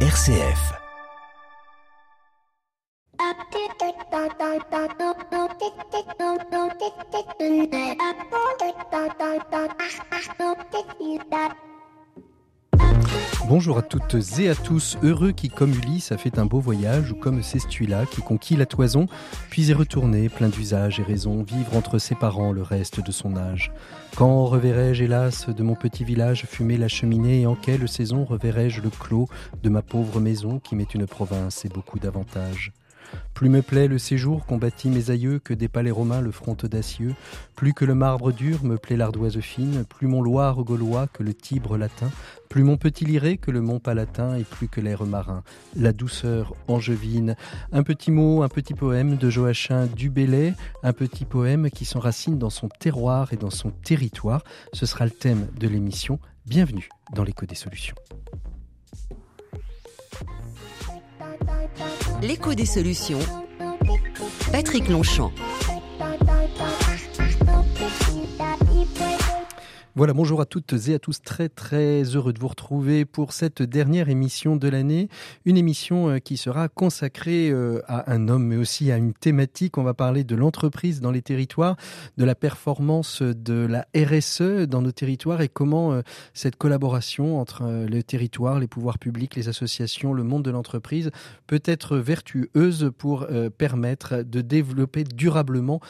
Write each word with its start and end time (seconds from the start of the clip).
RCF. 0.00 0.76
Bonjour 13.48 13.78
à 13.78 13.82
toutes 13.82 14.16
et 14.40 14.48
à 14.48 14.56
tous, 14.56 14.98
heureux 15.04 15.30
qui 15.30 15.48
comme 15.48 15.70
Ulysse 15.70 16.10
a 16.10 16.18
fait 16.18 16.40
un 16.40 16.46
beau 16.46 16.58
voyage 16.58 17.12
ou 17.12 17.14
comme 17.14 17.44
Cestuila 17.44 18.04
qui 18.04 18.20
conquit 18.20 18.56
la 18.56 18.66
toison, 18.66 19.06
puis 19.50 19.70
est 19.70 19.74
retourné 19.74 20.28
plein 20.28 20.48
d'usages 20.48 20.98
et 20.98 21.04
raisons, 21.04 21.44
vivre 21.44 21.76
entre 21.76 22.00
ses 22.00 22.16
parents 22.16 22.50
le 22.50 22.62
reste 22.62 23.06
de 23.06 23.12
son 23.12 23.36
âge. 23.36 23.70
Quand 24.16 24.46
reverrai-je 24.46 25.04
hélas 25.04 25.48
de 25.48 25.62
mon 25.62 25.76
petit 25.76 26.02
village 26.02 26.44
fumer 26.46 26.76
la 26.76 26.88
cheminée 26.88 27.42
et 27.42 27.46
en 27.46 27.54
quelle 27.54 27.88
saison 27.88 28.24
reverrai-je 28.24 28.80
le 28.80 28.90
clos 28.90 29.28
de 29.62 29.68
ma 29.68 29.82
pauvre 29.82 30.18
maison 30.18 30.58
qui 30.58 30.74
m'est 30.74 30.94
une 30.94 31.06
province 31.06 31.64
et 31.64 31.68
beaucoup 31.68 32.00
d'avantages? 32.00 32.72
Plus 33.34 33.48
me 33.48 33.62
plaît 33.62 33.88
le 33.88 33.98
séjour 33.98 34.46
qu'ont 34.46 34.56
bâti 34.56 34.88
mes 34.88 35.10
aïeux 35.10 35.38
que 35.38 35.52
des 35.52 35.68
palais 35.68 35.90
romains 35.90 36.20
le 36.20 36.30
front 36.30 36.56
audacieux. 36.62 37.14
Plus 37.54 37.74
que 37.74 37.84
le 37.84 37.94
marbre 37.94 38.32
dur 38.32 38.64
me 38.64 38.78
plaît 38.78 38.96
l'ardoise 38.96 39.38
fine, 39.40 39.84
plus 39.84 40.06
mon 40.06 40.22
Loire 40.22 40.62
gaulois 40.64 41.06
que 41.06 41.22
le 41.22 41.34
Tibre 41.34 41.76
latin, 41.76 42.10
plus 42.48 42.62
mon 42.62 42.76
petit 42.76 43.04
liré 43.04 43.36
que 43.36 43.50
le 43.50 43.60
mont 43.60 43.78
palatin 43.78 44.36
et 44.36 44.44
plus 44.44 44.68
que 44.68 44.80
l'air 44.80 45.04
marin, 45.04 45.42
la 45.74 45.92
douceur 45.92 46.54
angevine. 46.68 47.36
Un 47.72 47.82
petit 47.82 48.10
mot, 48.10 48.42
un 48.42 48.48
petit 48.48 48.74
poème 48.74 49.16
de 49.16 49.28
Joachim 49.28 49.86
Dubélé, 49.86 50.54
un 50.82 50.92
petit 50.92 51.24
poème 51.24 51.70
qui 51.70 51.84
s'enracine 51.84 52.38
dans 52.38 52.50
son 52.50 52.68
terroir 52.68 53.32
et 53.32 53.36
dans 53.36 53.50
son 53.50 53.70
territoire. 53.70 54.42
Ce 54.72 54.86
sera 54.86 55.04
le 55.04 55.10
thème 55.10 55.46
de 55.58 55.68
l'émission. 55.68 56.18
Bienvenue 56.46 56.88
dans 57.12 57.24
l'écho 57.24 57.44
des 57.44 57.54
solutions. 57.54 57.96
L'écho 62.22 62.54
des 62.54 62.66
solutions. 62.66 63.18
Patrick 64.50 64.88
Longchamp. 64.88 65.32
Voilà, 69.96 70.12
bonjour 70.12 70.42
à 70.42 70.44
toutes 70.44 70.74
et 70.88 70.92
à 70.92 70.98
tous, 70.98 71.22
très 71.22 71.48
très 71.48 72.02
heureux 72.02 72.34
de 72.34 72.38
vous 72.38 72.48
retrouver 72.48 73.06
pour 73.06 73.32
cette 73.32 73.62
dernière 73.62 74.10
émission 74.10 74.54
de 74.56 74.68
l'année, 74.68 75.08
une 75.46 75.56
émission 75.56 76.10
euh, 76.10 76.18
qui 76.18 76.36
sera 76.36 76.68
consacrée 76.68 77.48
euh, 77.48 77.80
à 77.88 78.12
un 78.12 78.28
homme 78.28 78.44
mais 78.44 78.58
aussi 78.58 78.92
à 78.92 78.98
une 78.98 79.14
thématique. 79.14 79.78
On 79.78 79.84
va 79.84 79.94
parler 79.94 80.22
de 80.22 80.36
l'entreprise 80.36 81.00
dans 81.00 81.12
les 81.12 81.22
territoires, 81.22 81.76
de 82.18 82.26
la 82.26 82.34
performance 82.34 83.22
de 83.22 83.66
la 83.66 83.86
RSE 83.96 84.68
dans 84.68 84.82
nos 84.82 84.92
territoires 84.92 85.40
et 85.40 85.48
comment 85.48 85.94
euh, 85.94 86.02
cette 86.34 86.56
collaboration 86.56 87.40
entre 87.40 87.64
le 87.64 88.02
territoire, 88.02 88.60
les 88.60 88.68
pouvoirs 88.68 88.98
publics, 88.98 89.34
les 89.34 89.48
associations, 89.48 90.12
le 90.12 90.24
monde 90.24 90.42
de 90.42 90.50
l'entreprise 90.50 91.10
peut 91.46 91.62
être 91.64 91.96
vertueuse 91.96 92.90
pour 92.98 93.26
permettre 93.56 94.22
de 94.22 94.42
développer 94.42 95.04
durablement 95.04 95.80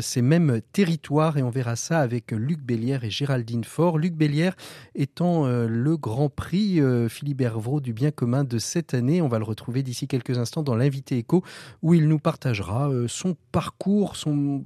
ces 0.00 0.22
mêmes 0.22 0.60
territoires. 0.72 1.36
Et 1.36 1.42
on 1.42 1.50
verra 1.50 1.74
ça 1.74 1.98
avec 1.98 2.30
Luc 2.30 2.60
Bélière 2.60 3.02
et 3.02 3.10
Géraldine 3.10 3.55
Luc 3.96 4.14
Bélière 4.14 4.56
étant 4.94 5.46
euh, 5.46 5.66
le 5.68 5.96
grand 5.96 6.28
prix 6.28 6.80
euh, 6.80 7.08
Philibert 7.08 7.58
Vraud 7.58 7.80
du 7.80 7.92
bien 7.92 8.10
commun 8.10 8.44
de 8.44 8.58
cette 8.58 8.94
année. 8.94 9.22
On 9.22 9.28
va 9.28 9.38
le 9.38 9.44
retrouver 9.44 9.82
d'ici 9.82 10.08
quelques 10.08 10.38
instants 10.38 10.62
dans 10.62 10.74
l'invité 10.74 11.18
écho 11.18 11.42
où 11.82 11.94
il 11.94 12.08
nous 12.08 12.18
partagera 12.18 12.88
euh, 12.90 13.06
son 13.08 13.36
parcours, 13.52 14.16
son, 14.16 14.64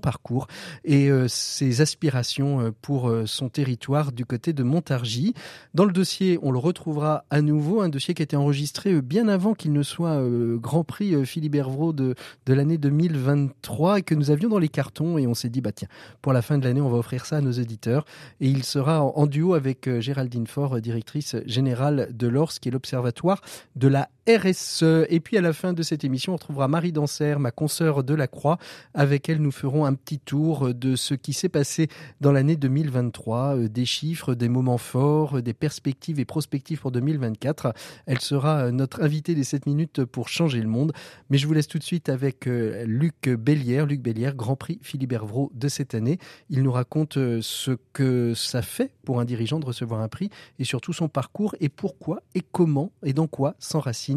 parcours 0.00 0.46
et 0.84 1.10
ses 1.28 1.80
aspirations 1.80 2.74
pour 2.82 3.12
son 3.26 3.48
territoire 3.48 4.10
du 4.10 4.24
côté 4.24 4.52
de 4.52 4.62
Montargis. 4.62 5.34
Dans 5.74 5.84
le 5.84 5.92
dossier, 5.92 6.38
on 6.42 6.50
le 6.50 6.58
retrouvera 6.58 7.24
à 7.30 7.40
nouveau, 7.40 7.82
un 7.82 7.88
dossier 7.88 8.14
qui 8.14 8.22
a 8.22 8.24
été 8.24 8.36
enregistré 8.36 9.00
bien 9.00 9.28
avant 9.28 9.54
qu'il 9.54 9.72
ne 9.72 9.82
soit 9.82 10.20
grand 10.56 10.82
prix 10.82 11.24
Philibert 11.24 11.70
Vraud 11.70 11.92
de, 11.92 12.14
l'année 12.48 12.78
2023 12.78 14.00
et 14.00 14.02
que 14.02 14.14
nous 14.14 14.30
avions 14.30 14.48
dans 14.48 14.58
les 14.58 14.68
cartons 14.68 15.18
et 15.18 15.26
on 15.26 15.34
s'est 15.34 15.50
dit, 15.50 15.60
bah 15.60 15.72
tiens, 15.72 15.88
pour 16.20 16.32
la 16.32 16.42
fin 16.42 16.58
de 16.58 16.64
l'année, 16.64 16.80
on 16.80 16.90
va 16.90 16.98
offrir 16.98 17.26
ça 17.26 17.36
à 17.36 17.40
nos 17.40 17.52
auditeurs 17.52 18.04
et 18.40 18.48
il 18.48 18.64
sera 18.64 19.02
en, 19.02 19.26
duo 19.26 19.54
avec 19.54 19.88
euh, 19.88 20.00
Géraldine 20.00 20.46
Faure, 20.46 20.80
directrice 20.80 21.36
générale 21.46 22.08
de 22.12 22.28
l'ORS, 22.28 22.58
qui 22.60 22.68
est 22.68 22.72
l'Observatoire 22.72 23.40
de 23.76 23.88
la 23.88 24.08
RSE. 24.28 24.84
Et 25.08 25.18
puis 25.18 25.36
à 25.36 25.40
la 25.40 25.52
fin 25.52 25.72
de 25.72 25.82
cette 25.82 26.04
émission, 26.04 26.32
on 26.32 26.36
retrouvera 26.36 26.68
Marie 26.68 26.92
Danser, 26.92 27.36
ma 27.40 27.50
consoeur 27.50 28.04
de 28.04 28.14
la 28.14 28.28
Croix. 28.28 28.58
Avec 28.94 29.28
elle, 29.28 29.42
nous 29.42 29.50
ferons 29.50 29.84
un 29.84 29.94
petit 29.94 30.20
tour 30.20 30.72
de 30.72 30.94
ce 30.94 31.14
qui 31.14 31.32
s'est 31.32 31.48
passé 31.48 31.88
dans 32.20 32.30
l'année 32.30 32.54
2023, 32.54 33.56
euh, 33.56 33.68
des 33.68 33.84
chiffres, 33.84 34.34
des 34.34 34.48
moments 34.48 34.78
forts, 34.78 35.42
des 35.42 35.54
perspectives 35.54 36.20
et 36.20 36.24
prospectives 36.24 36.80
pour 36.80 36.92
2024. 36.92 37.74
Elle 38.06 38.20
sera 38.20 38.66
euh, 38.66 38.70
notre 38.70 39.02
invitée 39.02 39.34
des 39.34 39.42
7 39.42 39.66
minutes 39.66 40.04
pour 40.04 40.28
changer 40.28 40.60
le 40.60 40.68
monde. 40.68 40.92
Mais 41.28 41.38
je 41.38 41.48
vous 41.48 41.52
laisse 41.52 41.66
tout 41.66 41.78
de 41.78 41.84
suite 41.84 42.08
avec 42.08 42.46
Luc 42.46 43.28
Bellière, 43.28 43.86
Luc 43.86 44.02
Bellière, 44.02 44.36
Grand 44.36 44.56
Prix 44.56 44.78
Philibert 44.82 45.26
Vraud 45.26 45.50
de 45.54 45.68
cette 45.68 45.94
année. 45.94 46.18
Il 46.48 46.62
nous 46.62 46.72
raconte 46.72 47.14
ce 47.14 47.76
que 47.92 48.34
ça 48.34 48.62
fait 48.62 48.92
pour 49.04 49.20
un 49.20 49.24
dirigeant 49.24 49.58
de 49.58 49.66
recevoir 49.66 50.00
un 50.00 50.08
prix 50.08 50.30
et 50.58 50.64
surtout 50.64 50.92
son 50.92 51.08
parcours 51.08 51.56
et 51.60 51.68
pourquoi 51.68 52.22
et 52.34 52.42
comment 52.52 52.92
et 53.02 53.12
dans 53.12 53.26
quoi 53.26 53.54
s'enracine 53.58 54.11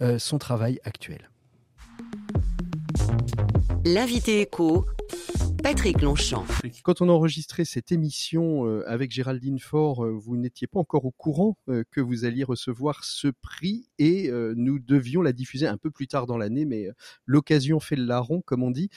euh, 0.00 0.18
son 0.18 0.38
travail 0.38 0.80
actuel. 0.84 1.30
L'invité 3.84 4.40
écho, 4.40 4.86
Patrick 5.62 6.02
Longchamp. 6.02 6.44
Quand 6.82 7.00
on 7.00 7.08
a 7.08 7.12
enregistré 7.12 7.64
cette 7.64 7.92
émission 7.92 8.66
euh, 8.66 8.84
avec 8.86 9.12
Géraldine 9.12 9.58
Faure, 9.58 10.04
euh, 10.04 10.10
vous 10.10 10.36
n'étiez 10.36 10.66
pas 10.66 10.80
encore 10.80 11.04
au 11.04 11.12
courant 11.12 11.56
que 11.90 12.00
vous 12.00 12.24
alliez 12.24 12.44
recevoir 12.44 13.04
ce 13.04 13.28
prix 13.28 13.88
et 13.98 14.30
nous 14.30 14.78
devions 14.78 15.22
la 15.22 15.32
diffuser 15.32 15.66
un 15.66 15.76
peu 15.76 15.90
plus 15.90 16.06
tard 16.06 16.26
dans 16.26 16.36
l'année, 16.36 16.64
mais 16.64 16.88
l'occasion 17.24 17.80
fait 17.80 17.96
le 17.96 18.04
larron, 18.04 18.42
comme 18.42 18.62
on 18.62 18.70
dit. 18.70 18.90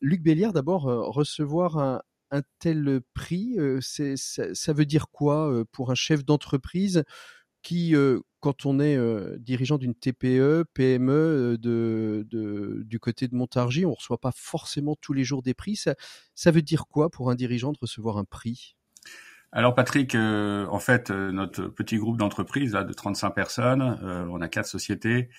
Luc 0.00 0.22
Béliard, 0.22 0.52
d'abord, 0.52 0.82
recevoir 0.82 1.78
un, 1.78 2.02
un 2.30 2.42
tel 2.58 3.00
prix 3.14 3.56
ça, 3.80 4.72
veut 4.72 4.86
dire 4.86 5.08
quoi 5.10 5.64
pour 5.72 5.90
un 5.90 5.94
chef 5.94 6.24
d'entreprise 6.24 7.04
qui, 7.64 7.96
euh, 7.96 8.20
quand 8.38 8.66
on 8.66 8.78
est 8.78 8.96
dirigeant 9.38 9.78
d'une 9.78 9.94
TPE, 9.94 10.64
PME 10.74 11.56
de, 11.58 12.24
du 12.84 13.00
côté 13.00 13.26
de 13.26 13.34
Montargis, 13.34 13.86
on 13.86 13.90
ne 13.90 13.94
reçoit 13.96 14.20
pas 14.20 14.32
forcément 14.36 14.94
tous 15.00 15.14
les 15.14 15.24
jours 15.24 15.42
des 15.42 15.54
prix. 15.54 15.74
Ça, 15.74 15.94
ça 16.34 16.50
veut 16.50 16.62
dire 16.62 16.86
quoi 16.86 17.10
pour 17.10 17.30
un 17.30 17.34
dirigeant 17.34 17.72
de 17.72 17.78
recevoir 17.80 18.18
un 18.18 18.24
prix? 18.24 18.76
Alors 19.50 19.74
Patrick, 19.74 20.14
en 20.14 20.78
fait, 20.78 21.10
notre 21.10 21.68
petit 21.68 21.96
groupe 21.96 22.18
d'entreprises 22.18 22.72
de 22.72 22.92
35 22.92 23.30
personnes, 23.30 23.82
on 24.30 24.40
a 24.42 24.48
quatre 24.48 24.66
sociétés, 24.66 25.30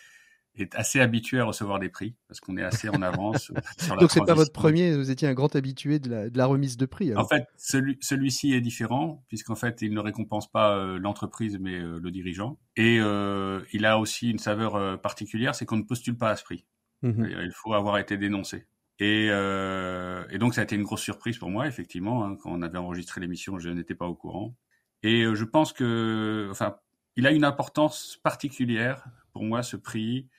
est 0.62 0.76
assez 0.76 1.00
habitué 1.00 1.40
à 1.40 1.46
recevoir 1.46 1.80
des 1.80 1.90
prix 1.90 2.16
parce 2.28 2.40
qu'on 2.40 2.58
est 2.58 2.64
assez 2.64 2.90
en 2.90 3.02
avance 3.02 3.52
sur 3.78 3.96
la 3.96 4.02
Donc 4.02 4.12
c'est 4.12 4.26
pas 4.26 4.34
votre 4.34 4.52
premier, 4.52 4.96
vous 4.96 5.12
étiez 5.12 5.28
un 5.28 5.34
grand 5.34 5.56
habitué 5.56 6.00
de 6.00 6.10
la, 6.10 6.30
de 6.30 6.38
la 6.38 6.46
remise 6.46 6.78
de 6.78 6.86
prix. 6.86 7.16
En 7.16 7.28
fait, 7.28 7.46
celui, 7.58 7.98
celui-ci 8.02 8.54
est 8.54 8.62
différent 8.62 9.24
puisqu'en 9.28 9.56
fait 9.56 9.82
il 9.82 9.94
ne 9.94 10.00
récompense 10.00 10.50
pas 10.52 10.78
euh, 10.78 10.98
l'entreprise 10.98 11.58
mais 11.60 11.80
euh, 11.80 12.00
le 12.02 12.12
dirigeant 12.12 12.58
et 12.76 13.00
euh, 13.00 13.62
il 13.74 13.86
a 13.86 14.00
aussi 14.00 14.32
une 14.32 14.40
saveur 14.40 14.76
euh, 14.76 14.98
particulière, 14.98 15.56
c'est 15.56 15.66
qu'on 15.66 15.78
ne 15.78 15.84
postule 15.84 16.18
pas 16.18 16.30
à 16.30 16.36
ce 16.36 16.44
prix. 16.44 16.66
Mmh 17.02 17.26
il 17.44 17.52
faut 17.54 17.74
avoir 17.74 17.98
été 17.98 18.18
dénoncé. 18.18 18.66
Et, 19.00 19.26
et, 19.26 20.38
donc 20.38 20.54
ça 20.54 20.62
a 20.62 20.64
été 20.64 20.78
une 20.78 20.84
grosse 20.84 21.02
surprise 21.02 21.38
pour 21.38 21.50
moi 21.50 21.68
effectivement 21.68 22.24
hein, 22.24 22.38
quand 22.42 22.50
on 22.50 22.62
avait 22.62 22.78
enregistré 22.78 23.20
l'émission, 23.20 23.60
je 23.60 23.70
n'étais 23.70 23.96
pas 23.96 24.08
au 24.08 24.16
courant. 24.16 24.56
Et 25.04 25.26
je 25.36 25.44
pense 25.44 25.74
que, 25.74 26.48
enfin, 26.50 26.78
il 27.18 27.28
a 27.28 27.32
une 27.32 27.44
importance 27.44 28.20
particulière 28.24 29.06
pour 29.34 29.44
moi 29.44 29.64
ce 29.64 29.76
prix 29.76 30.30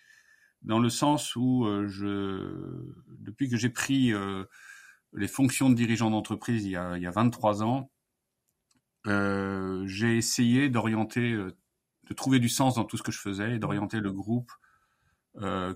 dans 0.66 0.80
le 0.80 0.90
sens 0.90 1.34
où 1.36 1.64
euh, 1.64 1.86
je, 1.88 2.84
depuis 3.20 3.48
que 3.48 3.56
j'ai 3.56 3.70
pris 3.70 4.12
euh, 4.12 4.44
les 5.14 5.28
fonctions 5.28 5.70
de 5.70 5.74
dirigeant 5.74 6.10
d'entreprise 6.10 6.64
il, 6.64 6.72
y 6.72 6.76
a, 6.76 6.96
il 6.96 7.02
y 7.02 7.06
a 7.06 7.10
23 7.10 7.62
ans, 7.62 7.90
euh, 9.06 9.84
j'ai 9.86 10.16
essayé 10.16 10.68
d'orienter, 10.68 11.32
de 11.32 12.14
trouver 12.14 12.40
du 12.40 12.48
sens 12.48 12.74
dans 12.74 12.84
tout 12.84 12.96
ce 12.96 13.04
que 13.04 13.12
je 13.12 13.20
faisais 13.20 13.54
et 13.54 13.58
d'orienter 13.58 14.00
le 14.00 14.12
groupe 14.12 14.52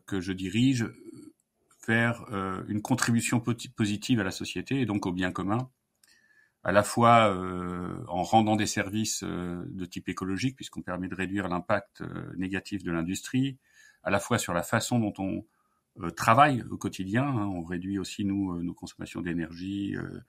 que 0.06 0.20
je 0.22 0.32
dirige 0.32 0.86
vers 1.86 2.24
une 2.66 2.80
contribution 2.80 3.40
positive 3.76 4.18
à 4.18 4.24
la 4.24 4.30
société 4.30 4.80
et 4.80 4.86
donc 4.86 5.04
au 5.04 5.12
bien 5.12 5.32
commun, 5.32 5.68
à 6.64 6.72
la 6.72 6.82
fois 6.82 7.30
en 8.08 8.22
rendant 8.22 8.56
des 8.56 8.66
services 8.66 9.22
de 9.22 9.84
type 9.84 10.08
écologique, 10.08 10.56
puisqu'on 10.56 10.80
permet 10.80 11.08
de 11.08 11.14
réduire 11.14 11.46
l'impact 11.46 12.02
négatif 12.38 12.82
de 12.82 12.90
l'industrie, 12.90 13.58
à 14.02 14.10
la 14.10 14.20
fois 14.20 14.38
sur 14.38 14.52
la 14.52 14.62
façon 14.62 14.98
dont 14.98 15.12
on 15.18 15.44
euh, 16.00 16.10
travaille 16.10 16.62
au 16.70 16.76
quotidien. 16.76 17.24
Hein. 17.24 17.46
On 17.46 17.62
réduit 17.62 17.98
aussi 17.98 18.24
nous 18.24 18.52
euh, 18.52 18.62
nos 18.62 18.74
consommations 18.74 19.20
d'énergie, 19.20 19.96
euh, 19.96 20.20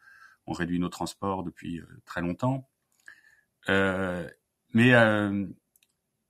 on 0.48 0.54
réduit 0.54 0.80
nos 0.80 0.90
transports 0.90 1.44
depuis 1.44 1.82
très 2.06 2.22
longtemps, 2.22 2.68
mais 3.68 4.94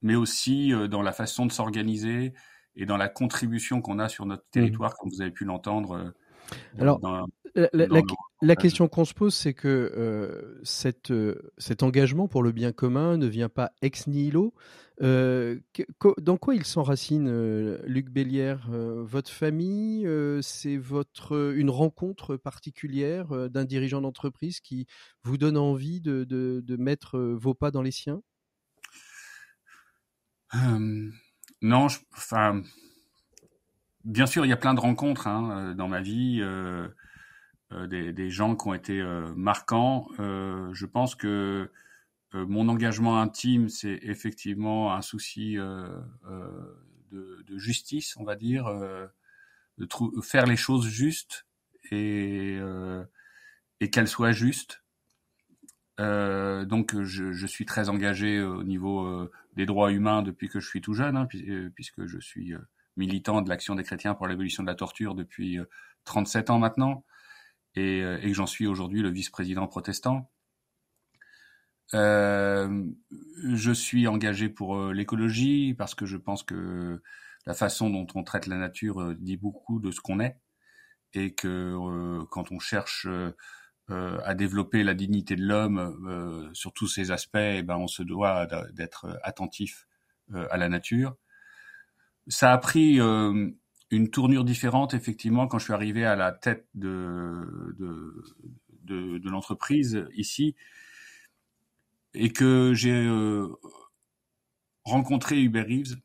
mais 0.04 0.16
aussi 0.16 0.74
dans 0.90 1.02
la 1.02 1.14
façon 1.14 1.46
de 1.46 1.52
s'organiser 1.52 2.34
et 2.76 2.86
dans 2.86 2.98
la 2.98 3.08
contribution 3.08 3.82
qu'on 3.82 4.00
a 4.00 4.10
sur 4.10 4.26
notre 4.26 4.44
mmh. 4.44 4.52
territoire, 4.52 4.96
comme 4.98 5.10
vous 5.12 5.22
avez 5.22 5.32
pu 5.32 5.46
l'entendre 5.46 6.14
alors, 6.80 7.00
La, 8.42 8.56
question 8.56 8.88
qu'on 8.88 9.06
se 9.06 9.14
pose, 9.14 9.34
c'est 9.34 9.54
que 9.54 9.68
euh, 9.68 10.60
cette, 10.64 11.12
euh, 11.12 11.52
cet 11.58 11.84
engagement 11.84 12.28
pour 12.28 12.44
le 12.44 12.52
bien 12.52 12.72
commun 12.72 13.18
ne 13.18 13.28
vient 13.28 13.50
pas 13.50 13.72
ex 13.82 14.08
nihilo. 14.08 14.54
Euh, 15.02 15.60
dans 16.20 16.38
quoi 16.38 16.56
il 16.56 16.66
s'enracine, 16.66 17.76
Luc 17.86 18.10
Bélière 18.10 18.70
Votre 18.70 19.32
famille, 19.32 20.08
c'est 20.42 20.78
votre 20.78 21.54
une 21.56 21.70
rencontre 21.70 22.38
particulière 22.38 23.50
d'un 23.50 23.66
dirigeant 23.66 24.02
d'entreprise 24.02 24.60
qui 24.60 24.86
vous 25.24 25.38
donne 25.38 25.58
envie 25.58 26.02
de, 26.02 26.24
de, 26.24 26.76
mettre 26.78 27.20
vos 27.20 27.54
pas 27.54 27.72
dans 27.72 27.82
les 27.82 27.92
siens? 27.92 28.22
Non, 31.62 31.88
enfin, 32.14 32.62
bien 34.04 34.26
sûr, 34.26 34.46
il 34.46 34.50
y 34.50 34.54
a 34.54 34.58
plein 34.58 34.74
de 34.74 34.80
rencontres 34.80 35.28
hein, 35.28 35.74
dans 35.76 35.88
ma 35.88 36.02
vie. 36.02 36.42
Euh, 37.74 37.88
des, 37.88 38.30
gens 38.30 38.56
qui 38.56 38.68
ont 38.68 38.74
été 38.74 39.00
euh, 39.00 39.34
marquants. 39.36 40.08
Euh, 40.20 40.70
je 40.74 40.86
pense 40.86 41.16
que 41.16 41.72
mon 42.34 42.70
engagement 42.70 43.20
intime, 43.20 43.70
c'est 43.70 44.00
effectivement 44.04 44.94
un 44.94 45.02
souci 45.02 45.56
de, 45.56 47.58
justice, 47.58 48.16
on 48.18 48.24
va 48.24 48.36
dire, 48.36 48.66
de 49.78 49.88
faire 50.22 50.46
les 50.46 50.56
choses 50.56 50.88
justes 50.88 51.46
et, 51.92 52.60
et 53.80 53.90
qu'elles 53.90 54.08
soient 54.08 54.32
justes. 54.32 54.84
donc 55.98 57.02
je, 57.02 57.46
suis 57.48 57.66
très 57.66 57.90
engagé 57.90 58.42
au 58.42 58.64
niveau 58.64 59.30
des 59.56 59.66
droits 59.66 59.92
humains 59.92 60.22
depuis 60.22 60.48
que 60.48 60.60
je 60.60 60.68
suis 60.68 60.82
tout 60.82 60.94
jeune, 60.94 61.18
hein, 61.18 61.28
puisque 61.76 62.06
je 62.06 62.20
suis 62.20 62.54
militant 62.96 63.42
de 63.42 63.50
l'action 63.50 63.76
des 63.76 63.84
chrétiens 63.84 64.14
pour 64.14 64.28
l'évolution 64.28 64.64
de 64.64 64.68
la 64.68 64.76
torture 64.76 65.16
depuis 65.16 65.60
37 66.06 66.50
ans 66.50 66.60
maintenant. 66.60 67.04
Euh, 67.78 68.20
et, 68.22 68.28
que 68.28 68.34
j'en 68.34 68.46
suis 68.46 68.68
aujourd'hui 68.68 69.02
le 69.02 69.10
vice-président 69.10 69.68
protestant. 69.68 70.30
Euh, 71.94 72.86
je 73.44 73.72
suis 73.72 74.08
engagé 74.08 74.50
pour 74.50 74.78
euh, 74.78 74.94
l'écologie 74.94 75.74
parce 75.74 75.96
que 75.96 76.06
je 76.06 76.18
pense 76.18 76.44
que 76.44 77.02
la 77.46 77.54
façon 77.54 77.90
dont 77.90 78.08
on 78.16 78.24
traite 78.24 78.48
la 78.48 78.58
nature 78.58 79.16
dit 79.16 79.38
beaucoup 79.38 79.80
de 79.80 79.92
ce 79.92 80.00
qu'on 80.00 80.20
est 80.20 80.38
et 81.14 81.34
que 81.34 82.24
quand 82.30 82.52
on 82.52 82.60
cherche 82.60 83.08
à 83.90 84.36
développer 84.36 84.84
la 84.84 84.94
dignité 84.94 85.36
de 85.36 85.42
l'homme 85.42 86.50
sur 86.54 86.72
tous 86.72 86.88
ces 86.88 87.12
aspects, 87.12 87.36
eh 87.38 87.64
ben 87.64 87.78
on 87.78 87.88
se 87.88 88.04
doit 88.04 88.48
d'être 88.72 89.20
attentif 89.24 89.88
à 90.34 90.56
la 90.58 90.70
nature. 90.70 91.16
Ça 92.28 92.54
a 92.54 92.58
pris 92.60 93.00
une 93.92 94.10
tournure 94.10 94.46
différente, 94.46 94.94
effectivement, 94.94 95.48
quand 95.48 95.60
je 95.60 95.66
suis 95.66 95.74
arrivé 95.74 96.06
à 96.06 96.16
la 96.16 96.32
tête 96.32 96.68
de, 96.76 97.76
de, 97.78 99.18
de, 99.18 99.30
l'entreprise 99.30 100.06
ici 100.16 100.56
et 102.14 102.32
que 102.32 102.74
j'ai 102.74 102.92
euh, 102.92 103.48
rencontré 104.84 105.42
Hubert 105.42 105.66
Reeves 105.66 105.98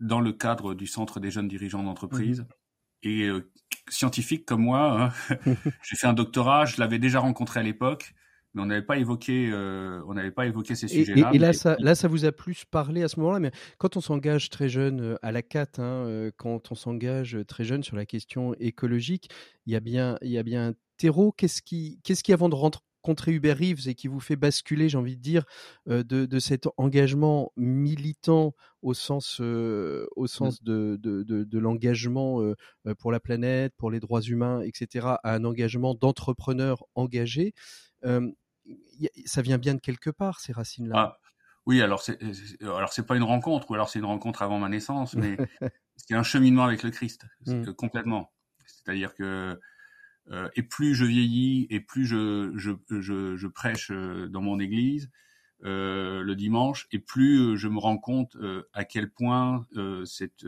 dans 0.00 0.20
le 0.20 0.32
cadre 0.32 0.74
du 0.74 0.86
Centre 0.86 1.20
des 1.20 1.30
jeunes 1.30 1.48
dirigeants 1.48 1.82
d'entreprise. 1.82 2.40
Mmh. 2.40 2.46
Et 3.02 3.22
euh, 3.24 3.50
scientifique 3.88 4.44
comme 4.46 4.62
moi, 4.62 5.12
hein, 5.30 5.36
j'ai 5.82 5.96
fait 5.96 6.06
un 6.06 6.12
doctorat, 6.12 6.66
je 6.66 6.80
l'avais 6.80 6.98
déjà 6.98 7.20
rencontré 7.20 7.60
à 7.60 7.62
l'époque 7.62 8.14
mais 8.56 8.62
on 8.62 8.66
n'avait 8.66 8.82
pas 8.82 8.96
évoqué, 8.96 9.50
euh, 9.52 10.02
on 10.08 10.14
n'avait 10.14 10.30
pas 10.30 10.46
évoqué 10.46 10.74
ces 10.74 10.88
sujets-là. 10.88 11.30
Et, 11.34 11.38
là, 11.38 11.52
ça, 11.52 11.76
là, 11.78 11.94
ça 11.94 12.08
vous 12.08 12.24
a 12.24 12.32
plus 12.32 12.64
parlé 12.64 13.02
à 13.02 13.08
ce 13.08 13.20
moment-là. 13.20 13.38
Mais 13.38 13.50
quand 13.76 13.98
on 13.98 14.00
s'engage 14.00 14.48
très 14.48 14.70
jeune 14.70 15.18
à 15.20 15.30
la 15.30 15.42
CAT, 15.42 15.78
hein, 15.78 16.30
quand 16.38 16.72
on 16.72 16.74
s'engage 16.74 17.36
très 17.46 17.64
jeune 17.64 17.82
sur 17.82 17.96
la 17.96 18.06
question 18.06 18.54
écologique, 18.58 19.28
il 19.66 19.74
y 19.74 19.76
a 19.76 19.80
bien, 19.80 20.16
il 20.22 20.30
y 20.30 20.38
a 20.38 20.42
bien 20.42 20.68
un 20.68 20.74
terreau. 20.96 21.32
Qu'est-ce 21.32 21.60
qui, 21.60 22.00
qu'est-ce 22.02 22.24
qui 22.24 22.32
avant 22.32 22.48
de 22.48 22.54
rencontrer 23.06 23.32
Hubert 23.32 23.58
Reeves 23.58 23.88
et 23.88 23.94
qui 23.94 24.08
vous 24.08 24.20
fait 24.20 24.36
basculer, 24.36 24.88
j'ai 24.88 24.98
envie 24.98 25.16
de 25.16 25.22
dire, 25.22 25.44
de, 25.86 26.02
de, 26.02 26.38
cet 26.38 26.66
engagement 26.76 27.52
militant 27.56 28.54
au 28.82 28.94
sens, 28.94 29.38
au 29.40 30.06
mmh. 30.16 30.26
sens 30.26 30.62
de, 30.62 30.98
de, 31.00 31.22
de 31.22 31.58
l'engagement 31.58 32.40
pour 32.98 33.12
la 33.12 33.20
planète, 33.20 33.74
pour 33.76 33.90
les 33.90 34.00
droits 34.00 34.22
humains, 34.22 34.60
etc., 34.62 35.06
à 35.22 35.34
un 35.34 35.44
engagement 35.44 35.94
d'entrepreneur 35.94 36.84
engagé 36.96 37.54
ça 39.24 39.42
vient 39.42 39.58
bien 39.58 39.74
de 39.74 39.80
quelque 39.80 40.10
part, 40.10 40.40
ces 40.40 40.52
racines-là. 40.52 40.94
Ah, 40.96 41.18
oui, 41.66 41.82
alors 41.82 42.02
c'est 42.02 42.18
alors 42.62 42.92
c'est 42.92 43.06
pas 43.06 43.16
une 43.16 43.22
rencontre, 43.22 43.70
ou 43.70 43.74
alors 43.74 43.88
c'est 43.88 43.98
une 43.98 44.04
rencontre 44.04 44.42
avant 44.42 44.58
ma 44.58 44.68
naissance, 44.68 45.14
mais 45.14 45.36
c'est 45.96 46.14
un 46.14 46.22
cheminement 46.22 46.64
avec 46.64 46.82
le 46.82 46.90
Christ, 46.90 47.26
mmh. 47.46 47.72
complètement. 47.72 48.32
C'est-à-dire 48.66 49.14
que 49.14 49.22
euh, 49.22 49.54
et 50.54 50.62
plus 50.62 50.94
je 50.94 51.04
vieillis, 51.04 51.66
et 51.70 51.80
plus 51.80 52.06
je 52.06 52.52
je, 52.56 52.72
je, 53.00 53.36
je 53.36 53.46
prêche 53.46 53.90
euh, 53.90 54.28
dans 54.28 54.42
mon 54.42 54.58
église 54.58 55.10
euh, 55.64 56.22
le 56.22 56.34
dimanche, 56.34 56.86
et 56.92 56.98
plus 56.98 57.56
je 57.56 57.68
me 57.68 57.78
rends 57.78 57.98
compte 57.98 58.36
à 58.72 58.84
quel 58.84 59.10
point 59.10 59.66
cette 60.04 60.44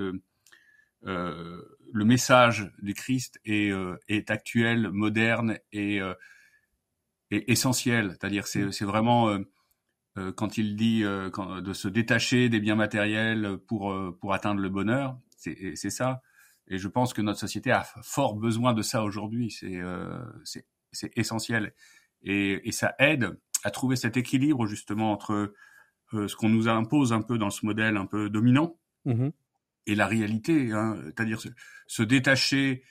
le 1.04 2.04
message 2.04 2.70
du 2.82 2.92
Christ 2.92 3.40
est, 3.44 3.72
est 4.08 4.30
actuel, 4.30 4.90
moderne 4.90 5.58
et 5.72 6.00
est 7.30 7.44
essentiel. 7.48 8.10
C'est-à-dire, 8.12 8.46
c'est, 8.46 8.64
mm. 8.64 8.72
c'est 8.72 8.84
vraiment 8.84 9.28
euh, 9.28 9.38
euh, 10.18 10.32
quand 10.32 10.58
il 10.58 10.76
dit 10.76 11.04
euh, 11.04 11.30
de 11.60 11.72
se 11.72 11.88
détacher 11.88 12.48
des 12.48 12.60
biens 12.60 12.74
matériels 12.74 13.58
pour 13.66 13.94
pour 14.20 14.34
atteindre 14.34 14.60
le 14.60 14.68
bonheur. 14.68 15.18
C'est, 15.36 15.76
c'est 15.76 15.90
ça. 15.90 16.22
Et 16.68 16.78
je 16.78 16.88
pense 16.88 17.12
que 17.14 17.22
notre 17.22 17.40
société 17.40 17.70
a 17.70 17.84
fort 18.02 18.34
besoin 18.34 18.72
de 18.74 18.82
ça 18.82 19.02
aujourd'hui. 19.02 19.50
C'est 19.50 19.80
c'est, 20.44 20.66
c'est 20.92 21.16
essentiel. 21.16 21.74
Et, 22.22 22.68
et 22.68 22.72
ça 22.72 22.94
aide 22.98 23.38
à 23.64 23.70
trouver 23.70 23.96
cet 23.96 24.16
équilibre 24.16 24.66
justement 24.66 25.12
entre 25.12 25.54
ce 26.12 26.36
qu'on 26.36 26.48
nous 26.48 26.68
impose 26.68 27.12
un 27.12 27.22
peu 27.22 27.38
dans 27.38 27.50
ce 27.50 27.66
modèle 27.66 27.96
un 27.96 28.06
peu 28.06 28.30
dominant 28.30 28.78
mm-hmm. 29.06 29.32
et 29.86 29.94
la 29.94 30.06
réalité. 30.06 30.72
Hein, 30.72 30.98
c'est-à-dire 31.04 31.40
se, 31.40 31.48
se 31.86 32.02
détacher 32.02 32.82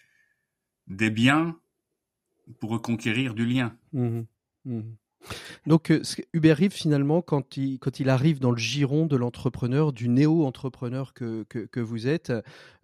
des 0.87 1.09
biens 1.09 1.59
pour 2.59 2.71
reconquérir 2.71 3.33
du 3.33 3.45
lien. 3.45 3.77
Mmh 3.93 4.21
mmh 4.65 4.81
Donc 5.65 5.91
euh, 5.91 6.01
Hubert 6.33 6.57
Reeve, 6.57 6.71
finalement, 6.71 7.21
quand 7.21 7.57
il, 7.57 7.79
quand 7.79 7.99
il 7.99 8.09
arrive 8.09 8.39
dans 8.39 8.51
le 8.51 8.57
giron 8.57 9.05
de 9.05 9.15
l'entrepreneur, 9.15 9.93
du 9.93 10.09
néo-entrepreneur 10.09 11.13
que, 11.13 11.79
vous 11.79 12.07
êtes, 12.07 12.31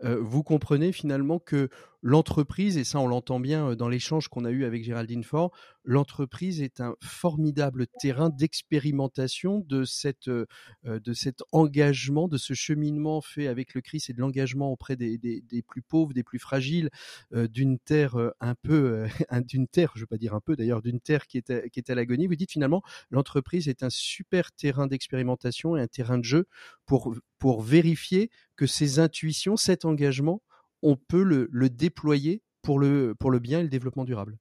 euh, 0.04 0.18
vous 0.22 0.44
comprenez 0.44 0.92
finalement 0.92 1.40
que 1.40 1.70
l'entreprise, 2.04 2.78
et 2.78 2.84
ça 2.84 3.00
on 3.00 3.08
l'entend 3.08 3.40
bien 3.40 3.70
euh, 3.70 3.76
dans 3.76 3.88
l'échange 3.88 4.28
qu'on 4.28 4.46
a 4.46 4.52
eu 4.52 4.66
avec 4.66 4.84
Géraldine 4.84 5.24
Faure, 5.24 5.52
l'entreprise 5.84 6.62
est 6.62 6.82
un 6.82 6.96
formidable 7.02 7.88
terrain 8.00 8.30
d'expérimentation 8.30 9.64
de, 9.68 9.86
cette, 9.86 10.28
euh, 10.28 10.46
de 10.86 11.14
cet 11.14 11.42
engagement, 11.52 12.28
de 12.28 12.38
ce 12.38 12.54
cheminement 12.54 13.22
fait 13.22 13.48
avec 13.48 13.74
le 13.74 13.82
Christ 13.82 14.10
et 14.10 14.14
de 14.14 14.20
l'engagement 14.20 14.72
auprès 14.72 14.96
des, 14.96 15.18
des, 15.18 15.62
plus 15.62 15.82
pauvres, 15.82 16.14
des 16.14 16.24
plus 16.24 16.40
fragiles, 16.40 16.90
d'une 17.32 17.80
terre 17.80 18.16
un 18.40 18.56
peu, 18.56 19.06
d'une 19.48 19.68
terre, 19.68 19.92
je 19.96 20.00
ne 20.00 20.04
veux 20.04 20.08
pas 20.08 20.18
dire 20.18 20.34
un 20.34 20.42
peu 20.42 20.56
d'ailleurs, 20.56 20.82
d'une 20.82 21.00
terre 21.00 21.26
qui 21.26 21.38
est 21.38 21.70
qui 21.70 21.80
est 21.80 21.90
à 21.90 21.96
l'agonie. 21.96 22.28
Vous 22.28 22.36
dites 22.36 22.52
finalement, 22.52 22.84
l'entreprise 23.10 23.68
est 23.68 23.84
un 23.84 23.90
super 23.90 24.52
terrain 24.52 24.88
d'expérimentation 24.88 25.78
et 25.78 25.82
un 25.82 25.88
terrain 25.88 26.18
de 26.18 26.24
jeu 26.24 26.48
pour, 26.86 27.16
pour 27.40 27.62
vérifier 27.62 28.30
que 28.56 28.66
ces 28.66 29.00
intuitions, 29.00 29.58
cet 29.58 29.86
engagement, 29.86 30.42
on 30.84 30.96
peut 30.96 31.24
le, 31.24 31.50
le 31.52 31.70
déployer 31.70 32.44
pour 32.62 32.80
le, 32.80 33.16
pour 33.16 33.32
le 33.32 33.40
bien 33.40 33.60
et 33.60 33.64
le 33.64 33.70
développement 33.70 34.06
durable. 34.06 34.38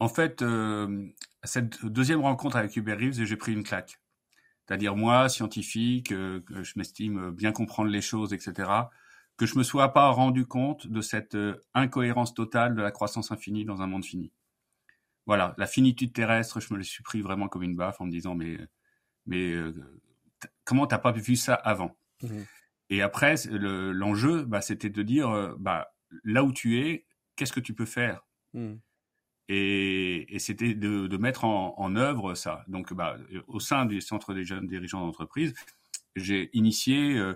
En 0.00 0.08
fait, 0.08 0.42
euh, 0.42 1.06
cette 1.44 1.84
deuxième 1.84 2.20
rencontre 2.20 2.56
avec 2.56 2.76
Hubert 2.76 2.98
Reeves, 2.98 3.24
j'ai 3.24 3.36
pris 3.36 3.52
une 3.52 3.62
claque. 3.62 4.00
C'est-à-dire 4.66 4.96
moi, 4.96 5.28
scientifique, 5.28 6.12
euh, 6.12 6.40
je 6.50 6.72
m'estime 6.76 7.30
bien 7.30 7.52
comprendre 7.52 7.90
les 7.90 8.00
choses, 8.00 8.32
etc., 8.32 8.70
que 9.36 9.46
je 9.46 9.56
me 9.56 9.62
sois 9.62 9.92
pas 9.92 10.10
rendu 10.10 10.46
compte 10.46 10.86
de 10.86 11.00
cette 11.00 11.36
euh, 11.36 11.60
incohérence 11.74 12.34
totale 12.34 12.74
de 12.74 12.82
la 12.82 12.90
croissance 12.90 13.30
infinie 13.30 13.64
dans 13.64 13.82
un 13.82 13.86
monde 13.86 14.04
fini. 14.04 14.32
Voilà, 15.26 15.54
la 15.58 15.66
finitude 15.66 16.12
terrestre, 16.12 16.60
je 16.60 16.72
me 16.72 16.78
le 16.78 16.84
suis 16.84 17.02
pris 17.02 17.22
vraiment 17.22 17.48
comme 17.48 17.62
une 17.62 17.76
baffe 17.76 18.00
en 18.00 18.04
me 18.04 18.10
disant 18.10 18.34
mais 18.34 18.58
mais 19.26 19.54
comment 20.64 20.86
t'as 20.86 20.98
pas 20.98 21.12
vu 21.12 21.34
ça 21.34 21.54
avant? 21.54 21.96
Mmh 22.22 22.42
et 22.90 23.02
après, 23.02 23.34
l'enjeu, 23.50 24.44
bah, 24.44 24.60
c'était 24.60 24.90
de 24.90 25.02
dire, 25.02 25.30
euh, 25.30 25.54
bah, 25.58 25.94
là 26.22 26.44
où 26.44 26.52
tu 26.52 26.80
es, 26.80 27.06
qu'est-ce 27.36 27.52
que 27.52 27.60
tu 27.60 27.74
peux 27.74 27.86
faire? 27.86 28.26
Mmh. 28.52 28.74
Et, 29.48 30.34
et 30.34 30.38
c'était 30.38 30.74
de, 30.74 31.06
de, 31.06 31.16
mettre 31.16 31.44
en, 31.44 31.74
en, 31.76 31.96
œuvre 31.96 32.34
ça. 32.34 32.64
Donc, 32.68 32.92
bah, 32.94 33.16
au 33.46 33.60
sein 33.60 33.84
du 33.84 34.00
Centre 34.00 34.32
des 34.32 34.44
jeunes 34.44 34.66
dirigeants 34.66 35.00
d'entreprise, 35.00 35.54
j'ai 36.16 36.50
initié 36.52 37.16
euh, 37.16 37.34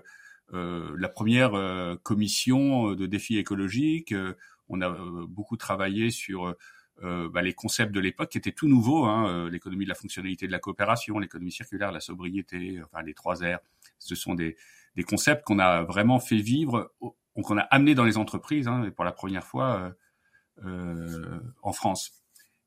euh, 0.53 0.95
la 0.97 1.09
première 1.09 1.53
euh, 1.55 1.95
commission 1.97 2.93
de 2.93 3.05
défis 3.05 3.37
écologiques. 3.37 4.13
On 4.69 4.81
a 4.81 4.89
beaucoup 5.27 5.57
travaillé 5.57 6.11
sur 6.11 6.55
bah, 7.01 7.41
les 7.41 7.53
concepts 7.53 7.91
de 7.91 7.99
l'époque 7.99 8.29
qui 8.29 8.37
étaient 8.37 8.51
tout 8.51 8.67
nouveaux, 8.67 9.05
hein, 9.05 9.49
l'économie 9.49 9.85
de 9.85 9.89
la 9.89 9.95
fonctionnalité 9.95 10.45
de 10.45 10.51
la 10.51 10.59
coopération, 10.59 11.17
l'économie 11.17 11.51
circulaire, 11.51 11.91
la 11.91 12.01
sobriété, 12.01 12.79
enfin 12.83 13.01
les 13.01 13.15
trois 13.15 13.37
R. 13.37 13.57
Ce 13.97 14.13
sont 14.13 14.35
des, 14.35 14.57
des 14.99 15.05
concepts 15.05 15.45
qu'on 15.45 15.59
a 15.59 15.83
vraiment 15.83 16.19
fait 16.19 16.41
vivre, 16.41 16.93
qu'on 17.41 17.57
a 17.57 17.61
amené 17.61 17.95
dans 17.95 18.03
les 18.03 18.17
entreprises. 18.17 18.67
Hein, 18.67 18.91
pour 18.93 19.05
la 19.05 19.13
première 19.13 19.45
fois, 19.45 19.93
euh, 20.65 21.39
en 21.61 21.71
France. 21.71 22.11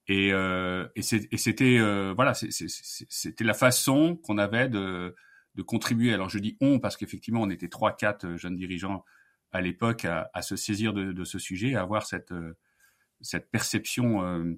Et, 0.08 0.30
et 0.30 1.02
c'était 1.36 1.78
voilà, 2.14 2.32
c'était 2.34 3.44
la 3.44 3.54
façon 3.54 4.16
qu'on 4.16 4.38
avait 4.38 4.68
de, 4.68 5.14
de 5.54 5.62
contribuer. 5.62 6.12
Alors 6.12 6.28
je 6.28 6.38
dis 6.38 6.56
on 6.60 6.80
parce 6.80 6.96
qu'effectivement 6.96 7.42
on 7.42 7.50
était 7.50 7.68
trois 7.68 7.94
quatre 7.94 8.36
jeunes 8.36 8.56
dirigeants 8.56 9.04
à 9.52 9.60
l'époque 9.60 10.06
à, 10.06 10.30
à, 10.32 10.42
se 10.42 10.56
saisir 10.56 10.92
de, 10.94 11.12
de, 11.12 11.24
ce 11.24 11.38
sujet, 11.38 11.76
à 11.76 11.82
avoir 11.82 12.06
cette 12.06 12.32
cette 13.22 13.50
perception 13.50 14.24
euh, 14.24 14.54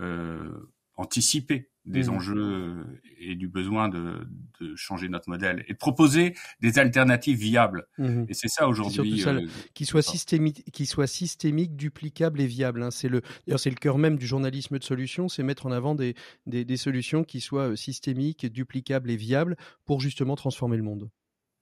euh, 0.00 0.72
anticipée 0.94 1.70
des 1.86 2.04
mmh. 2.04 2.10
enjeux 2.10 3.00
et 3.18 3.36
du 3.36 3.48
besoin 3.48 3.88
de, 3.88 4.26
de, 4.60 4.74
changer 4.74 5.08
notre 5.08 5.28
modèle 5.28 5.64
et 5.68 5.72
de 5.72 5.78
proposer 5.78 6.34
des 6.60 6.78
alternatives 6.78 7.38
viables. 7.38 7.86
Mmh. 7.98 8.24
Et 8.28 8.34
c'est 8.34 8.48
ça 8.48 8.68
aujourd'hui. 8.68 9.24
Euh, 9.26 9.46
qui 9.74 9.86
soit 9.86 10.02
systémique, 10.02 10.64
qui 10.72 10.86
soit 10.86 11.06
systémique, 11.06 11.76
duplicable 11.76 12.40
et 12.40 12.46
viable. 12.46 12.82
Hein. 12.82 12.90
C'est 12.90 13.08
le, 13.08 13.22
d'ailleurs, 13.46 13.60
c'est 13.60 13.70
le 13.70 13.76
cœur 13.76 13.98
même 13.98 14.18
du 14.18 14.26
journalisme 14.26 14.78
de 14.78 14.84
solutions, 14.84 15.28
c'est 15.28 15.42
mettre 15.42 15.66
en 15.66 15.72
avant 15.72 15.94
des, 15.94 16.14
des, 16.46 16.64
des, 16.64 16.76
solutions 16.76 17.24
qui 17.24 17.40
soient 17.40 17.70
euh, 17.70 17.76
systémiques, 17.76 18.46
duplicables 18.46 19.10
et 19.10 19.16
viables 19.16 19.56
pour 19.84 20.00
justement 20.00 20.34
transformer 20.34 20.76
le 20.76 20.82
monde. 20.82 21.10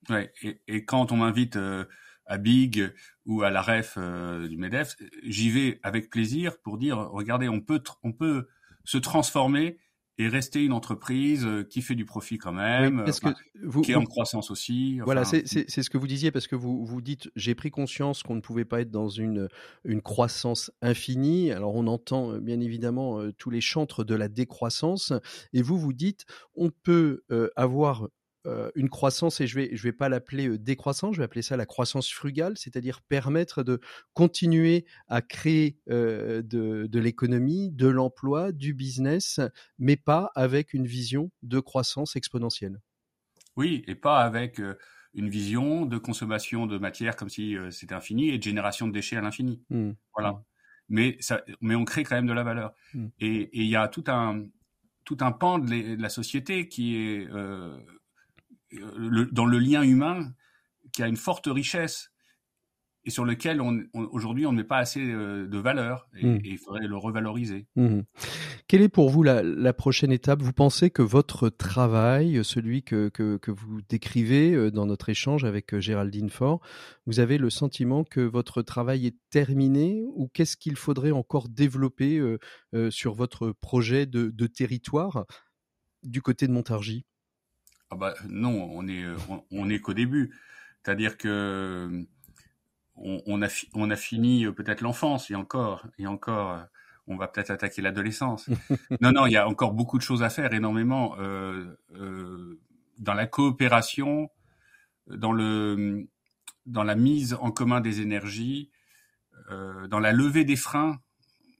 Ouais. 0.08 0.32
Et, 0.42 0.60
et 0.68 0.84
quand 0.84 1.12
on 1.12 1.16
m'invite 1.16 1.56
euh, 1.56 1.84
à 2.26 2.38
Big 2.38 2.92
ou 3.26 3.42
à 3.42 3.50
la 3.50 3.62
REF 3.62 3.94
euh, 3.96 4.48
du 4.48 4.56
MEDEF, 4.56 4.96
j'y 5.22 5.50
vais 5.50 5.80
avec 5.82 6.10
plaisir 6.10 6.58
pour 6.62 6.78
dire, 6.78 6.98
regardez, 6.98 7.48
on 7.48 7.60
peut, 7.60 7.82
on 8.02 8.12
peut 8.12 8.48
se 8.84 8.98
transformer 8.98 9.78
et 10.18 10.28
rester 10.28 10.64
une 10.64 10.72
entreprise 10.72 11.44
euh, 11.44 11.64
qui 11.64 11.82
fait 11.82 11.94
du 11.94 12.04
profit 12.04 12.38
quand 12.38 12.52
même, 12.52 13.04
qui 13.82 13.92
est 13.92 13.96
en 13.96 14.04
croissance 14.04 14.50
aussi. 14.50 15.00
voilà, 15.00 15.24
c'est 15.24 15.44
ce 15.46 15.90
que 15.90 15.98
vous 15.98 16.06
disiez 16.06 16.30
parce 16.30 16.46
que 16.46 16.56
vous 16.56 16.84
vous 16.84 17.00
dites 17.00 17.30
j'ai 17.36 17.54
pris 17.54 17.70
conscience 17.70 18.22
qu'on 18.22 18.36
ne 18.36 18.40
pouvait 18.40 18.64
pas 18.64 18.80
être 18.80 18.90
dans 18.90 19.08
une 19.08 19.48
une 19.84 20.02
croissance 20.02 20.70
infinie. 20.82 21.50
Alors 21.50 21.74
on 21.74 21.86
entend 21.86 22.32
euh, 22.32 22.40
bien 22.40 22.60
évidemment 22.60 23.20
tous 23.38 23.50
les 23.50 23.60
chantres 23.60 24.04
de 24.04 24.14
la 24.14 24.28
décroissance 24.28 25.12
et 25.52 25.62
vous 25.62 25.78
vous 25.78 25.92
dites 25.92 26.24
on 26.54 26.70
peut 26.70 27.22
avoir 27.56 28.04
euh, 28.04 28.08
une 28.74 28.90
croissance, 28.90 29.40
et 29.40 29.46
je 29.46 29.54
vais, 29.54 29.70
je 29.74 29.82
vais 29.82 29.92
pas 29.92 30.08
l'appeler 30.08 30.48
euh, 30.48 30.58
décroissance, 30.58 31.14
je 31.14 31.20
vais 31.20 31.24
appeler 31.24 31.42
ça 31.42 31.56
la 31.56 31.66
croissance 31.66 32.12
frugale, 32.12 32.58
c'est-à-dire 32.58 33.00
permettre 33.02 33.62
de 33.62 33.80
continuer 34.12 34.84
à 35.08 35.22
créer 35.22 35.78
euh, 35.90 36.42
de, 36.42 36.86
de 36.86 36.98
l'économie, 36.98 37.70
de 37.70 37.88
l'emploi, 37.88 38.52
du 38.52 38.74
business, 38.74 39.40
mais 39.78 39.96
pas 39.96 40.30
avec 40.34 40.74
une 40.74 40.86
vision 40.86 41.30
de 41.42 41.60
croissance 41.60 42.16
exponentielle. 42.16 42.80
Oui, 43.56 43.82
et 43.86 43.94
pas 43.94 44.20
avec 44.20 44.60
une 45.14 45.28
vision 45.28 45.86
de 45.86 45.96
consommation 45.96 46.66
de 46.66 46.76
matière 46.76 47.16
comme 47.16 47.28
si 47.28 47.56
c'était 47.70 47.94
infini 47.94 48.30
et 48.30 48.38
de 48.38 48.42
génération 48.42 48.88
de 48.88 48.92
déchets 48.92 49.16
à 49.16 49.20
l'infini. 49.20 49.62
Mmh. 49.70 49.92
Voilà. 50.14 50.32
Mmh. 50.32 50.42
Mais, 50.88 51.16
ça, 51.20 51.42
mais 51.60 51.76
on 51.76 51.84
crée 51.84 52.02
quand 52.02 52.16
même 52.16 52.26
de 52.26 52.32
la 52.32 52.42
valeur. 52.42 52.74
Mmh. 52.94 53.06
Et 53.20 53.50
il 53.52 53.66
y 53.66 53.76
a 53.76 53.86
tout 53.86 54.04
un, 54.08 54.44
tout 55.04 55.18
un 55.20 55.32
pan 55.32 55.60
de, 55.60 56.00
la 56.00 56.08
société 56.08 56.68
qui 56.68 56.96
est 56.96 57.28
dans 59.32 59.46
le 59.46 59.58
lien 59.58 59.82
humain 59.82 60.32
qui 60.92 61.02
a 61.02 61.08
une 61.08 61.16
forte 61.16 61.46
richesse 61.46 62.10
et 63.06 63.10
sur 63.10 63.24
lequel 63.24 63.60
on, 63.60 63.84
aujourd'hui 63.92 64.46
on 64.46 64.52
ne 64.52 64.58
met 64.58 64.64
pas 64.64 64.78
assez 64.78 65.00
euh, 65.00 65.46
de 65.46 65.58
valeur 65.58 66.08
et, 66.16 66.24
hmm. 66.26 66.40
il 66.44 66.58
faudrait 66.58 66.86
le 66.86 66.96
revaloriser. 66.96 67.66
Hmm. 67.76 68.00
Quelle 68.66 68.80
est 68.80 68.88
pour 68.88 69.10
vous 69.10 69.22
la, 69.22 69.72
prochaine 69.74 70.10
étape? 70.10 70.40
Vous 70.40 70.52
pensez 70.52 70.90
que 70.90 71.02
votre 71.02 71.50
travail, 71.50 72.42
celui 72.42 72.82
que, 72.82 73.10
que, 73.10 73.50
vous 73.50 73.82
décrivez 73.88 74.54
euh, 74.54 74.70
dans 74.70 74.86
notre 74.86 75.10
échange 75.10 75.44
avec 75.44 75.74
euh, 75.74 75.80
Géraldine 75.80 76.30
Faure, 76.30 76.60
vous 77.06 77.20
avez 77.20 77.36
le 77.36 77.50
sentiment 77.50 78.04
que 78.04 78.20
votre 78.20 78.62
travail 78.62 79.06
est 79.06 79.16
terminé 79.30 80.02
ou 80.14 80.28
qu'est-ce 80.32 80.56
qu'il 80.56 80.76
faudrait 80.76 81.10
encore 81.10 81.48
développer 81.48 82.20
sur 82.90 83.14
votre 83.14 83.52
projet 83.52 84.06
de, 84.06 84.30
de 84.30 84.46
territoire 84.46 85.26
du 86.02 86.22
côté 86.22 86.46
de 86.46 86.52
Montargis? 86.52 87.04
Ah 87.94 87.96
bah, 87.96 88.14
non, 88.28 88.70
on 88.72 88.88
est 88.88 89.04
on, 89.52 89.68
est 89.70 89.78
qu'au 89.78 89.94
début. 89.94 90.34
C'est-à-dire 90.82 91.16
que 91.16 92.04
on, 92.96 93.40
a 93.42 93.48
on 93.74 93.90
a 93.90 93.96
fini 93.96 94.46
euh, 94.46 94.52
peut-être 94.52 94.80
l'enfance 94.80 95.30
et 95.30 95.36
encore 95.36 95.86
et 95.98 96.06
encore 96.06 96.50
euh, 96.52 96.62
on 97.06 97.16
va 97.16 97.28
peut-être 97.28 97.50
attaquer 97.50 97.82
l'adolescence. 97.82 98.48
non 99.00 99.12
non, 99.12 99.26
il 99.26 99.32
y 99.32 99.36
a 99.36 99.48
encore 99.48 99.74
beaucoup 99.74 99.96
de 99.96 100.02
choses 100.02 100.24
à 100.24 100.30
faire, 100.30 100.54
énormément 100.54 101.14
euh, 101.18 101.76
dans 102.98 103.14
la 103.14 103.26
coopération, 103.26 104.28
dans 105.06 105.32
le 105.32 106.08
dans 106.66 106.82
la 106.82 106.96
mise 106.96 107.34
en 107.34 107.52
commun 107.52 107.80
des 107.80 108.00
énergies, 108.00 108.70
dans 109.50 110.00
la 110.00 110.12
levée 110.12 110.44
des 110.44 110.56
freins 110.56 110.98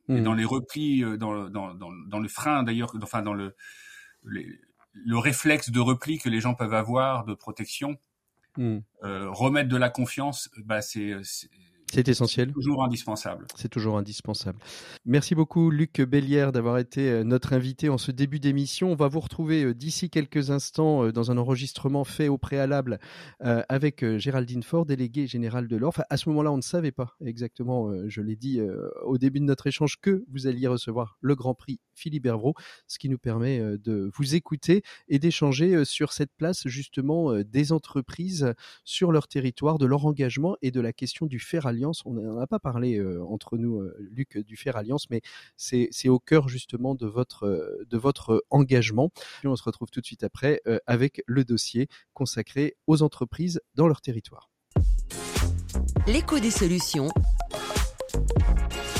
et 0.09 0.21
mmh. 0.21 0.25
dans 0.25 0.35
les 0.35 0.45
replis, 0.45 1.03
dans, 1.19 1.49
dans, 1.50 1.75
dans, 1.75 1.93
dans 1.93 2.19
le 2.19 2.29
frein 2.29 2.62
d'ailleurs, 2.62 2.95
enfin 3.03 3.23
dans 3.23 3.35
le 3.35 3.55
les, 4.25 4.59
le 4.94 5.18
réflexe 5.18 5.70
de 5.70 5.80
repli 5.80 6.18
que 6.18 6.28
les 6.28 6.40
gens 6.40 6.54
peuvent 6.54 6.74
avoir 6.74 7.24
de 7.24 7.34
protection, 7.34 7.96
hmm. 8.56 8.78
euh, 9.02 9.30
remettre 9.30 9.68
de 9.68 9.76
la 9.76 9.90
confiance, 9.90 10.50
bah 10.64 10.80
c'est 10.82 11.14
c'est 11.94 12.08
essentiel. 12.08 12.52
Toujours 12.52 12.84
indispensable. 12.84 13.46
C'est 13.54 13.68
toujours 13.68 13.96
indispensable. 13.96 14.58
Merci 15.04 15.34
beaucoup 15.34 15.70
Luc 15.70 16.00
Bellière 16.00 16.52
d'avoir 16.52 16.78
été 16.78 17.10
euh, 17.10 17.24
notre 17.24 17.52
invité 17.52 17.88
en 17.88 17.98
ce 17.98 18.10
début 18.10 18.40
d'émission. 18.40 18.92
On 18.92 18.96
va 18.96 19.08
vous 19.08 19.20
retrouver 19.20 19.64
euh, 19.64 19.74
d'ici 19.74 20.10
quelques 20.10 20.50
instants 20.50 21.10
dans 21.10 21.30
un 21.30 21.38
enregistrement 21.38 22.04
fait 22.04 22.28
au 22.28 22.38
préalable 22.38 22.98
avec 23.40 24.04
Géraldine 24.18 24.62
Fort, 24.62 24.86
déléguée 24.86 25.26
générale 25.26 25.68
de 25.68 25.76
l'ORF. 25.76 26.00
À 26.08 26.16
ce 26.16 26.28
moment-là, 26.28 26.52
on 26.52 26.56
ne 26.56 26.62
savait 26.62 26.92
pas 26.92 27.16
exactement, 27.24 27.90
je 28.08 28.20
l'ai 28.20 28.36
dit 28.36 28.60
au 29.04 29.18
début 29.18 29.40
de 29.40 29.44
notre 29.44 29.66
échange, 29.66 29.96
que 30.00 30.24
vous 30.28 30.46
alliez 30.46 30.66
recevoir 30.66 31.18
le 31.20 31.34
Grand 31.34 31.54
Prix 31.54 31.80
Philippe 31.94 32.26
Hervrault, 32.26 32.54
ce 32.86 32.98
qui 32.98 33.08
nous 33.08 33.18
permet 33.18 33.60
euh, 33.60 33.78
de 33.78 34.10
vous 34.14 34.34
écouter 34.34 34.82
et 35.08 35.18
d'échanger 35.18 35.74
euh, 35.74 35.84
sur 35.84 36.12
cette 36.12 36.32
place 36.36 36.66
justement 36.66 37.32
euh, 37.32 37.44
des 37.44 37.72
entreprises 37.72 38.52
sur 38.84 39.12
leur 39.12 39.28
territoire, 39.28 39.78
de 39.78 39.86
leur 39.86 40.04
engagement 40.06 40.56
et 40.62 40.70
de 40.70 40.80
la 40.80 40.92
question 40.92 41.26
du 41.26 41.38
Fer 41.38 41.66
Alliance. 41.66 41.84
On 42.05 42.12
n'en 42.12 42.38
a 42.38 42.47
pas 42.47 42.59
parlé 42.59 43.03
entre 43.29 43.57
nous, 43.59 43.83
Luc, 43.99 44.38
du 44.38 44.57
Fer 44.57 44.76
Alliance, 44.76 45.09
mais 45.11 45.21
c'est 45.57 46.09
au 46.09 46.19
cœur 46.19 46.49
justement 46.49 46.95
de 46.95 47.07
votre, 47.07 47.85
votre 47.93 48.45
engagement. 48.50 49.11
On 49.45 49.57
se 49.57 49.62
retrouve 49.62 49.91
tout 49.91 50.00
de 50.00 50.07
suite 50.07 50.25
après 50.25 50.61
avec 50.87 51.23
le 51.26 51.45
dossier 51.45 51.88
consacré 52.12 52.76
aux 52.87 53.03
entreprises 53.03 53.61
dans 53.75 53.87
leur 53.87 54.00
territoire. 54.00 54.50
L'écho 56.07 56.38
des 56.38 56.50
solutions. 56.50 57.09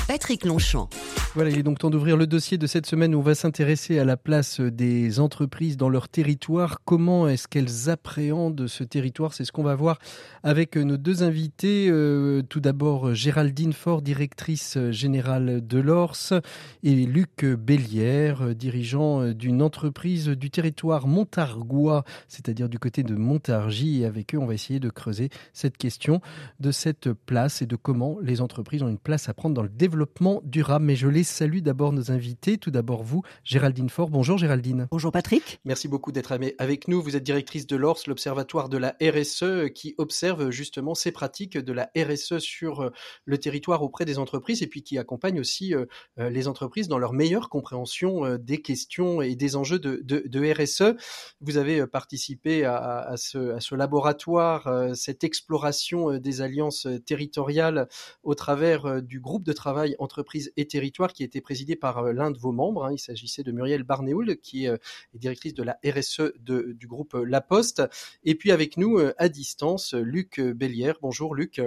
Patrick 0.07 0.45
Longchamp. 0.45 0.89
Voilà, 1.35 1.49
il 1.49 1.57
est 1.59 1.63
donc 1.63 1.79
temps 1.79 1.89
d'ouvrir 1.89 2.15
le 2.15 2.27
dossier 2.27 2.57
de 2.57 2.65
cette 2.65 2.85
semaine 2.85 3.13
où 3.13 3.19
on 3.19 3.21
va 3.21 3.35
s'intéresser 3.35 3.99
à 3.99 4.05
la 4.05 4.15
place 4.15 4.61
des 4.61 5.19
entreprises 5.19 5.75
dans 5.75 5.89
leur 5.89 6.07
territoire. 6.07 6.77
Comment 6.85 7.27
est-ce 7.27 7.49
qu'elles 7.49 7.89
appréhendent 7.89 8.67
ce 8.67 8.85
territoire? 8.85 9.33
C'est 9.33 9.43
ce 9.43 9.51
qu'on 9.51 9.61
va 9.61 9.75
voir 9.75 9.99
avec 10.43 10.77
nos 10.77 10.95
deux 10.95 11.23
invités. 11.23 11.89
Euh, 11.89 12.41
tout 12.41 12.61
d'abord, 12.61 13.13
Géraldine 13.13 13.73
Fort, 13.73 14.01
directrice 14.01 14.77
générale 14.91 15.67
de 15.67 15.77
l'ORS, 15.77 16.35
et 16.83 17.05
Luc 17.05 17.43
Bellière, 17.43 18.55
dirigeant 18.55 19.33
d'une 19.33 19.61
entreprise 19.61 20.29
du 20.29 20.49
territoire 20.49 21.05
montargois, 21.05 22.05
c'est-à-dire 22.29 22.69
du 22.69 22.79
côté 22.79 23.03
de 23.03 23.13
Montargis. 23.13 24.03
Et 24.03 24.05
avec 24.05 24.35
eux, 24.35 24.37
on 24.37 24.45
va 24.45 24.53
essayer 24.53 24.79
de 24.79 24.89
creuser 24.89 25.31
cette 25.51 25.75
question 25.75 26.21
de 26.61 26.71
cette 26.71 27.11
place 27.11 27.61
et 27.61 27.65
de 27.65 27.75
comment 27.75 28.19
les 28.21 28.39
entreprises 28.39 28.83
ont 28.83 28.87
une 28.87 28.97
place 28.97 29.27
à 29.27 29.33
prendre 29.33 29.53
dans 29.53 29.63
le 29.63 29.67
développement 29.67 30.41
durable. 30.45 30.85
Mais 30.85 30.95
je 30.95 31.09
les 31.09 31.24
salue 31.25 31.59
d'abord 31.59 31.91
nos 31.91 32.11
invités. 32.11 32.57
Tout 32.57 32.71
d'abord 32.71 33.03
vous, 33.03 33.23
Géraldine 33.43 33.89
Faure. 33.89 34.09
Bonjour 34.09 34.37
Géraldine. 34.37 34.87
Bonjour 34.91 35.11
Patrick. 35.11 35.59
Merci 35.65 35.87
beaucoup 35.87 36.11
d'être 36.11 36.37
avec 36.57 36.87
nous. 36.87 37.01
Vous 37.01 37.15
êtes 37.15 37.23
directrice 37.23 37.67
de 37.67 37.75
l'ORS, 37.75 37.99
l'Observatoire 38.07 38.69
de 38.69 38.77
la 38.77 38.95
RSE, 39.01 39.71
qui 39.73 39.95
observe 39.97 40.49
justement 40.51 40.95
ces 40.95 41.11
pratiques 41.11 41.57
de 41.57 41.73
la 41.73 41.91
RSE 41.97 42.39
sur 42.39 42.81
euh, 42.81 42.89
le 43.25 43.37
territoire 43.37 43.81
auprès 43.83 44.05
des 44.05 44.19
entreprises 44.19 44.61
et 44.61 44.67
puis 44.67 44.83
qui 44.83 44.97
accompagne 44.97 45.39
aussi 45.39 45.73
euh, 45.73 45.85
euh, 46.19 46.29
les 46.29 46.47
entreprises 46.47 46.87
dans 46.87 46.97
leur 46.97 47.13
meilleure 47.13 47.49
compréhension 47.49 48.37
des 48.37 48.61
questions 48.61 49.21
et 49.21 49.35
des 49.35 49.55
enjeux 49.55 49.79
de, 49.79 50.01
de, 50.03 50.53
RSE. 50.53 50.95
Vous 51.41 51.57
avez 51.57 51.87
participé 51.87 52.65
à, 52.65 53.15
ce, 53.17 53.55
à 53.55 53.59
ce, 53.59 53.75
laboratoire, 53.75 54.95
cette 54.95 55.23
exploration 55.23 56.17
des 56.17 56.41
alliances 56.41 56.87
territoriales 57.05 57.87
au 58.23 58.35
travers 58.35 59.01
du 59.01 59.19
groupe 59.19 59.43
de 59.43 59.53
travail 59.53 59.95
entreprises 59.99 60.51
et 60.57 60.67
territoires 60.67 61.13
qui 61.15 61.23
était 61.23 61.41
présidé 61.41 61.75
par 61.75 61.97
euh, 61.99 62.13
l'un 62.13 62.29
de 62.29 62.37
vos 62.37 62.51
membres. 62.51 62.85
Hein. 62.85 62.93
Il 62.93 62.99
s'agissait 62.99 63.41
de 63.41 63.51
Muriel 63.51 63.83
Barnéoul, 63.83 64.37
qui 64.37 64.67
euh, 64.67 64.77
est 65.15 65.17
directrice 65.17 65.55
de 65.55 65.63
la 65.63 65.79
RSE 65.83 66.33
du 66.37 66.87
groupe 66.87 67.13
La 67.13 67.41
Poste. 67.41 67.81
Et 68.23 68.35
puis 68.35 68.51
avec 68.51 68.77
nous, 68.77 68.99
euh, 68.99 69.13
à 69.17 69.29
distance, 69.29 69.93
Luc 69.93 70.39
Bellière. 70.39 70.97
Bonjour 71.01 71.33
Luc. 71.33 71.61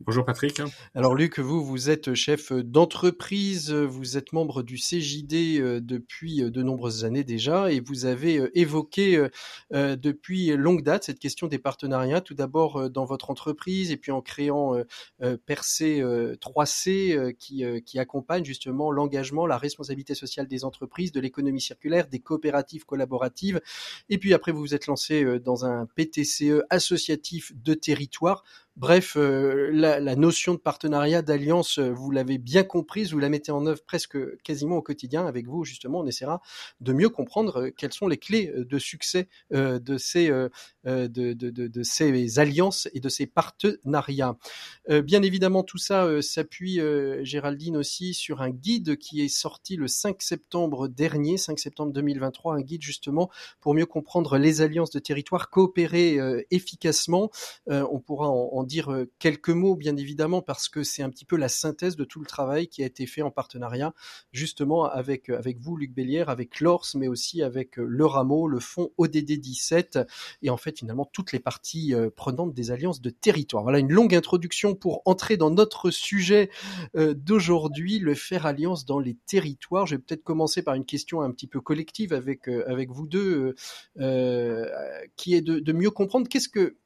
Bonjour 0.00 0.24
Patrick. 0.24 0.62
Alors 0.94 1.16
Luc, 1.16 1.40
vous, 1.40 1.64
vous 1.64 1.90
êtes 1.90 2.14
chef 2.14 2.52
d'entreprise, 2.52 3.72
vous 3.72 4.16
êtes 4.16 4.32
membre 4.32 4.62
du 4.62 4.76
CJD 4.76 5.58
euh, 5.58 5.80
depuis 5.80 6.44
euh, 6.44 6.52
de 6.52 6.62
nombreuses 6.62 7.04
années 7.04 7.24
déjà 7.24 7.72
et 7.72 7.80
vous 7.80 8.06
avez 8.06 8.38
euh, 8.38 8.56
évoqué 8.56 9.28
depuis 9.72 10.56
longue 10.56 10.84
date 10.84 11.02
cette 11.02 11.18
question 11.18 11.48
des 11.48 11.58
partenariats, 11.58 12.20
tout 12.20 12.34
d'abord 12.34 12.90
dans 12.90 13.04
votre 13.04 13.30
entreprise 13.30 13.90
et 13.90 13.96
puis 13.96 14.12
en 14.12 14.22
créant 14.22 14.76
Percé 15.46 16.00
3C 16.00 17.34
qui, 17.34 17.64
qui 17.84 17.98
accompagne 17.98 18.44
justement 18.44 18.90
l'engagement, 18.90 19.46
la 19.46 19.58
responsabilité 19.58 20.14
sociale 20.14 20.46
des 20.46 20.64
entreprises, 20.64 21.12
de 21.12 21.20
l'économie 21.20 21.60
circulaire, 21.60 22.08
des 22.08 22.20
coopératives 22.20 22.84
collaboratives. 22.84 23.60
Et 24.08 24.18
puis 24.18 24.32
après, 24.34 24.52
vous 24.52 24.60
vous 24.60 24.74
êtes 24.74 24.86
lancé 24.86 25.38
dans 25.40 25.64
un 25.64 25.86
PTCE 25.86 26.62
associatif 26.70 27.52
de 27.56 27.74
territoire 27.74 28.44
Bref, 28.78 29.16
euh, 29.16 29.70
la, 29.72 30.14
notion 30.14 30.54
de 30.54 30.58
partenariat, 30.60 31.20
d'alliance, 31.20 31.80
euh, 31.80 31.90
vous 31.90 32.12
l'avez 32.12 32.38
bien 32.38 32.62
comprise, 32.62 33.12
vous 33.12 33.18
la 33.18 33.28
mettez 33.28 33.50
en 33.50 33.66
œuvre 33.66 33.82
presque 33.84 34.16
quasiment 34.42 34.76
au 34.76 34.82
quotidien. 34.82 35.26
Avec 35.26 35.48
vous, 35.48 35.64
justement, 35.64 35.98
on 35.98 36.06
essaiera 36.06 36.40
de 36.80 36.92
mieux 36.92 37.08
comprendre 37.08 37.60
euh, 37.60 37.70
quelles 37.76 37.92
sont 37.92 38.06
les 38.06 38.18
clés 38.18 38.52
de 38.56 38.78
succès 38.78 39.28
de, 39.50 39.98
ces, 39.98 40.30
alliances 42.38 42.88
et 42.94 43.00
de 43.00 43.08
ces 43.08 43.26
partenariats. 43.26 44.36
bien 44.88 45.22
évidemment, 45.22 45.64
tout 45.64 45.78
ça 45.78 46.22
s'appuie, 46.22 46.80
Géraldine, 47.22 47.76
aussi 47.76 48.14
sur 48.14 48.42
un 48.42 48.50
guide 48.50 48.96
qui 48.96 49.22
est 49.22 49.28
sorti 49.28 49.74
le 49.74 49.88
5 49.88 50.22
septembre 50.22 50.86
dernier, 50.86 51.36
5 51.36 51.58
septembre 51.58 51.92
2023, 51.92 52.54
un 52.54 52.60
guide 52.60 52.82
justement 52.82 53.28
pour 53.60 53.74
mieux 53.74 53.86
comprendre 53.86 54.38
les 54.38 54.60
alliances 54.60 54.90
de 54.90 55.00
territoire, 55.00 55.50
coopérer 55.50 56.18
efficacement. 56.50 57.30
on 57.66 57.98
pourra 57.98 58.28
en 58.28 58.67
dire 58.68 58.92
euh, 58.92 59.10
quelques 59.18 59.48
mots, 59.48 59.74
bien 59.74 59.96
évidemment, 59.96 60.42
parce 60.42 60.68
que 60.68 60.84
c'est 60.84 61.02
un 61.02 61.10
petit 61.10 61.24
peu 61.24 61.36
la 61.36 61.48
synthèse 61.48 61.96
de 61.96 62.04
tout 62.04 62.20
le 62.20 62.26
travail 62.26 62.68
qui 62.68 62.84
a 62.84 62.86
été 62.86 63.06
fait 63.06 63.22
en 63.22 63.32
partenariat, 63.32 63.92
justement, 64.30 64.84
avec, 64.84 65.28
euh, 65.30 65.38
avec 65.38 65.58
vous, 65.58 65.76
Luc 65.76 65.92
Bélière, 65.92 66.28
avec 66.28 66.60
l'ORS, 66.60 66.86
mais 66.94 67.08
aussi 67.08 67.42
avec 67.42 67.80
euh, 67.80 67.86
le 67.88 68.06
Rameau, 68.06 68.46
le 68.46 68.60
fonds 68.60 68.92
ODD 68.98 69.40
17, 69.40 69.98
et 70.42 70.50
en 70.50 70.56
fait, 70.56 70.78
finalement, 70.78 71.08
toutes 71.12 71.32
les 71.32 71.40
parties 71.40 71.94
prenantes 72.14 72.54
des 72.54 72.70
alliances 72.70 73.00
de 73.00 73.10
territoire. 73.10 73.62
Voilà 73.62 73.78
une 73.78 73.92
longue 73.92 74.14
introduction 74.14 74.74
pour 74.74 75.02
entrer 75.06 75.36
dans 75.36 75.50
notre 75.50 75.90
sujet 75.90 76.50
d'aujourd'hui, 76.94 77.98
le 77.98 78.14
faire 78.14 78.44
alliance 78.44 78.84
dans 78.84 78.98
les 78.98 79.16
territoires. 79.26 79.86
Je 79.86 79.94
vais 79.94 80.02
peut-être 80.02 80.22
commencer 80.22 80.62
par 80.62 80.74
une 80.74 80.84
question 80.84 81.22
un 81.22 81.30
petit 81.30 81.46
peu 81.46 81.60
collective 81.60 82.12
avec, 82.12 82.46
avec 82.48 82.90
vous 82.90 83.06
deux, 83.06 83.54
qui 83.96 85.34
est 85.34 85.42
de, 85.42 85.58
de 85.58 85.72
mieux 85.72 85.90
comprendre 85.90 86.28
qu'est-ce 86.28 86.48
que 86.48 86.76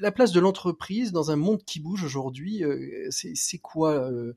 la 0.00 0.12
place 0.12 0.32
de 0.32 0.40
l'entreprise 0.40 1.12
dans 1.12 1.30
un 1.30 1.36
monde 1.36 1.62
qui 1.64 1.80
bouge 1.80 2.04
aujourd'hui, 2.04 2.64
euh, 2.64 3.08
c'est 3.10 3.58
quoi, 3.58 3.94
euh, 3.94 4.34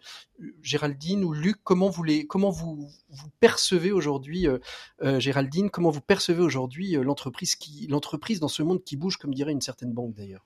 Géraldine 0.62 1.24
ou 1.24 1.34
Luc 1.34 1.58
Comment 1.64 1.90
vous 1.90 2.90
percevez 3.40 3.92
aujourd'hui, 3.92 4.48
euh, 4.48 5.20
Géraldine 5.20 5.70
Comment 5.70 5.90
vous 5.90 6.02
percevez 6.02 6.42
aujourd'hui 6.42 6.94
l'entreprise 6.94 8.40
dans 8.40 8.48
ce 8.48 8.64
monde 8.64 8.84
qui 8.84 8.96
bouge, 8.96 9.18
comme 9.18 9.34
dirait 9.34 9.52
une 9.52 9.62
certaine 9.62 9.94
banque 9.94 10.16
d'ailleurs? 10.16 10.46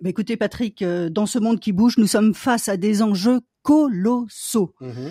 Bah, 0.00 0.10
écoutez 0.10 0.36
Patrick, 0.36 0.82
dans 0.82 1.26
ce 1.26 1.38
monde 1.38 1.60
qui 1.60 1.72
bouge, 1.72 1.98
nous 1.98 2.06
sommes 2.06 2.34
face 2.34 2.68
à 2.68 2.76
des 2.76 3.02
enjeux 3.02 3.40
colossaux. 3.64 4.74
Mmh 4.80 5.08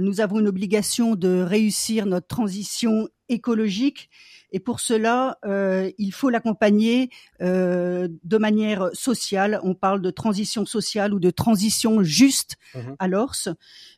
nous 0.00 0.20
avons 0.20 0.38
une 0.38 0.46
obligation 0.46 1.16
de 1.16 1.40
réussir 1.40 2.06
notre 2.06 2.28
transition 2.28 3.08
écologique 3.28 4.08
et 4.52 4.60
pour 4.60 4.80
cela, 4.80 5.38
euh, 5.44 5.90
il 5.98 6.12
faut 6.12 6.30
l'accompagner 6.30 7.10
euh, 7.42 8.08
de 8.24 8.38
manière 8.38 8.90
sociale. 8.92 9.60
On 9.62 9.74
parle 9.74 10.00
de 10.00 10.10
transition 10.10 10.64
sociale 10.64 11.12
ou 11.12 11.20
de 11.20 11.30
transition 11.30 12.02
juste 12.02 12.56
mhm. 12.74 12.96
à 12.98 13.08
l'ORS. 13.08 13.48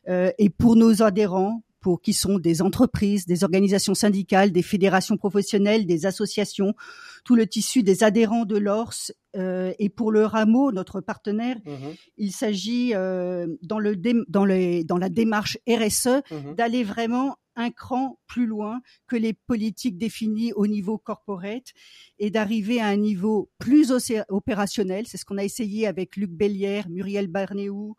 Euh, 0.07 0.31
et 0.37 0.49
pour 0.49 0.75
nos 0.75 1.01
adhérents, 1.03 1.63
pour 1.79 2.01
qui 2.01 2.13
sont 2.13 2.39
des 2.39 2.61
entreprises, 2.61 3.25
des 3.25 3.43
organisations 3.43 3.93
syndicales, 3.93 4.51
des 4.51 4.61
fédérations 4.61 5.17
professionnelles, 5.17 5.85
des 5.85 6.05
associations, 6.05 6.73
tout 7.23 7.35
le 7.35 7.47
tissu 7.47 7.83
des 7.83 8.03
adhérents 8.03 8.45
de 8.45 8.57
l'ORS 8.57 9.11
euh, 9.35 9.73
et 9.79 9.89
pour 9.89 10.11
le 10.11 10.25
rameau, 10.25 10.71
notre 10.71 11.01
partenaire, 11.01 11.57
mhm. 11.65 11.93
il 12.17 12.31
s'agit 12.31 12.93
euh, 12.95 13.47
dans, 13.61 13.79
le 13.79 13.95
dans, 13.95 14.45
dans 14.85 14.97
la 14.97 15.09
démarche 15.09 15.57
RSE 15.67 16.21
mhm. 16.31 16.55
d'aller 16.55 16.83
vraiment 16.83 17.37
un 17.59 17.71
cran 17.71 18.19
plus 18.25 18.45
loin 18.45 18.81
que 19.07 19.15
les 19.15 19.33
politiques 19.33 19.97
définies 19.97 20.53
au 20.53 20.65
niveau 20.65 20.97
corporate 20.97 21.73
et 22.17 22.29
d'arriver 22.29 22.79
à 22.79 22.87
un 22.87 22.95
niveau 22.95 23.51
plus 23.59 23.91
opérationnel. 24.29 25.05
C'est 25.07 25.17
ce 25.17 25.25
qu'on 25.25 25.37
a 25.37 25.43
essayé 25.43 25.85
avec 25.85 26.15
Luc 26.15 26.31
Bellière, 26.31 26.89
Muriel 26.89 27.27
Barnéou 27.27 27.95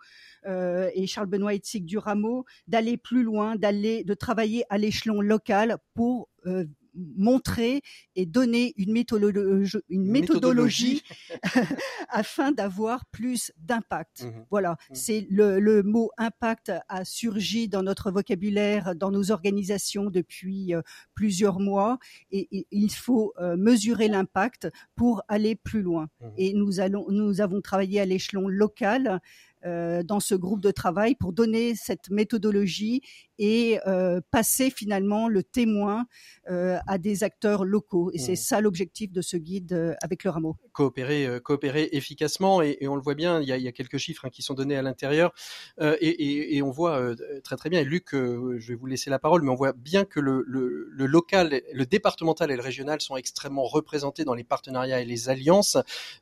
euh, 0.46 0.90
et 0.94 1.06
Charles 1.06 1.28
Benoît 1.28 1.54
Etzig 1.54 1.84
du 1.84 1.98
Rameau, 1.98 2.46
d'aller 2.66 2.96
plus 2.96 3.22
loin, 3.22 3.56
d'aller 3.56 4.02
de 4.02 4.14
travailler 4.14 4.64
à 4.70 4.78
l'échelon 4.78 5.20
local 5.20 5.76
pour 5.94 6.30
euh, 6.46 6.64
montrer 6.94 7.82
et 8.20 8.26
donner 8.26 8.74
une 8.76 8.92
méthodologie, 8.92 9.78
une 9.88 10.04
méthodologie, 10.04 11.02
afin 12.10 12.52
d'avoir 12.52 13.06
plus 13.06 13.50
d'impact. 13.56 14.24
Mmh 14.24 14.44
voilà, 14.50 14.72
mmh. 14.72 14.94
c'est 14.94 15.26
le, 15.30 15.58
le, 15.58 15.82
mot 15.82 16.10
impact 16.18 16.70
a 16.88 17.06
surgi 17.06 17.66
dans 17.68 17.82
notre 17.82 18.10
vocabulaire, 18.10 18.94
dans 18.94 19.10
nos 19.10 19.30
organisations 19.30 20.10
depuis 20.10 20.74
euh, 20.74 20.82
plusieurs 21.14 21.60
mois, 21.60 21.98
et, 22.30 22.66
il 22.70 22.90
faut 22.90 23.32
euh, 23.40 23.56
mesurer 23.56 24.08
l'impact 24.08 24.68
pour 24.96 25.22
aller 25.28 25.56
plus 25.56 25.80
loin. 25.80 26.08
Mmh 26.20 26.26
et 26.36 26.52
nous 26.52 26.80
allons, 26.80 27.06
nous 27.08 27.40
avons 27.40 27.62
travaillé 27.62 28.00
à 28.00 28.04
l'échelon 28.04 28.48
local 28.48 29.20
euh, 29.66 30.02
dans 30.02 30.20
ce 30.20 30.34
groupe 30.34 30.62
de 30.62 30.70
travail 30.70 31.14
pour 31.14 31.34
donner 31.34 31.74
cette 31.74 32.08
méthodologie 32.08 33.02
et 33.38 33.78
euh, 33.86 34.22
passer 34.30 34.70
finalement 34.70 35.28
le 35.28 35.42
témoin 35.42 36.06
euh, 36.48 36.78
à 36.86 36.96
des 36.96 37.24
acteurs 37.24 37.66
locaux. 37.66 38.09
Et 38.12 38.18
c'est 38.18 38.36
ça 38.36 38.60
l'objectif 38.60 39.12
de 39.12 39.22
ce 39.22 39.36
guide 39.36 39.96
avec 40.02 40.24
le 40.24 40.30
rameau. 40.30 40.56
Coopérer, 40.72 41.40
coopérer 41.42 41.88
efficacement 41.92 42.62
et, 42.62 42.78
on 42.88 42.96
le 42.96 43.02
voit 43.02 43.14
bien. 43.14 43.40
Il 43.40 43.48
y 43.48 43.68
a, 43.68 43.72
quelques 43.72 43.98
chiffres 43.98 44.24
hein, 44.24 44.30
qui 44.30 44.42
sont 44.42 44.54
donnés 44.54 44.76
à 44.76 44.82
l'intérieur 44.82 45.32
et, 45.80 46.60
on 46.62 46.70
voit 46.70 47.14
très 47.42 47.56
très 47.56 47.70
bien. 47.70 47.80
Et 47.80 47.84
Luc, 47.84 48.08
je 48.12 48.68
vais 48.68 48.74
vous 48.74 48.86
laisser 48.86 49.10
la 49.10 49.18
parole, 49.18 49.42
mais 49.42 49.50
on 49.50 49.54
voit 49.54 49.72
bien 49.72 50.04
que 50.04 50.20
le, 50.20 50.44
le 50.46 51.06
local, 51.06 51.60
le 51.72 51.86
départemental 51.86 52.50
et 52.50 52.56
le 52.56 52.62
régional 52.62 53.00
sont 53.00 53.16
extrêmement 53.16 53.64
représentés 53.64 54.24
dans 54.24 54.34
les 54.34 54.44
partenariats 54.44 55.00
et 55.00 55.04
les 55.04 55.28
alliances, 55.28 55.76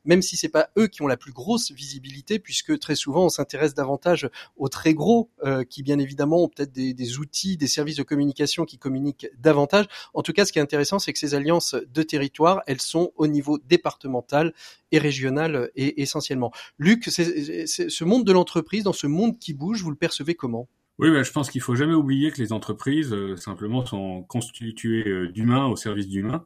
même 0.05 0.21
si 0.21 0.37
c'est 0.37 0.49
pas 0.49 0.69
eux 0.77 0.87
qui 0.87 1.01
ont 1.01 1.07
la 1.07 1.17
plus 1.17 1.31
grosse 1.31 1.71
visibilité, 1.71 2.39
puisque 2.39 2.77
très 2.79 2.95
souvent 2.95 3.25
on 3.25 3.29
s'intéresse 3.29 3.73
davantage 3.73 4.29
aux 4.57 4.69
très 4.69 4.93
gros, 4.93 5.29
euh, 5.43 5.63
qui 5.63 5.83
bien 5.83 5.99
évidemment 5.99 6.43
ont 6.43 6.49
peut-être 6.49 6.71
des, 6.71 7.19
outils, 7.19 7.57
des 7.57 7.67
services 7.67 7.97
de 7.97 8.03
communication 8.03 8.65
qui 8.65 8.77
communiquent 8.77 9.27
davantage. 9.37 9.85
En 10.13 10.21
tout 10.21 10.33
cas, 10.33 10.45
ce 10.45 10.51
qui 10.51 10.59
est 10.59 10.61
intéressant, 10.61 10.99
c'est 10.99 11.13
que 11.13 11.19
ces 11.19 11.33
alliances 11.33 11.68
de 11.75 12.03
territoire, 12.03 12.61
elles 12.67 12.81
sont 12.81 13.11
au 13.15 13.27
niveau 13.27 13.57
départemental 13.57 14.53
et 14.91 14.99
régional 14.99 15.69
et 15.75 16.01
essentiellement. 16.01 16.51
Luc, 16.77 17.05
ce 17.05 18.03
monde 18.03 18.25
de 18.25 18.31
l'entreprise, 18.31 18.83
dans 18.83 18.93
ce 18.93 19.07
monde 19.07 19.37
qui 19.39 19.53
bouge, 19.53 19.83
vous 19.83 19.91
le 19.91 19.95
percevez 19.95 20.35
comment? 20.35 20.67
Oui, 20.99 21.07
je 21.23 21.31
pense 21.31 21.49
qu'il 21.49 21.61
faut 21.61 21.75
jamais 21.75 21.93
oublier 21.93 22.29
que 22.29 22.41
les 22.41 22.51
entreprises 22.51 23.13
euh, 23.13 23.37
simplement 23.37 23.85
sont 23.85 24.23
constituées 24.23 25.07
euh, 25.07 25.31
d'humains 25.31 25.65
au 25.65 25.77
service 25.77 26.09
d'humains 26.09 26.45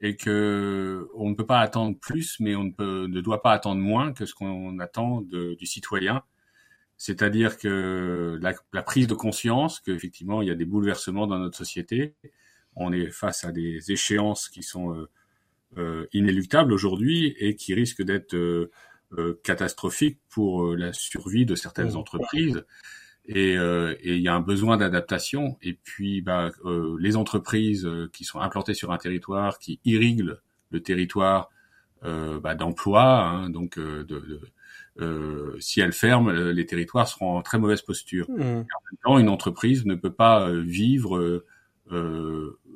et 0.00 0.16
que 0.16 1.08
on 1.14 1.30
ne 1.30 1.34
peut 1.34 1.46
pas 1.46 1.58
attendre 1.60 1.98
plus, 1.98 2.38
mais 2.40 2.54
on 2.54 2.64
ne, 2.64 3.06
ne 3.06 3.20
doit 3.20 3.42
pas 3.42 3.52
attendre 3.52 3.80
moins 3.80 4.12
que 4.12 4.24
ce 4.24 4.34
qu'on 4.34 4.78
attend 4.78 5.22
du 5.22 5.66
citoyen. 5.66 6.22
C'est-à-dire 6.96 7.58
que 7.58 8.38
la, 8.40 8.54
la, 8.72 8.82
prise 8.82 9.08
de 9.08 9.14
conscience 9.14 9.80
qu'effectivement 9.80 10.42
il 10.42 10.48
y 10.48 10.50
a 10.50 10.54
des 10.54 10.64
bouleversements 10.64 11.26
dans 11.26 11.38
notre 11.38 11.56
société, 11.58 12.14
on 12.76 12.92
est 12.92 13.10
face 13.10 13.44
à 13.44 13.52
des 13.52 13.92
échéances 13.92 14.48
qui 14.48 14.62
sont 14.62 14.94
euh, 14.94 15.08
euh 15.78 16.06
inéluctables 16.12 16.72
aujourd'hui 16.72 17.34
et 17.38 17.56
qui 17.56 17.74
risquent 17.74 18.02
d'être 18.02 18.34
euh, 18.34 18.70
catastrophiques 19.44 20.20
pour 20.28 20.74
la 20.74 20.92
survie 20.92 21.46
de 21.46 21.54
certaines 21.54 21.92
mmh. 21.92 21.96
entreprises 21.96 22.64
et 23.26 23.56
euh, 23.56 23.94
il 24.02 24.18
y 24.18 24.28
a 24.28 24.34
un 24.34 24.40
besoin 24.40 24.76
d'adaptation. 24.76 25.56
Et 25.62 25.74
puis, 25.74 26.22
bah, 26.22 26.50
euh, 26.64 26.96
les 26.98 27.16
entreprises 27.16 27.88
qui 28.12 28.24
sont 28.24 28.40
implantées 28.40 28.74
sur 28.74 28.92
un 28.92 28.98
territoire, 28.98 29.58
qui 29.58 29.80
irriguent 29.84 30.36
le 30.70 30.82
territoire 30.82 31.50
euh, 32.04 32.40
bah, 32.40 32.54
d'emploi, 32.54 33.04
hein, 33.04 33.50
donc 33.50 33.78
de, 33.78 34.02
de 34.02 34.40
si 35.60 35.80
elles 35.80 35.94
ferment, 35.94 36.30
les 36.30 36.66
territoires 36.66 37.08
seront 37.08 37.38
en 37.38 37.42
très 37.42 37.58
mauvaise 37.58 37.80
posture. 37.80 38.28
Mmh. 38.30 38.42
En 38.42 38.44
même 38.44 38.98
temps, 39.02 39.18
une 39.18 39.28
entreprise 39.28 39.86
ne 39.86 39.94
peut 39.94 40.12
pas 40.12 40.50
vivre 40.50 41.44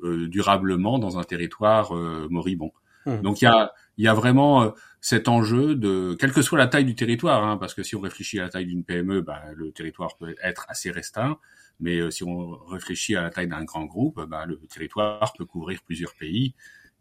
durablement 0.02 0.98
dans 0.98 1.18
un 1.18 1.24
territoire 1.24 1.94
moribond. 2.30 2.72
Mmh. 3.06 3.20
Donc 3.22 3.40
il 3.40 3.44
y 3.44 3.48
a, 3.48 3.72
y 3.98 4.09
a 4.09 4.14
vraiment 4.14 4.74
cet 5.06 5.28
enjeu 5.28 5.76
de, 5.76 6.16
quelle 6.18 6.32
que 6.32 6.42
soit 6.42 6.59
la 6.59 6.66
taille 6.66 6.85
du 6.85 6.96
territoire, 6.96 7.44
hein, 7.44 7.59
parce 7.59 7.74
que 7.74 7.85
si 7.85 7.94
on 7.94 8.00
réfléchit 8.00 8.40
à 8.40 8.42
la 8.42 8.48
taille 8.48 8.66
d'une 8.66 8.82
PME, 8.82 9.20
bah, 9.20 9.40
le 9.54 9.70
territoire 9.70 10.16
peut 10.16 10.35
être 10.42 10.66
assez 10.68 10.90
restreint, 10.90 11.38
mais 11.78 11.98
euh, 12.00 12.11
si 12.11 12.24
on 12.24 12.56
réfléchit 12.66 13.14
à 13.14 13.22
la 13.22 13.30
taille 13.30 13.46
d'un 13.46 13.62
grand 13.62 13.85
groupe, 13.85 14.20
bah, 14.28 14.46
le 14.46 14.59
territoire 14.66 15.32
peut 15.38 15.44
couvrir 15.44 15.78
plusieurs 15.85 16.12
pays, 16.16 16.54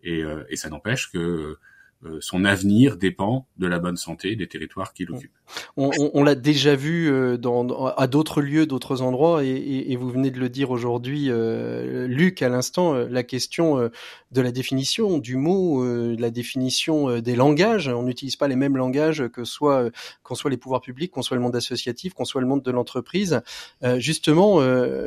et, 0.03 0.21
euh, 0.21 0.43
et 0.49 0.55
ça 0.55 0.69
n'empêche 0.69 1.11
que 1.11 1.17
euh, 1.17 1.59
son 2.19 2.45
avenir 2.45 2.97
dépend 2.97 3.47
de 3.57 3.67
la 3.67 3.79
bonne 3.79 3.97
santé 3.97 4.35
des 4.35 4.47
territoires 4.47 4.93
qu'il 4.93 5.11
occupe. 5.11 5.31
On, 5.77 6.23
l'a 6.23 6.35
déjà 6.35 6.75
vu 6.75 7.09
euh, 7.09 7.37
dans, 7.37 7.87
à 7.87 8.07
d'autres 8.07 8.41
lieux, 8.41 8.65
d'autres 8.65 9.01
endroits, 9.01 9.43
et, 9.43 9.95
vous 9.95 10.09
venez 10.09 10.31
de 10.31 10.39
le 10.39 10.49
dire 10.49 10.71
aujourd'hui, 10.71 11.27
euh, 11.29 12.07
Luc, 12.07 12.41
à 12.41 12.49
l'instant, 12.49 12.93
la 12.93 13.23
question 13.23 13.89
de 14.31 14.41
la 14.41 14.51
définition 14.51 15.17
du 15.17 15.35
mot, 15.35 15.83
la 16.15 16.29
définition 16.31 17.19
des 17.19 17.35
langages. 17.35 17.87
On 17.87 18.03
n'utilise 18.03 18.35
pas 18.35 18.47
les 18.47 18.55
mêmes 18.55 18.77
langages 18.77 19.27
que 19.29 19.43
soit 19.43 19.89
qu'on 20.23 20.35
soit 20.35 20.51
les 20.51 20.57
pouvoirs 20.57 20.81
publics, 20.81 21.11
qu'on 21.11 21.21
soit 21.21 21.37
le 21.37 21.43
monde 21.43 21.55
associatif, 21.55 22.13
qu'on 22.13 22.25
soit 22.25 22.41
le 22.41 22.47
monde 22.47 22.63
de 22.63 22.71
l'entreprise. 22.71 23.41
justement, 23.97 24.59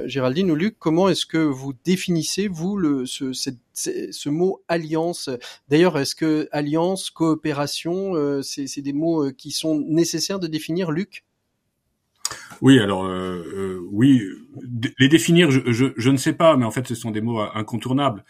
Géraldine 0.07 0.51
ou 0.51 0.55
Luc, 0.55 0.77
comment 0.79 1.09
est-ce 1.09 1.27
que 1.27 1.39
vous 1.39 1.73
définissez 1.85 2.49
vous 2.49 2.77
le, 2.77 3.07
ce, 3.07 3.33
cette 3.33 3.59
ce 3.79 4.29
mot 4.29 4.63
alliance. 4.69 5.31
D'ailleurs, 5.69 5.99
est-ce 5.99 6.15
que 6.15 6.49
alliance, 6.53 7.11
coopération, 7.11 8.15
euh, 8.15 8.43
c'est 8.43 8.83
des 8.83 8.93
mots 8.93 9.27
euh, 9.27 9.33
qui 9.33 9.51
sont 9.51 9.85
nécessaires 9.89 10.41
de 10.41 10.47
définir, 10.47 10.91
Luc? 10.91 11.25
Oui, 12.61 12.79
alors 12.79 13.05
euh, 13.07 13.81
oui, 13.91 14.23
les 14.99 15.09
définir, 15.09 15.51
je, 15.51 16.11
ne 16.11 16.17
sais 16.17 16.33
pas, 16.33 16.57
mais 16.57 16.65
en 16.65 16.71
fait, 16.71 16.87
ce 16.87 16.95
sont 16.95 17.11
des 17.11 17.21
mots 17.21 17.41
incontournables. 17.41 18.25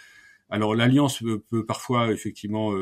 Alors 0.51 0.75
l'alliance 0.75 1.23
peut, 1.51 1.67
parfois 1.67 2.13
effectivement 2.13 2.73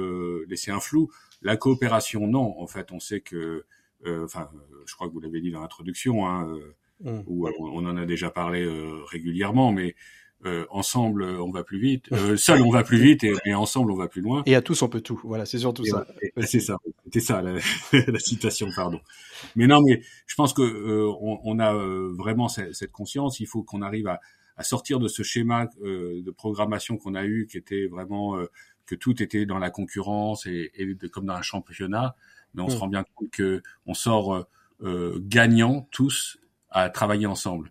laisser 0.46 0.70
un 0.70 0.80
flou. 0.80 1.10
La 1.42 1.56
coopération, 1.56 2.26
non. 2.26 2.60
En 2.60 2.66
fait, 2.66 2.92
on 2.92 3.00
sait 3.00 3.20
que, 3.20 3.64
enfin, 4.04 4.50
je 4.86 4.94
crois 4.94 5.08
que 5.08 5.12
vous 5.12 5.20
l'avez 5.20 5.40
dit 5.40 5.50
dans 5.50 5.62
l'introduction, 5.62 6.26
hein, 6.26 6.54
mmh. 7.00 7.20
où 7.26 7.48
on, 7.48 7.86
en 7.86 7.96
a 7.96 8.04
déjà 8.04 8.30
parlé 8.30 8.68
régulièrement, 9.10 9.72
mais 9.72 9.94
euh, 10.44 10.66
ensemble 10.68 11.24
on 11.24 11.50
va 11.50 11.64
plus 11.64 11.78
vite, 11.78 12.12
euh, 12.12 12.36
seul 12.36 12.60
on 12.60 12.70
va 12.70 12.84
plus 12.84 12.98
vite 12.98 13.24
et, 13.24 13.54
ensemble 13.54 13.90
on 13.90 13.96
va 13.96 14.06
plus 14.06 14.20
loin. 14.20 14.42
Et 14.44 14.54
à 14.54 14.60
tous 14.60 14.82
on 14.82 14.88
peut 14.88 15.00
tout. 15.00 15.18
Voilà, 15.24 15.46
c'est 15.46 15.58
surtout 15.58 15.84
ça. 15.84 16.06
C'est 16.42 16.60
ça, 16.60 16.76
c'était 17.04 17.20
ça 17.20 17.40
la, 17.40 17.54
la, 18.06 18.18
citation, 18.18 18.68
pardon. 18.76 19.00
Mais 19.56 19.66
non, 19.66 19.80
mais 19.82 20.02
je 20.26 20.34
pense 20.34 20.52
que 20.52 20.60
euh, 20.60 21.10
on, 21.20 21.40
on, 21.42 21.58
a 21.58 21.72
vraiment 22.12 22.48
cette, 22.48 22.92
conscience. 22.92 23.40
Il 23.40 23.46
faut 23.46 23.62
qu'on 23.62 23.80
arrive 23.80 24.08
à, 24.08 24.20
à, 24.58 24.62
sortir 24.62 25.00
de 25.00 25.08
ce 25.08 25.22
schéma 25.22 25.68
de 25.82 26.30
programmation 26.30 26.98
qu'on 26.98 27.14
a 27.14 27.24
eu, 27.24 27.46
qui 27.50 27.56
était 27.56 27.86
vraiment 27.86 28.38
que 28.84 28.94
tout 28.94 29.22
était 29.22 29.46
dans 29.46 29.58
la 29.58 29.70
concurrence 29.70 30.46
et, 30.46 30.70
et 30.74 31.08
comme 31.08 31.26
dans 31.26 31.34
un 31.34 31.42
championnat. 31.42 32.14
Mais 32.54 32.62
on 32.62 32.68
se 32.68 32.76
mm. 32.76 32.78
rend 32.78 32.88
bien 32.88 33.04
compte 33.14 33.30
que 33.30 33.62
on 33.86 33.94
sort 33.94 34.46
gagnant 34.82 35.88
tous 35.90 36.38
à 36.70 36.90
travailler 36.90 37.26
ensemble. 37.26 37.70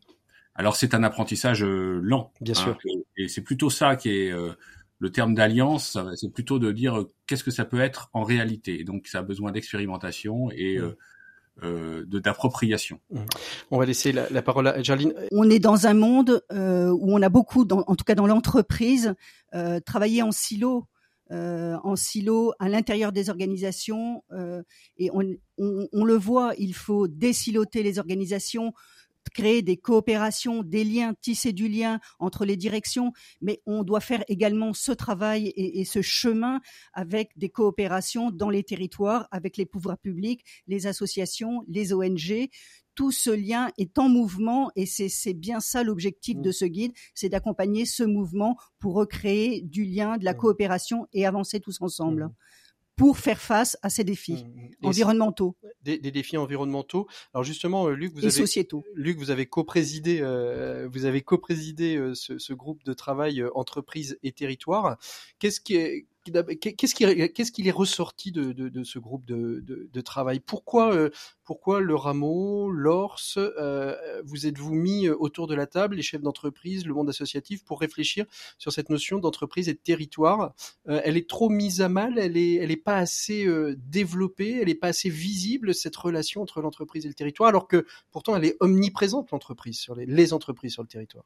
Alors 0.56 0.78
c'est 0.78 0.94
un 0.94 1.04
apprentissage 1.04 1.64
euh, 1.64 2.00
lent. 2.02 2.32
Bien 2.42 2.54
hein, 2.58 2.60
sûr. 2.60 2.78
Et, 3.18 3.28
c'est 3.28 3.42
plutôt 3.42 3.70
ça 3.70 3.96
qui 3.96 4.10
est 4.10 4.32
euh, 4.32 4.54
le 5.00 5.12
terme 5.12 5.36
d'alliance. 5.36 5.98
C'est 6.16 6.32
plutôt 6.32 6.60
de 6.60 6.72
dire 6.72 7.00
euh, 7.00 7.12
qu'est-ce 7.28 7.44
que 7.44 7.52
ça 7.52 7.66
peut 7.66 7.82
être 7.82 8.10
en 8.14 8.24
réalité. 8.24 8.84
donc 8.84 9.08
ça 9.08 9.20
a 9.20 9.22
besoin 9.22 9.52
d'expérimentation 9.52 10.50
et 10.52 10.80
mmh. 10.80 10.94
de 11.62 12.20
d'appropriation. 12.20 13.00
Mmh. 13.12 13.20
On 13.72 13.80
va 13.80 13.86
laisser 13.86 14.14
la, 14.14 14.42
parole 14.42 14.68
à 14.68 14.82
Jarline. 14.82 15.14
On 15.32 15.50
est 15.50 15.60
dans 15.60 15.88
un 15.88 15.94
monde 15.94 16.42
où 16.52 17.16
on 17.16 17.22
a 17.22 17.30
beaucoup, 17.30 17.68
en 17.70 17.96
tout 17.96 18.06
cas 18.06 18.16
dans 18.16 18.28
l'entreprise, 18.28 19.14
travaillé 19.86 20.22
en 20.22 20.32
silo. 20.32 20.88
en 21.30 21.96
silo 21.98 22.54
à 22.60 22.70
l'intérieur 22.70 23.12
des 23.12 23.30
organisations 23.30 24.24
et 24.98 25.10
on, 25.12 25.22
on, 25.58 26.06
le 26.06 26.16
voit, 26.16 26.54
il 26.58 26.74
faut 26.74 27.08
désiloter 27.08 27.84
les 27.84 28.00
organisations 28.00 28.74
créer 29.30 29.62
des 29.62 29.78
coopérations, 29.78 30.64
des 30.64 30.84
liens, 30.84 31.14
tisser 31.22 31.54
du 31.54 31.68
lien 31.68 32.00
entre 32.20 32.46
les 32.46 32.58
directions, 32.58 33.14
mais 33.42 33.62
on 33.66 33.84
doit 33.84 34.00
faire 34.00 34.24
également 34.28 34.74
ce 34.74 34.92
travail 34.92 35.54
et, 35.56 35.86
ce 35.86 36.02
chemin 36.02 36.62
avec 36.94 37.32
des 37.38 37.50
coopérations 37.50 38.32
dans 38.32 38.50
les 38.50 38.64
territoires, 38.64 39.28
avec 39.32 39.58
les 39.58 39.66
pouvoirs 39.66 39.98
publics, 39.98 40.44
les 40.68 40.88
associations, 40.88 41.64
les 41.68 41.94
ONG. 41.94 42.50
Tout 42.96 43.12
ce 43.12 43.30
lien 43.30 43.72
est 43.78 43.98
en 43.98 44.08
mouvement 44.08 44.72
et 44.76 44.86
c'est 44.86 45.34
bien 45.34 45.60
ça 45.60 45.84
l'objectif 45.84 46.40
de 46.40 46.50
mmh. 46.50 46.54
ce 46.54 46.66
guide, 46.66 46.92
c'est 47.14 47.28
d'accompagner 47.28 47.86
ce 47.86 48.04
mouvement 48.04 48.58
pour 48.80 48.94
recréer 48.94 49.62
du 49.62 49.84
lien, 49.84 50.18
de 50.18 50.24
la 50.24 50.34
mmh. 50.34 50.38
coopération 50.38 51.08
et 51.12 51.26
avancer 51.26 51.60
tous 51.60 51.82
ensemble. 51.82 52.26
Mmh 52.26 52.34
pour 52.96 53.18
faire 53.18 53.42
face 53.42 53.78
à 53.82 53.90
ces 53.90 54.04
défis 54.04 54.46
mmh, 54.46 54.86
mmh. 54.86 54.88
environnementaux. 54.88 55.56
Des, 55.82 55.98
défis 56.00 56.38
environnementaux. 56.38 57.08
Alors 57.34 57.44
justement, 57.44 57.88
euh, 57.88 57.94
Luc, 57.94 58.14
vous 58.14 58.22
et 58.22 58.26
avez 58.26 58.32
sociétaux. 58.32 58.84
Luc, 58.96 59.18
vous 59.18 59.32
avez 59.32 59.46
co-présidé, 59.46 60.20
euh, 60.22 60.88
vous 60.92 61.06
avez 61.06 61.22
co-présidé 61.22 61.98
euh, 61.98 62.14
ce, 62.16 62.38
ce, 62.38 62.54
groupe 62.54 62.84
de 62.86 62.94
travail 62.94 63.44
entreprise 63.54 64.18
et 64.24 64.32
territoire. 64.32 64.98
Qu'est-ce 65.40 65.60
qui 65.60 65.76
est 65.76 66.08
Qu'est-ce 66.26 66.96
qui, 66.96 67.52
qu'il 67.52 67.68
est 67.68 67.72
ressorti 67.72 68.32
de, 68.32 68.84
ce 68.84 69.00
groupe 69.00 69.26
de, 69.26 70.02
travail? 70.02 70.40
Pourquoi, 70.40 70.94
euh, 70.94 71.10
pourquoi 71.44 71.82
le 71.82 71.96
rameau, 71.96 72.72
l'ORS, 72.72 73.38
euh, 73.38 73.96
vous 74.24 74.48
êtes-vous 74.48 74.74
mis 74.74 75.08
euh, 75.08 75.16
autour 75.20 75.48
de 75.48 75.54
la 75.54 75.68
table, 75.68 75.96
les 75.96 76.02
chefs 76.02 76.22
d'entreprise, 76.22 76.86
le 76.86 76.94
monde 76.94 77.10
associatif, 77.10 77.64
pour 77.64 77.80
réfléchir 77.80 78.26
sur 78.58 78.72
cette 78.72 78.90
notion 78.90 79.20
d'entreprise 79.20 79.70
et 79.70 79.74
de 79.74 79.80
territoire? 79.80 80.54
Elle 80.88 81.18
est 81.18 81.30
trop 81.30 81.50
mise 81.50 81.82
à 81.82 81.90
mal, 81.90 82.18
elle 82.18 82.38
est, 82.38 82.56
elle 82.56 82.72
est 82.72 82.78
pas 82.78 82.98
assez 82.98 83.48
développée, 83.78 84.60
elle 84.62 84.70
est 84.70 84.76
pas 84.76 84.88
assez 84.88 85.10
visible 85.10 85.74
cette 85.76 85.96
relation 85.96 86.42
entre 86.42 86.62
l'entreprise 86.62 87.06
et 87.06 87.10
le 87.10 87.14
territoire, 87.14 87.50
alors 87.50 87.68
que 87.68 87.86
pourtant 88.12 88.36
elle 88.36 88.46
est 88.46 88.58
omniprésente 88.60 89.32
l'entreprise 89.32 89.78
sur 89.78 89.96
les 89.96 90.34
entreprises 90.34 90.74
sur 90.74 90.82
le 90.82 90.88
territoire? 90.88 91.26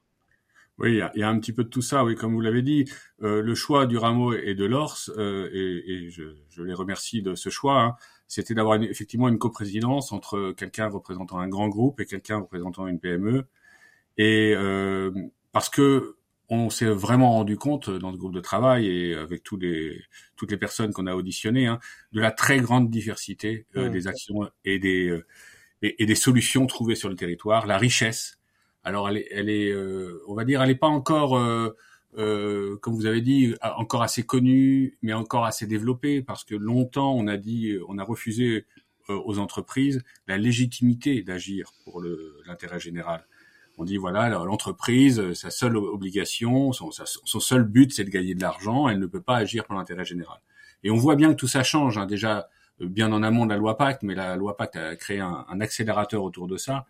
Oui, 0.80 0.92
il 1.14 1.20
y, 1.20 1.22
a, 1.22 1.28
un 1.28 1.38
petit 1.38 1.52
peu 1.52 1.62
de 1.62 1.68
tout 1.68 1.82
ça, 1.82 2.04
oui, 2.04 2.14
comme 2.14 2.32
vous 2.32 2.40
l'avez 2.40 2.62
dit. 2.62 2.90
Euh, 3.22 3.42
le 3.42 3.54
choix 3.54 3.86
du 3.86 3.98
rameau 3.98 4.32
et 4.32 4.54
de 4.54 4.64
l'Ors, 4.64 4.98
euh, 5.18 5.50
et, 5.52 5.92
et 5.92 6.10
je, 6.10 6.22
je, 6.48 6.62
les 6.62 6.72
remercie 6.72 7.20
de 7.20 7.34
ce 7.34 7.50
choix, 7.50 7.82
hein, 7.82 7.96
c'était 8.30 8.54
d'avoir 8.54 8.80
effectivement 8.82 9.28
une 9.28 9.38
coprésidence 9.38 10.12
entre 10.12 10.52
quelqu'un 10.56 10.88
représentant 10.88 11.38
un 11.38 11.48
grand 11.48 11.68
groupe 11.68 12.00
et 12.00 12.06
quelqu'un 12.06 12.38
représentant 12.38 12.86
une 12.86 13.00
PME. 13.00 13.44
Et 14.18 14.54
euh, 14.56 15.10
parce 15.52 15.68
que 15.68 16.16
on 16.48 16.70
s'est 16.70 16.86
vraiment 16.86 17.32
rendu 17.32 17.56
compte 17.56 17.90
dans 17.90 18.12
ce 18.12 18.16
groupe 18.16 18.34
de 18.34 18.40
travail 18.40 18.86
et 18.86 19.14
avec 19.14 19.42
tous 19.42 19.56
les, 19.56 20.00
toutes 20.36 20.50
les 20.50 20.56
personnes 20.56 20.92
qu'on 20.92 21.06
a 21.06 21.14
auditionnées 21.14 21.66
hein, 21.66 21.78
de 22.12 22.20
la 22.20 22.32
très 22.32 22.60
grande 22.60 22.90
diversité 22.90 23.66
euh, 23.76 23.88
mmh. 23.88 23.92
des 23.92 24.06
actions 24.08 24.50
et 24.64 24.78
des, 24.78 25.08
euh, 25.08 25.26
et, 25.82 26.02
et, 26.02 26.06
des 26.06 26.14
solutions 26.14 26.66
trouvées 26.66 26.96
sur 26.96 27.08
le 27.08 27.14
territoire, 27.14 27.66
la 27.66 27.78
richesse 27.78 28.39
alors 28.84 29.08
elle 29.08 29.18
est, 29.18 29.28
elle 29.30 29.50
est 29.50 29.70
euh, 29.70 30.22
on 30.26 30.34
va 30.34 30.44
dire, 30.44 30.62
elle 30.62 30.68
n'est 30.68 30.74
pas 30.74 30.86
encore, 30.86 31.36
euh, 31.36 31.76
euh, 32.18 32.76
comme 32.78 32.94
vous 32.94 33.06
avez 33.06 33.20
dit, 33.20 33.54
encore 33.62 34.02
assez 34.02 34.24
connue, 34.24 34.98
mais 35.02 35.12
encore 35.12 35.44
assez 35.44 35.66
développée, 35.66 36.22
parce 36.22 36.44
que 36.44 36.54
longtemps 36.54 37.14
on 37.14 37.26
a 37.26 37.36
dit, 37.36 37.76
on 37.88 37.98
a 37.98 38.04
refusé 38.04 38.66
aux 39.08 39.40
entreprises 39.40 40.02
la 40.28 40.38
légitimité 40.38 41.22
d'agir 41.22 41.72
pour 41.84 42.00
l'intérêt 42.46 42.78
général. 42.78 43.26
On 43.76 43.84
dit 43.84 43.96
voilà, 43.96 44.28
l'entreprise, 44.28 45.32
sa 45.32 45.50
seule 45.50 45.76
obligation, 45.76 46.72
son, 46.72 46.90
seul 47.40 47.64
but, 47.64 47.92
c'est 47.92 48.04
de 48.04 48.10
gagner 48.10 48.34
de 48.34 48.40
l'argent. 48.40 48.88
Elle 48.88 49.00
ne 49.00 49.06
peut 49.06 49.22
pas 49.22 49.36
agir 49.36 49.64
pour 49.64 49.74
l'intérêt 49.74 50.04
général. 50.04 50.38
Et 50.84 50.90
on 50.90 50.96
voit 50.96 51.16
bien 51.16 51.30
que 51.30 51.36
tout 51.36 51.48
ça 51.48 51.64
change. 51.64 51.98
Hein, 51.98 52.06
déjà 52.06 52.48
bien 52.86 53.12
en 53.12 53.22
amont 53.22 53.44
de 53.44 53.50
la 53.50 53.56
loi 53.56 53.76
Pacte, 53.76 54.02
mais 54.02 54.14
la 54.14 54.36
loi 54.36 54.56
Pacte 54.56 54.76
a 54.76 54.96
créé 54.96 55.20
un, 55.20 55.60
accélérateur 55.60 56.22
autour 56.22 56.46
de 56.48 56.56
ça, 56.56 56.86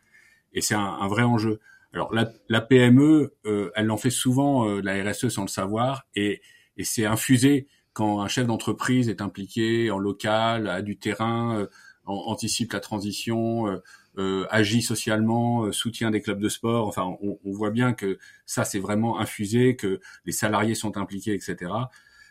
et 0.53 0.61
c'est 0.61 0.75
un, 0.75 1.07
vrai 1.09 1.23
enjeu. 1.23 1.61
Alors 1.93 2.15
la, 2.15 2.33
la 2.49 2.61
PME, 2.61 3.35
euh, 3.47 3.71
elle 3.75 3.91
en 3.91 3.97
fait 3.97 4.11
souvent 4.11 4.69
euh, 4.69 4.81
la 4.81 5.03
RSE 5.03 5.29
sans 5.29 5.43
le 5.43 5.49
savoir 5.49 6.07
et, 6.15 6.41
et 6.77 6.85
c'est 6.85 7.05
infusé 7.05 7.67
quand 7.93 8.21
un 8.21 8.29
chef 8.29 8.47
d'entreprise 8.47 9.09
est 9.09 9.21
impliqué 9.21 9.91
en 9.91 9.99
local, 9.99 10.69
a 10.69 10.83
du 10.83 10.97
terrain, 10.99 11.59
euh, 11.59 11.67
anticipe 12.07 12.73
la 12.73 12.81
transition, 12.81 13.81
euh, 14.17 14.47
agit 14.51 14.83
socialement, 14.83 15.71
soutient 15.73 16.13
des 16.13 16.21
clubs 16.21 16.41
de 16.41 16.49
sport. 16.49 16.87
Enfin, 16.87 17.17
on, 17.23 17.39
on 17.45 17.53
voit 17.53 17.71
bien 17.71 17.93
que 17.93 18.19
ça 18.47 18.65
c'est 18.65 18.79
vraiment 18.79 19.19
infusé, 19.19 19.75
que 19.75 20.01
les 20.25 20.33
salariés 20.33 20.77
sont 20.77 20.97
impliqués, 20.97 21.35
etc. 21.35 21.73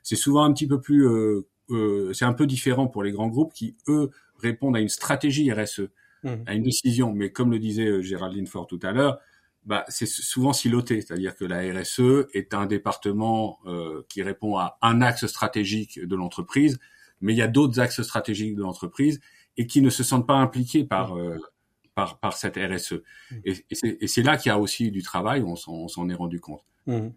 C'est 0.01 0.15
souvent 0.15 0.43
un 0.43 0.53
petit 0.53 0.67
peu 0.67 0.79
plus, 0.79 1.07
c'est 2.13 2.25
un 2.25 2.33
peu 2.33 2.47
différent 2.47 2.87
pour 2.87 3.03
les 3.03 3.11
grands 3.11 3.27
groupes 3.27 3.53
qui 3.53 3.75
eux 3.87 4.09
répondent 4.37 4.75
à 4.75 4.79
une 4.79 4.89
stratégie 4.89 5.51
RSE, 5.51 5.89
mmh. 6.23 6.29
à 6.45 6.53
une 6.55 6.63
décision. 6.63 7.13
Mais 7.13 7.31
comme 7.31 7.51
le 7.51 7.59
disait 7.59 8.01
Géraldine 8.01 8.47
Fort 8.47 8.67
tout 8.67 8.79
à 8.81 8.91
l'heure, 8.91 9.19
bah, 9.65 9.85
c'est 9.87 10.07
souvent 10.07 10.53
siloté, 10.53 11.01
c'est-à-dire 11.01 11.35
que 11.35 11.45
la 11.45 11.59
RSE 11.59 12.27
est 12.33 12.53
un 12.53 12.65
département 12.65 13.59
euh, 13.65 14.03
qui 14.09 14.23
répond 14.23 14.57
à 14.57 14.77
un 14.81 15.01
axe 15.01 15.27
stratégique 15.27 15.99
de 15.99 16.15
l'entreprise, 16.15 16.79
mais 17.21 17.33
il 17.33 17.37
y 17.37 17.41
a 17.41 17.47
d'autres 17.47 17.79
axes 17.79 18.01
stratégiques 18.01 18.55
de 18.55 18.61
l'entreprise 18.61 19.19
et 19.57 19.67
qui 19.67 19.81
ne 19.81 19.89
se 19.89 20.03
sentent 20.03 20.27
pas 20.27 20.37
impliqués 20.37 20.85
par 20.85 21.17
euh, 21.17 21.37
par, 21.93 22.19
par 22.19 22.33
cette 22.33 22.55
RSE. 22.55 22.93
Mmh. 22.93 23.35
Et, 23.43 23.65
et 24.01 24.07
c'est 24.07 24.23
là 24.23 24.37
qu'il 24.37 24.49
y 24.49 24.53
a 24.53 24.59
aussi 24.59 24.89
du 24.89 25.03
travail, 25.03 25.43
on 25.43 25.55
s'en 25.55 26.09
est 26.09 26.13
rendu 26.13 26.39
compte. 26.39 26.63
Mmh. 26.87 27.09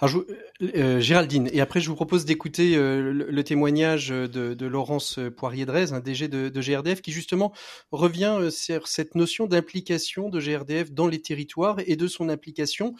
Alors, 0.00 0.22
euh, 0.62 1.00
Géraldine, 1.00 1.48
et 1.52 1.60
après 1.60 1.80
je 1.80 1.88
vous 1.88 1.94
propose 1.94 2.24
d'écouter 2.24 2.76
euh, 2.76 3.12
le, 3.12 3.44
témoignage 3.44 4.08
de, 4.08 4.66
Laurence 4.66 5.18
Poirier-Drez, 5.36 5.92
un 5.92 6.00
DG 6.00 6.28
de, 6.28 6.60
GRDF, 6.60 7.02
qui 7.02 7.12
justement 7.12 7.52
revient 7.92 8.36
euh, 8.38 8.50
sur 8.50 8.88
cette 8.88 9.14
notion 9.14 9.46
d'implication 9.46 10.28
de 10.28 10.40
GRDF 10.40 10.92
dans 10.92 11.06
les 11.06 11.20
territoires 11.20 11.76
et 11.86 11.96
de 11.96 12.06
son 12.06 12.28
implication 12.28 12.94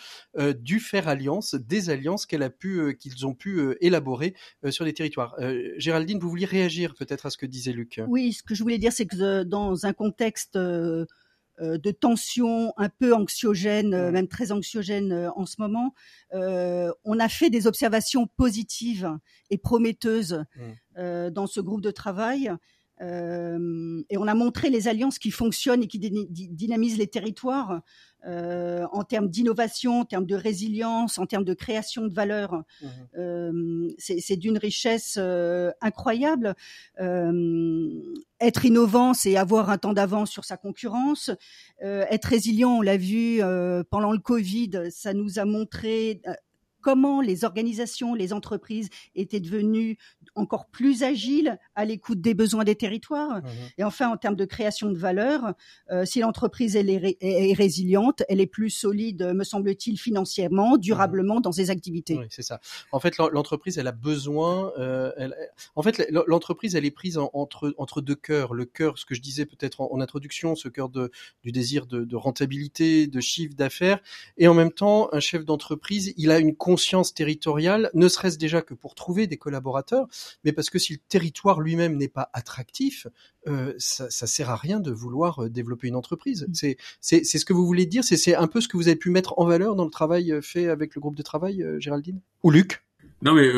du 0.59 0.80
faire 0.80 1.09
alliance, 1.09 1.54
des 1.54 1.90
alliances 1.90 2.26
qu'elle 2.26 2.42
a 2.42 2.50
pu, 2.50 2.96
qu'ils 2.98 3.26
ont 3.26 3.35
pu 3.35 3.76
élaborer 3.80 4.35
sur 4.70 4.85
les 4.85 4.92
territoires. 4.92 5.37
Géraldine, 5.76 6.18
vous 6.18 6.28
vouliez 6.28 6.46
réagir 6.46 6.94
peut-être 6.94 7.26
à 7.26 7.30
ce 7.30 7.37
que 7.37 7.46
disait 7.46 7.72
Luc? 7.72 8.00
Oui, 8.06 8.32
ce 8.32 8.42
que 8.42 8.54
je 8.54 8.62
voulais 8.62 8.78
dire, 8.78 8.92
c'est 8.92 9.06
que 9.06 9.42
dans 9.42 9.87
un 9.87 9.92
contexte 9.92 10.56
euh, 10.56 11.06
de 11.61 11.90
tensions 11.90 12.73
un 12.77 12.88
peu 12.88 13.14
anxiogènes, 13.14 13.95
euh, 13.95 14.11
même 14.11 14.29
très 14.29 14.53
anxiogènes 14.53 15.12
euh, 15.12 15.31
en 15.37 15.47
ce 15.47 15.57
moment, 15.59 15.95
on 16.33 17.19
a 17.19 17.29
fait 17.29 17.51
des 17.51 17.66
observations 17.66 18.27
positives 18.27 19.11
et 19.51 19.59
prometteuses 19.59 20.45
dans 20.97 21.47
ce 21.47 21.61
groupe 21.61 21.83
de 21.83 21.90
travail. 21.90 22.51
Et 23.00 24.16
on 24.16 24.26
a 24.26 24.35
montré 24.35 24.70
les 24.70 24.88
alliances 24.88 25.18
qui 25.18 25.30
fonctionnent 25.30 25.82
et 25.82 25.87
qui 25.87 25.98
dynamisent 25.98 26.98
les 26.98 27.06
territoires 27.06 27.82
euh, 28.26 28.85
en 28.90 29.04
termes 29.04 29.28
d'innovation, 29.28 30.00
en 30.00 30.04
termes 30.04 30.26
de 30.26 30.35
résilience, 30.35 31.16
en 31.18 31.26
termes 31.26 31.44
de 31.44 31.54
création 31.54 32.06
de 32.06 32.12
valeur. 32.12 32.54
Mmh 32.54 32.87
euh, 33.18 33.88
c'est 33.98 34.37
d'une 34.37 34.59
richesse 34.59 35.16
euh, 35.18 35.70
incroyable. 35.80 36.54
être 36.98 38.64
innovant, 38.64 39.14
c'est 39.14 39.37
avoir 39.37 39.70
un 39.70 39.78
temps 39.78 39.92
d'avance 39.92 40.30
sur 40.30 40.44
sa 40.44 40.56
concurrence. 40.56 41.30
être 41.80 42.24
résilient, 42.26 42.78
on 42.78 42.82
l'a 42.82 42.96
vu 42.96 43.40
pendant 43.90 44.12
le 44.12 44.18
Covid, 44.18 44.90
ça 44.90 45.14
nous 45.14 45.38
a 45.38 45.44
montré 45.44 46.20
comment 46.87 47.20
les 47.20 47.44
organisations, 47.44 48.14
les 48.14 48.33
entreprises 48.33 48.90
étaient 49.16 49.40
devenues 49.40 49.99
encore 50.37 50.66
plus 50.66 51.03
agiles 51.03 51.59
à 51.75 51.85
l'écoute 51.85 52.20
des 52.20 52.33
besoins 52.33 52.62
des 52.62 52.77
territoires. 52.77 53.38
Mmh 53.38 53.49
et 53.79 53.85
enfin, 53.85 54.09
en 54.09 54.16
termes 54.16 54.37
de 54.37 54.44
création 54.44 54.90
de 54.90 54.96
valeur, 54.96 55.55
euh, 55.90 56.05
si 56.05 56.20
l'entreprise 56.20 56.77
est, 56.77 57.55
résiliente, 57.55 58.22
elle 58.29 58.40
est 58.40 58.46
plus 58.46 58.70
solide, 58.70 59.33
me 59.35 59.42
semble-t-il, 59.42 59.99
financièrement, 59.99 60.77
durablement 60.77 61.40
dans 61.40 61.53
ses 61.53 61.70
activités. 61.70 62.16
Oui, 62.16 62.27
c'est 62.31 62.42
ça. 62.42 62.61
En 62.92 63.01
fait, 63.01 63.18
l'entreprise, 63.18 63.79
elle 63.79 63.88
a 63.88 63.92
besoin. 63.92 64.72
Euh, 64.79 65.11
en 65.75 65.83
fait, 65.83 66.09
l'entreprise, 66.29 66.77
elle 66.77 66.85
est 66.85 66.90
prise 66.90 67.18
entre 67.18 67.75
entre 67.79 68.01
deux 68.01 68.14
cœurs. 68.14 68.55
Le 68.55 68.64
cœur, 68.64 68.99
ce 68.99 69.05
que 69.05 69.14
je 69.14 69.20
disais 69.20 69.46
peut-être 69.46 69.81
en, 69.81 70.01
introduction, 70.01 70.55
ce 70.55 70.68
cœur 70.68 70.88
de, 70.88 71.11
du 71.42 71.51
désir 71.51 71.87
de, 71.87 72.05
de 72.05 72.16
rentabilité, 72.16 73.09
de 73.09 73.20
chiffre 73.20 73.55
d'affaires, 73.55 74.01
et 74.37 74.46
en 74.46 74.55
même 74.55 74.72
temps, 74.72 75.09
un 75.12 75.20
chef 75.20 75.44
d'entreprise, 75.44 76.14
il 76.16 76.31
a 76.31 76.38
une 76.38 76.55
conscience 76.55 76.75
territoriale, 77.14 77.90
ne 77.94 78.08
serait-ce 78.08 78.38
déjà 78.38 78.62
que 78.62 78.74
pour 78.74 78.94
trouver 78.94 79.26
des 79.26 79.36
collaborateurs, 79.36 80.06
mais 80.44 80.52
parce 80.52 80.70
que 80.70 80.78
si 80.78 80.94
le 80.94 80.98
territoire 81.08 81.60
lui-même 81.60 81.96
n'est 81.96 82.08
pas 82.08 82.30
attractif, 82.32 83.06
euh, 83.48 83.74
ça, 83.78 84.10
ça 84.10 84.26
sert 84.26 84.50
à 84.50 84.56
rien 84.56 84.80
de 84.80 84.90
vouloir 84.90 85.44
euh, 85.44 85.48
développer 85.48 85.88
une 85.88 85.96
entreprise. 85.96 86.46
Mmh. 86.48 86.54
C'est 86.54 86.76
c'est 87.00 87.38
ce 87.38 87.44
que 87.44 87.52
vous 87.52 87.66
voulez 87.66 87.86
dire, 87.86 88.04
c'est 88.04 88.34
un 88.34 88.46
peu 88.46 88.60
ce 88.60 88.68
que 88.68 88.76
vous 88.76 88.88
avez 88.88 88.96
pu 88.96 89.10
mettre 89.10 89.38
en 89.38 89.44
valeur 89.44 89.76
dans 89.76 89.84
le 89.84 89.90
travail 89.90 90.32
euh, 90.32 90.40
fait 90.40 90.68
avec 90.68 90.94
le 90.94 91.00
groupe 91.00 91.16
de 91.16 91.22
travail, 91.22 91.64
Géraldine? 91.78 92.20
Ou 92.42 92.50
Luc? 92.50 92.82
Non 93.22 93.34
mais 93.34 93.48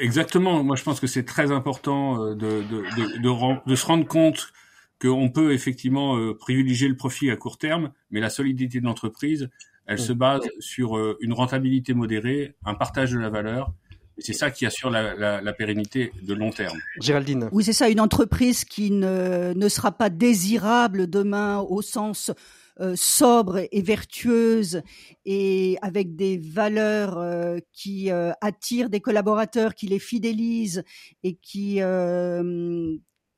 exactement. 0.00 0.62
Moi 0.62 0.76
je 0.76 0.82
pense 0.82 1.00
que 1.00 1.06
c'est 1.06 1.24
très 1.24 1.52
important 1.52 2.34
de, 2.34 2.34
de, 2.34 2.62
de, 3.22 3.66
de, 3.66 3.74
se 3.74 3.86
rendre 3.86 4.06
compte 4.06 4.52
qu'on 5.00 5.30
peut 5.30 5.52
effectivement 5.52 6.34
privilégier 6.34 6.86
le 6.88 6.96
profit 6.96 7.30
à 7.30 7.36
court 7.36 7.56
terme, 7.56 7.92
mais 8.10 8.20
la 8.20 8.28
solidité 8.28 8.80
de 8.80 8.84
l'entreprise, 8.84 9.48
elle 9.90 9.98
se 9.98 10.12
base 10.12 10.42
sur 10.60 10.96
euh, 10.96 11.18
une 11.20 11.32
rentabilité 11.32 11.94
modérée, 11.94 12.54
un 12.64 12.74
partage 12.74 13.10
de 13.10 13.18
la 13.18 13.28
valeur. 13.28 13.74
Et 14.16 14.22
c'est 14.22 14.32
ça 14.32 14.50
qui 14.52 14.64
assure 14.64 14.88
la, 14.88 15.52
pérennité 15.52 16.12
de 16.22 16.32
long 16.32 16.50
terme. 16.50 16.78
Géraldine. 17.00 17.48
Oui, 17.52 17.64
c'est 17.64 17.72
ça, 17.72 17.88
une 17.88 18.00
entreprise 18.00 18.64
qui 18.64 18.92
ne, 18.92 19.52
ne 19.52 19.68
sera 19.68 19.90
pas 19.90 20.08
désirable 20.08 21.08
demain 21.08 21.58
au 21.58 21.82
sens 21.82 22.30
euh, 22.80 22.94
sobre 22.96 23.66
et 23.72 23.82
vertueuse 23.82 24.82
et 25.24 25.76
avec 25.82 26.14
des 26.14 26.38
valeurs 26.38 27.18
euh, 27.18 27.58
qui 27.72 28.10
attirent 28.40 28.90
des 28.90 29.00
collaborateurs, 29.00 29.74
qui 29.74 29.88
les 29.88 29.98
fidélisent 29.98 30.84
et 31.24 31.34
qui 31.34 31.80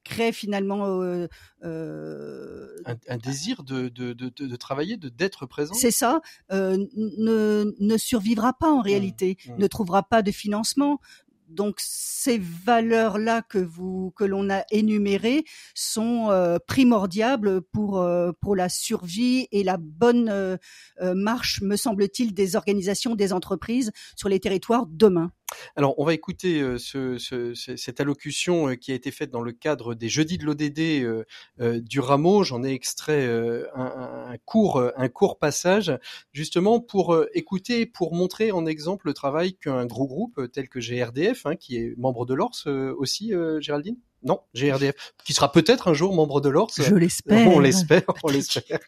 crée 0.04 0.32
finalement 0.32 1.00
euh, 1.02 1.26
euh, 1.64 2.68
un, 3.08 3.16
désir 3.16 3.62
de, 3.62 3.88
de, 3.88 4.12
de, 4.12 4.28
de 4.28 4.56
travailler, 4.56 4.96
de 4.96 5.08
d'être 5.08 5.46
présent? 5.46 5.74
C'est 5.74 5.90
ça, 5.90 6.20
euh, 6.52 6.76
ne, 6.96 7.72
ne 7.78 7.96
survivra 7.96 8.52
pas 8.52 8.70
en 8.70 8.78
mmh, 8.78 8.82
réalité, 8.82 9.36
mmh. 9.46 9.56
ne 9.58 9.66
trouvera 9.66 10.02
pas 10.02 10.22
de 10.22 10.30
financement. 10.30 11.00
Donc 11.48 11.76
ces 11.80 12.38
valeurs-là 12.38 13.42
que 13.42 13.58
vous 13.58 14.10
que 14.16 14.24
l'on 14.24 14.48
a 14.48 14.64
énumérées 14.70 15.44
sont 15.74 16.30
primordiales 16.66 17.60
pour 17.72 18.02
pour 18.40 18.56
la 18.56 18.70
survie 18.70 19.48
et 19.52 19.62
la 19.62 19.76
bonne 19.76 20.58
marche, 21.02 21.60
me 21.60 21.76
semble-t-il, 21.76 22.32
des 22.32 22.56
organisations, 22.56 23.14
des 23.14 23.34
entreprises 23.34 23.92
sur 24.16 24.30
les 24.30 24.40
territoires 24.40 24.86
demain. 24.86 25.30
Alors, 25.76 25.98
on 25.98 26.04
va 26.04 26.14
écouter 26.14 26.76
cette 26.78 28.00
allocution 28.00 28.76
qui 28.76 28.92
a 28.92 28.94
été 28.94 29.10
faite 29.10 29.30
dans 29.30 29.42
le 29.42 29.52
cadre 29.52 29.94
des 29.94 30.08
Jeudis 30.08 30.38
de 30.38 30.44
l'ODD 30.44 31.84
du 31.84 32.00
Rameau. 32.00 32.44
J'en 32.44 32.62
ai 32.64 32.72
extrait 32.72 33.26
un, 33.74 34.36
court, 34.44 34.82
un 34.96 35.08
court 35.08 35.38
passage, 35.38 35.92
justement 36.32 36.80
pour 36.80 37.16
écouter, 37.34 37.86
pour 37.86 38.14
montrer 38.14 38.52
en 38.52 38.66
exemple 38.66 39.06
le 39.06 39.14
travail 39.14 39.54
qu'un 39.54 39.86
gros 39.86 40.06
groupe 40.06 40.50
tel 40.52 40.68
que 40.68 40.80
GRDF, 40.80 41.46
hein, 41.46 41.56
qui 41.56 41.76
est 41.76 41.94
membre 41.96 42.26
de 42.26 42.34
l'ORS 42.34 42.66
aussi, 42.96 43.32
Géraldine? 43.60 43.96
Non, 44.24 44.40
GRDF, 44.54 44.94
qui 45.24 45.32
sera 45.32 45.50
peut-être 45.50 45.88
un 45.88 45.94
jour 45.94 46.14
membre 46.14 46.40
de 46.40 46.48
l'ORS. 46.48 46.70
Je 46.76 46.94
l'espère. 46.94 47.48
On 47.48 47.58
l'espère, 47.58 48.02
on 48.22 48.28
l'espère. 48.28 48.78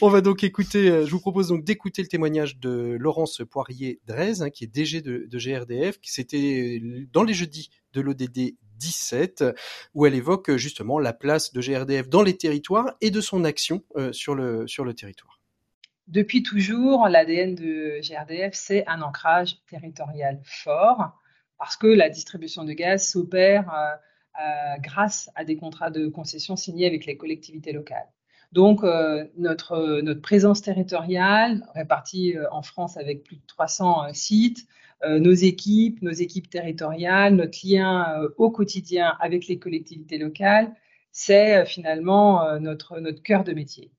on 0.00 0.08
va 0.08 0.20
donc 0.20 0.44
écouter, 0.44 0.88
euh, 0.88 1.06
je 1.06 1.10
vous 1.10 1.20
propose 1.20 1.48
donc 1.48 1.64
d'écouter 1.64 2.02
le 2.02 2.08
témoignage 2.08 2.58
de 2.58 2.96
Laurence 2.98 3.42
Poirier-Drez, 3.50 4.40
hein, 4.40 4.50
qui 4.50 4.64
est 4.64 4.66
DG 4.66 5.00
de, 5.02 5.28
GRDF, 5.32 6.00
qui 6.00 6.12
c'était 6.12 6.80
dans 7.12 7.22
les 7.22 7.34
jeudis 7.34 7.70
de 7.92 8.00
l'ODD 8.00 8.56
17, 8.76 9.44
où 9.94 10.06
elle 10.06 10.14
évoque 10.14 10.56
justement 10.56 10.98
la 10.98 11.12
place 11.12 11.52
de 11.52 11.60
GRDF 11.60 12.08
dans 12.08 12.22
les 12.22 12.36
territoires 12.36 12.96
et 13.00 13.10
de 13.10 13.20
son 13.20 13.44
action 13.44 13.84
euh, 13.96 14.12
sur, 14.12 14.34
le, 14.34 14.66
sur 14.66 14.84
le 14.84 14.94
territoire. 14.94 15.40
Depuis 16.08 16.42
toujours, 16.42 17.06
l'ADN 17.08 17.54
de 17.54 18.00
GRDF, 18.00 18.54
c'est 18.54 18.84
un 18.88 19.00
ancrage 19.02 19.58
territorial 19.68 20.40
fort, 20.44 21.12
parce 21.56 21.76
que 21.76 21.86
la 21.86 22.08
distribution 22.08 22.64
de 22.64 22.72
gaz 22.72 23.06
s'opère 23.06 23.72
euh, 23.72 23.76
euh, 23.76 23.96
grâce 24.80 25.30
à 25.34 25.44
des 25.44 25.56
contrats 25.56 25.90
de 25.90 26.08
concession 26.08 26.56
signés 26.56 26.86
avec 26.86 27.04
les 27.04 27.16
collectivités 27.16 27.72
locales. 27.72 28.08
Donc, 28.52 28.82
euh, 28.82 29.26
notre, 29.36 30.00
notre 30.02 30.20
présence 30.20 30.60
territoriale, 30.60 31.64
répartie 31.74 32.36
euh, 32.36 32.46
en 32.50 32.62
France 32.62 32.96
avec 32.96 33.22
plus 33.22 33.36
de 33.36 33.42
300 33.46 34.12
sites, 34.12 34.66
nos 35.02 35.32
équipes, 35.32 36.02
nos 36.02 36.10
équipes 36.10 36.50
territoriales, 36.50 37.34
notre 37.34 37.66
lien 37.66 38.20
au 38.36 38.50
quotidien 38.50 39.16
avec 39.18 39.46
les 39.46 39.58
collectivités 39.58 40.18
locales, 40.18 40.74
c'est 41.10 41.64
finalement 41.64 42.58
notre, 42.58 43.00
cœur 43.24 43.42
de 43.42 43.54
métier. 43.54 43.90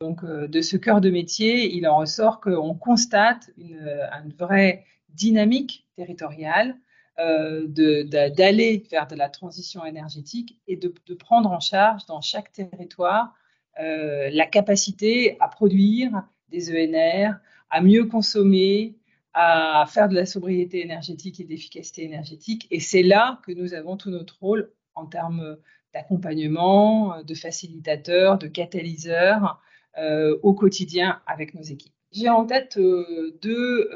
Donc, 0.00 0.24
de 0.24 0.60
ce 0.62 0.78
cœur 0.78 1.02
de 1.02 1.10
métier, 1.10 1.76
il 1.76 1.86
en 1.86 1.98
ressort 1.98 2.40
qu'on 2.40 2.74
constate 2.74 3.50
une, 3.58 4.00
vraie 4.38 4.86
dynamique 5.10 5.86
territoriale 5.94 6.70
euh, 6.70 6.85
d'aller 7.18 8.84
vers 8.90 9.06
de 9.06 9.16
la 9.16 9.28
transition 9.28 9.84
énergétique 9.84 10.60
et 10.66 10.76
de, 10.76 10.92
prendre 11.14 11.50
en 11.50 11.60
charge 11.60 12.04
dans 12.06 12.20
chaque 12.20 12.52
territoire 12.52 13.34
euh, 13.80 14.30
la 14.32 14.46
capacité 14.46 15.36
à 15.40 15.48
produire 15.48 16.22
des 16.48 16.70
ENR, 16.70 17.34
à 17.70 17.80
mieux 17.80 18.04
consommer, 18.04 18.96
à 19.32 19.84
faire 19.88 20.08
de 20.08 20.14
la 20.14 20.24
sobriété 20.24 20.82
énergétique 20.82 21.40
et 21.40 21.44
d'efficacité 21.44 22.04
énergétique. 22.04 22.66
Et 22.70 22.80
c'est 22.80 23.02
là 23.02 23.40
que 23.46 23.52
nous 23.52 23.74
avons 23.74 23.96
tout 23.96 24.10
notre 24.10 24.38
rôle 24.40 24.72
en 24.94 25.06
termes 25.06 25.58
d'accompagnement, 25.92 27.22
de 27.22 27.34
facilitateur, 27.34 28.38
de 28.38 28.46
catalyseur 28.46 29.60
euh, 29.98 30.38
au 30.42 30.54
quotidien 30.54 31.20
avec 31.26 31.54
nos 31.54 31.62
équipes. 31.62 31.92
J'ai 32.12 32.30
en 32.30 32.46
tête 32.46 32.78
deux 32.78 33.90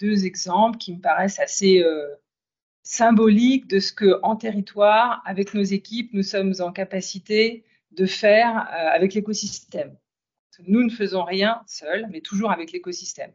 deux 0.00 0.26
exemples 0.26 0.78
qui 0.78 0.94
me 0.94 1.00
paraissent 1.00 1.40
assez 1.40 1.82
euh, 1.82 2.06
symboliques 2.82 3.68
de 3.68 3.78
ce 3.78 3.92
que 3.92 4.20
en 4.22 4.36
territoire, 4.36 5.22
avec 5.24 5.54
nos 5.54 5.62
équipes, 5.62 6.12
nous 6.12 6.22
sommes 6.22 6.54
en 6.60 6.72
capacité 6.72 7.64
de 7.92 8.06
faire 8.06 8.68
euh, 8.72 8.88
avec 8.94 9.14
l'écosystème. 9.14 9.96
Nous 10.66 10.82
ne 10.82 10.90
faisons 10.90 11.24
rien 11.24 11.62
seuls, 11.66 12.06
mais 12.10 12.20
toujours 12.20 12.50
avec 12.50 12.72
l'écosystème. 12.72 13.32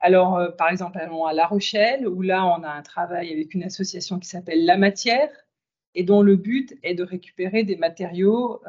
Alors, 0.00 0.36
euh, 0.36 0.50
par 0.50 0.70
exemple, 0.70 0.98
allons 0.98 1.24
à 1.24 1.32
La 1.32 1.46
Rochelle, 1.46 2.06
où 2.06 2.22
là, 2.22 2.44
on 2.46 2.62
a 2.62 2.68
un 2.68 2.82
travail 2.82 3.32
avec 3.32 3.54
une 3.54 3.64
association 3.64 4.18
qui 4.18 4.28
s'appelle 4.28 4.64
La 4.64 4.76
Matière, 4.76 5.30
et 5.96 6.02
dont 6.02 6.22
le 6.22 6.36
but 6.36 6.76
est 6.82 6.94
de 6.94 7.04
récupérer 7.04 7.62
des 7.62 7.76
matériaux 7.76 8.60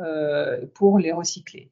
pour 0.76 1.00
les 1.00 1.12
recycler. 1.12 1.72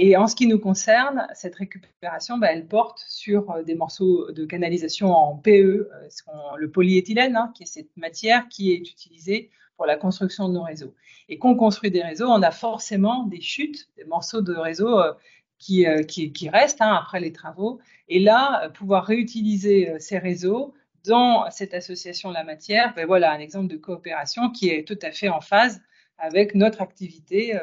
Et 0.00 0.16
en 0.16 0.28
ce 0.28 0.36
qui 0.36 0.46
nous 0.46 0.60
concerne, 0.60 1.26
cette 1.34 1.56
récupération, 1.56 2.38
bah, 2.38 2.52
elle 2.52 2.66
porte 2.66 3.04
sur 3.08 3.50
euh, 3.50 3.62
des 3.64 3.74
morceaux 3.74 4.30
de 4.30 4.44
canalisation 4.46 5.12
en 5.12 5.36
PE, 5.36 5.50
euh, 5.50 6.08
le 6.56 6.70
polyéthylène, 6.70 7.34
hein, 7.34 7.52
qui 7.54 7.64
est 7.64 7.66
cette 7.66 7.96
matière 7.96 8.48
qui 8.48 8.72
est 8.72 8.76
utilisée 8.76 9.50
pour 9.76 9.86
la 9.86 9.96
construction 9.96 10.48
de 10.48 10.54
nos 10.54 10.62
réseaux. 10.62 10.94
Et 11.28 11.38
qu'on 11.38 11.56
construit 11.56 11.90
des 11.90 12.02
réseaux, 12.02 12.28
on 12.28 12.42
a 12.42 12.52
forcément 12.52 13.24
des 13.24 13.40
chutes, 13.40 13.88
des 13.96 14.04
morceaux 14.04 14.40
de 14.40 14.54
réseaux 14.54 15.00
euh, 15.00 15.12
qui, 15.58 15.84
qui, 16.06 16.48
restent 16.48 16.80
hein, 16.80 16.94
après 16.94 17.18
les 17.18 17.32
travaux. 17.32 17.80
Et 18.08 18.20
là, 18.20 18.70
pouvoir 18.70 19.04
réutiliser 19.04 19.92
ces 19.98 20.18
réseaux 20.18 20.72
dans 21.04 21.50
cette 21.50 21.74
association 21.74 22.28
de 22.28 22.34
la 22.34 22.44
matière, 22.44 22.94
ben 22.94 23.06
voilà 23.06 23.32
un 23.32 23.40
exemple 23.40 23.66
de 23.66 23.76
coopération 23.76 24.50
qui 24.50 24.68
est 24.68 24.86
tout 24.86 24.98
à 25.02 25.10
fait 25.10 25.28
en 25.28 25.40
phase 25.40 25.80
avec 26.18 26.54
notre 26.54 26.80
activité 26.80 27.58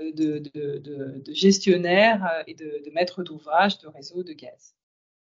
de, 0.00 0.38
de, 0.38 1.32
gestionnaire 1.32 2.24
euh, 2.24 2.42
et 2.46 2.54
de, 2.54 2.90
maître 2.92 3.22
d'ouvrage 3.22 3.78
de 3.78 3.88
réseau 3.88 4.22
de 4.22 4.32
gaz. 4.32 4.74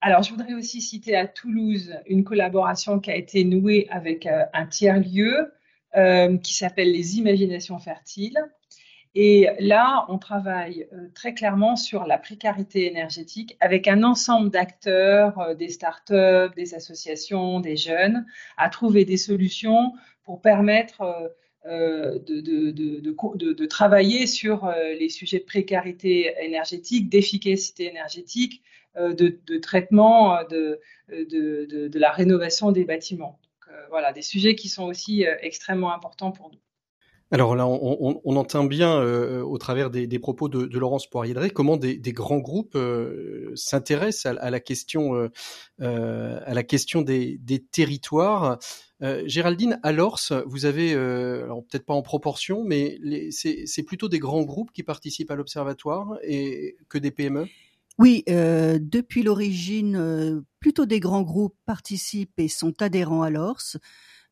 Alors, 0.00 0.22
je 0.22 0.30
voudrais 0.30 0.54
aussi 0.54 0.80
citer 0.80 1.16
à 1.16 1.26
Toulouse 1.26 1.94
une 2.06 2.24
collaboration 2.24 3.00
qui 3.00 3.10
a 3.10 3.16
été 3.16 3.44
nouée 3.44 3.86
avec 3.90 4.26
euh, 4.26 4.44
un 4.52 4.66
tiers-lieu 4.66 5.52
euh, 5.96 6.36
qui 6.38 6.54
s'appelle 6.54 6.92
les 6.92 7.18
Imaginations 7.18 7.78
Fertiles. 7.78 8.38
Et 9.14 9.48
là, 9.60 10.04
on 10.10 10.18
travaille 10.18 10.86
très 11.14 11.32
clairement 11.32 11.74
sur 11.74 12.04
la 12.04 12.18
précarité 12.18 12.86
énergétique 12.86 13.56
avec 13.60 13.88
un 13.88 14.02
ensemble 14.02 14.50
d'acteurs, 14.50 15.56
des 15.56 15.70
startups, 15.70 16.54
des 16.54 16.74
associations, 16.74 17.60
des 17.60 17.78
jeunes, 17.78 18.26
à 18.58 18.68
trouver 18.68 19.06
des 19.06 19.16
solutions 19.16 19.94
pour 20.22 20.42
permettre 20.42 21.32
euh, 21.68 22.20
de, 22.20 22.40
de, 22.40 23.52
de, 23.52 23.66
travailler 23.66 24.28
sur 24.28 24.66
euh, 24.66 24.94
les 25.00 25.08
sujets 25.08 25.40
de 25.40 25.44
précarité 25.44 26.32
énergétique, 26.40 27.08
d'efficacité 27.08 27.88
énergétique, 27.88 28.62
euh, 28.96 29.14
de, 29.14 29.58
traitement 29.58 30.44
de, 30.48 30.78
de, 31.08 31.98
la 31.98 32.12
rénovation 32.12 32.70
des 32.70 32.84
bâtiments. 32.84 33.40
Voilà, 33.90 34.12
des 34.12 34.22
sujets 34.22 34.54
qui 34.54 34.68
sont 34.68 34.84
aussi 34.84 35.24
extrêmement 35.40 35.92
importants 35.92 36.30
pour 36.30 36.50
nous. 36.50 36.58
Alors 37.32 37.56
là, 37.56 37.66
on, 37.66 38.20
on, 38.24 38.36
entend 38.36 38.64
bien 38.64 39.00
au 39.42 39.58
travers 39.58 39.90
des, 39.90 40.18
propos 40.18 40.48
de, 40.48 40.78
Laurence 40.78 41.08
Poirier-Drey 41.08 41.50
comment 41.50 41.76
des, 41.76 41.98
grands 42.12 42.38
groupes 42.38 42.78
s'intéressent 43.54 44.36
à, 44.38 44.50
la 44.50 44.60
question, 44.60 45.30
à 45.80 46.54
la 46.54 46.62
question 46.62 47.02
des, 47.02 47.38
des 47.38 47.62
territoires. 47.62 48.58
Euh, 49.02 49.22
Géraldine, 49.26 49.78
à 49.82 49.92
l'ORS, 49.92 50.32
vous 50.46 50.64
avez, 50.64 50.94
euh, 50.94 51.46
peut-être 51.68 51.84
pas 51.84 51.94
en 51.94 52.02
proportion, 52.02 52.64
mais 52.64 52.98
c'est 53.30 53.82
plutôt 53.82 54.08
des 54.08 54.18
grands 54.18 54.42
groupes 54.42 54.72
qui 54.72 54.82
participent 54.82 55.30
à 55.30 55.36
l'observatoire 55.36 56.18
et 56.22 56.76
que 56.88 56.98
des 56.98 57.10
PME 57.10 57.46
oui, 57.98 58.24
euh, 58.28 58.78
depuis 58.78 59.22
l'origine, 59.22 60.44
plutôt 60.60 60.84
des 60.84 61.00
grands 61.00 61.22
groupes 61.22 61.56
participent 61.64 62.38
et 62.38 62.46
sont 62.46 62.82
adhérents 62.82 63.22
à 63.22 63.30
l'ORS, 63.30 63.78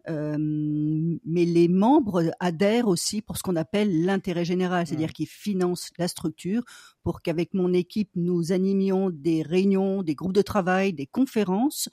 mais 0.06 1.44
les 1.46 1.68
membres 1.68 2.30
adhèrent 2.40 2.88
aussi 2.88 3.22
pour 3.22 3.38
ce 3.38 3.42
qu'on 3.42 3.56
appelle 3.56 4.04
l'intérêt 4.04 4.44
général, 4.44 4.86
c'est-à-dire 4.86 5.08
mmh. 5.08 5.12
qu'ils 5.12 5.28
financent 5.28 5.88
la 5.96 6.08
structure 6.08 6.62
pour 7.02 7.22
qu'avec 7.22 7.54
mon 7.54 7.72
équipe, 7.72 8.10
nous 8.16 8.52
animions 8.52 9.08
des 9.08 9.40
réunions, 9.40 10.02
des 10.02 10.14
groupes 10.14 10.34
de 10.34 10.42
travail, 10.42 10.92
des 10.92 11.06
conférences 11.06 11.88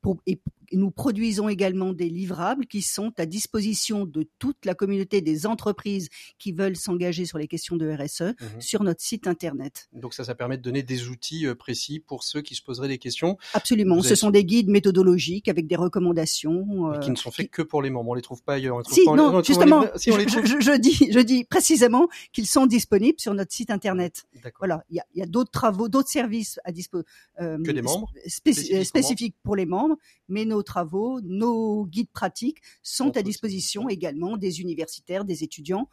pour, 0.00 0.22
et 0.26 0.40
nous 0.72 0.90
produisons 0.90 1.48
également 1.48 1.92
des 1.92 2.08
livrables 2.08 2.66
qui 2.66 2.82
sont 2.82 3.12
à 3.18 3.26
disposition 3.26 4.06
de 4.06 4.28
toute 4.38 4.64
la 4.64 4.74
communauté 4.74 5.20
des 5.20 5.46
entreprises 5.46 6.08
qui 6.38 6.52
veulent 6.52 6.76
s'engager 6.76 7.24
sur 7.24 7.38
les 7.38 7.48
questions 7.48 7.76
de 7.76 7.90
RSE 7.90 8.20
mmh 8.20 8.60
sur 8.60 8.82
notre 8.82 9.00
site 9.00 9.26
internet. 9.26 9.88
Donc 9.92 10.12
ça, 10.12 10.24
ça 10.24 10.34
permet 10.34 10.56
de 10.56 10.62
donner 10.62 10.82
des 10.82 11.08
outils 11.08 11.46
euh, 11.46 11.54
précis 11.54 11.98
pour 11.98 12.22
ceux 12.22 12.42
qui 12.42 12.54
se 12.54 12.62
poseraient 12.62 12.88
des 12.88 12.98
questions. 12.98 13.38
Absolument. 13.54 14.02
Ce 14.02 14.14
sont 14.14 14.30
des 14.30 14.44
guides 14.44 14.68
méthodologiques 14.68 15.48
avec 15.48 15.66
des 15.66 15.76
recommandations. 15.76 16.92
Euh, 16.92 16.98
qui 16.98 17.10
ne 17.10 17.16
sont 17.16 17.30
faits 17.30 17.50
que 17.50 17.62
pour 17.62 17.82
les 17.82 17.90
membres. 17.90 18.10
On 18.10 18.14
les 18.14 18.22
trouve 18.22 18.42
pas 18.42 18.54
ailleurs. 18.54 18.76
On 18.76 18.82
si, 18.84 19.04
non, 19.06 19.42
justement. 19.42 19.84
si, 19.96 20.10
on 20.10 20.16
les 20.16 20.26
trouve... 20.26 20.44
je, 20.44 20.76
dis, 20.78 21.10
je 21.10 21.20
dis 21.20 21.44
précisément 21.44 22.08
qu'ils 22.32 22.46
sont 22.46 22.66
disponibles 22.66 23.18
sur 23.18 23.34
notre 23.34 23.52
site 23.52 23.70
internet. 23.70 24.24
Voilà. 24.58 24.84
Il 24.90 25.02
y 25.14 25.22
a, 25.22 25.26
d'autres 25.26 25.50
travaux, 25.50 25.88
d'autres 25.88 26.10
services 26.10 26.60
à 26.64 26.72
disposition. 26.72 27.10
Euh, 27.40 27.62
que 27.62 27.72
des 27.72 27.82
membres. 27.82 28.10
spécifiques 28.26 29.36
pour 29.42 29.56
les 29.56 29.66
membres, 29.66 29.96
mais 30.28 30.44
nos 30.44 30.59
travaux, 30.62 31.20
nos 31.22 31.86
guides 31.86 32.10
pratiques 32.10 32.62
sont 32.82 33.16
à 33.16 33.22
disposition 33.22 33.88
également 33.88 34.36
des 34.36 34.60
universitaires, 34.60 35.24
des 35.24 35.44
étudiants 35.44 35.88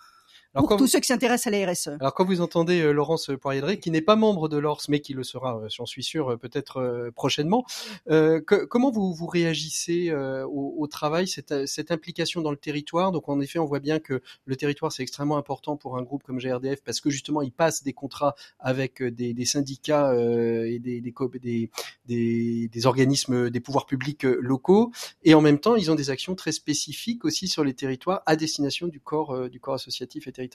pour 0.65 0.77
tous 0.77 0.87
ceux 0.87 0.99
qui 0.99 1.07
s'intéressent 1.07 1.53
à 1.53 1.57
la 1.57 1.71
RSE. 1.71 1.89
Alors 1.99 2.13
quand 2.13 2.25
vous 2.25 2.41
entendez 2.41 2.81
euh, 2.81 2.91
Laurence 2.91 3.31
Poirier, 3.39 3.79
qui 3.79 3.91
n'est 3.91 4.01
pas 4.01 4.15
membre 4.15 4.49
de 4.49 4.57
l'ORS, 4.57 4.83
mais 4.89 4.99
qui 4.99 5.13
le 5.13 5.23
sera, 5.23 5.57
euh, 5.57 5.67
j'en 5.69 5.85
suis 5.85 6.03
sûr, 6.03 6.33
euh, 6.33 6.37
peut-être 6.37 7.11
prochainement, 7.15 7.65
comment 8.07 8.91
vous, 8.91 9.13
vous 9.13 9.27
réagissez 9.27 10.13
au, 10.13 10.87
travail, 10.87 11.27
cette, 11.27 11.91
implication 11.91 12.41
dans 12.41 12.51
le 12.51 12.57
territoire? 12.57 13.11
Donc 13.11 13.29
en 13.29 13.39
effet, 13.39 13.59
on 13.59 13.65
voit 13.65 13.79
bien 13.79 13.99
que 13.99 14.21
le 14.45 14.55
territoire, 14.55 14.91
c'est 14.91 15.03
extrêmement 15.03 15.37
important 15.37 15.75
pour 15.75 15.97
un 15.97 16.03
groupe 16.03 16.23
comme 16.23 16.39
GRDF, 16.39 16.81
parce 16.83 17.01
que 17.01 17.09
justement, 17.09 17.41
il 17.41 17.51
passe 17.51 17.83
des 17.83 17.93
contrats 17.93 18.35
avec 18.59 19.03
des, 19.03 19.45
syndicats 19.45 20.13
et 20.15 20.79
des, 20.79 21.01
des, 22.05 22.69
des, 22.69 22.85
organismes, 22.85 23.49
des 23.49 23.59
pouvoirs 23.59 23.85
publics 23.85 24.23
locaux, 24.23 24.91
et 25.23 25.33
en 25.33 25.41
même 25.41 25.59
temps, 25.59 25.75
ils 25.75 25.91
ont 25.91 25.95
des 25.95 26.09
actions 26.09 26.35
très 26.35 26.51
spécifiques 26.51 27.25
aussi 27.25 27.47
sur 27.47 27.63
les 27.63 27.73
territoires 27.73 28.21
à 28.25 28.35
destination 28.35 28.87
du 28.87 28.99
corps, 28.99 29.49
du 29.49 29.59
corps 29.59 29.75
associatif 29.75 30.27
et 30.27 30.31
territorial 30.31 30.46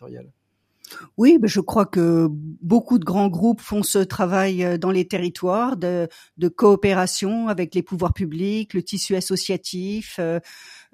oui, 1.16 1.38
je 1.42 1.60
crois 1.60 1.86
que 1.86 2.28
beaucoup 2.30 2.98
de 2.98 3.04
grands 3.04 3.28
groupes 3.28 3.60
font 3.60 3.82
ce 3.82 3.98
travail 3.98 4.64
euh, 4.64 4.78
dans 4.78 4.90
les 4.90 5.06
territoires 5.06 5.76
de, 5.76 6.08
coopération 6.56 7.48
avec 7.48 7.74
les 7.74 7.82
pouvoirs 7.82 8.12
publics, 8.12 8.74
le 8.74 8.82
tissu 8.82 9.16
associatif. 9.16 10.20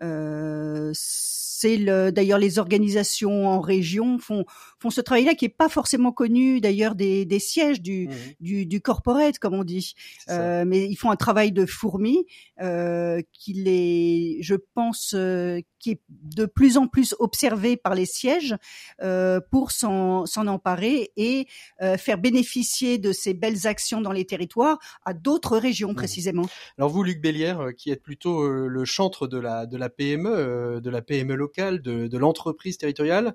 Euh, 0.03 0.91
c'est 0.95 2.13
d'ailleurs 2.13 2.39
les 2.39 2.59
organisations 2.59 3.49
en 3.49 3.61
région 3.61 4.19
font 4.19 4.45
font 4.81 4.91
ce 4.91 5.01
travail-là 5.01 5.35
qui 5.35 5.45
est 5.45 5.49
pas 5.49 5.69
forcément 5.69 6.13
connu 6.13 6.61
d'ailleurs 6.61 6.95
des, 6.95 7.25
des 7.25 7.41
sièges 7.41 7.81
du, 7.81 8.07
mmh 8.09 8.13
du, 8.41 8.67
du 8.67 8.81
corporate 8.81 9.39
comme 9.39 9.55
on 9.55 9.65
dit, 9.65 9.95
euh, 10.31 10.65
mais 10.65 10.87
ils 10.87 10.95
font 10.95 11.11
un 11.11 11.17
travail 11.17 11.51
de 11.51 11.67
fourmi 11.67 12.27
euh, 12.61 13.21
qui 13.33 13.63
est, 13.67 14.43
je 14.43 14.55
pense, 14.75 15.15
euh, 15.15 15.61
qui 15.81 15.93
est 15.93 16.01
de 16.09 16.47
plus 16.47 16.77
en 16.77 16.87
plus 16.87 17.15
observé 17.19 17.77
par 17.77 17.95
les 17.95 18.07
sièges 18.07 18.55
euh, 19.03 19.41
pour 19.51 19.73
s'en 19.73 20.25
emparer 20.37 21.11
et 21.17 21.47
euh, 21.83 21.97
faire 21.97 22.19
bénéficier 22.19 22.99
de 22.99 23.13
ces 23.13 23.35
belles 23.35 23.67
actions 23.67 24.01
dans 24.01 24.13
les 24.13 24.25
territoires 24.25 24.79
à 25.05 25.15
d'autres 25.15 25.59
régions 25.59 25.93
mmh. 25.93 25.97
précisément. 25.97 26.47
Alors 26.79 26.91
vous, 26.91 27.03
Luc 27.03 27.21
Bélière, 27.21 27.71
qui 27.77 27.91
êtes 27.91 28.03
plutôt 28.03 28.49
le 28.49 28.85
chantre 28.85 29.27
de 29.27 29.39
la 29.39 29.67
de 29.67 29.77
la 29.77 29.88
PME, 29.89 30.81
de 30.81 30.91
la 30.91 31.03
PME 31.03 31.35
locale, 31.35 31.81
de, 31.81 32.19
l'entreprise 32.19 32.79
territoriale, 32.79 33.35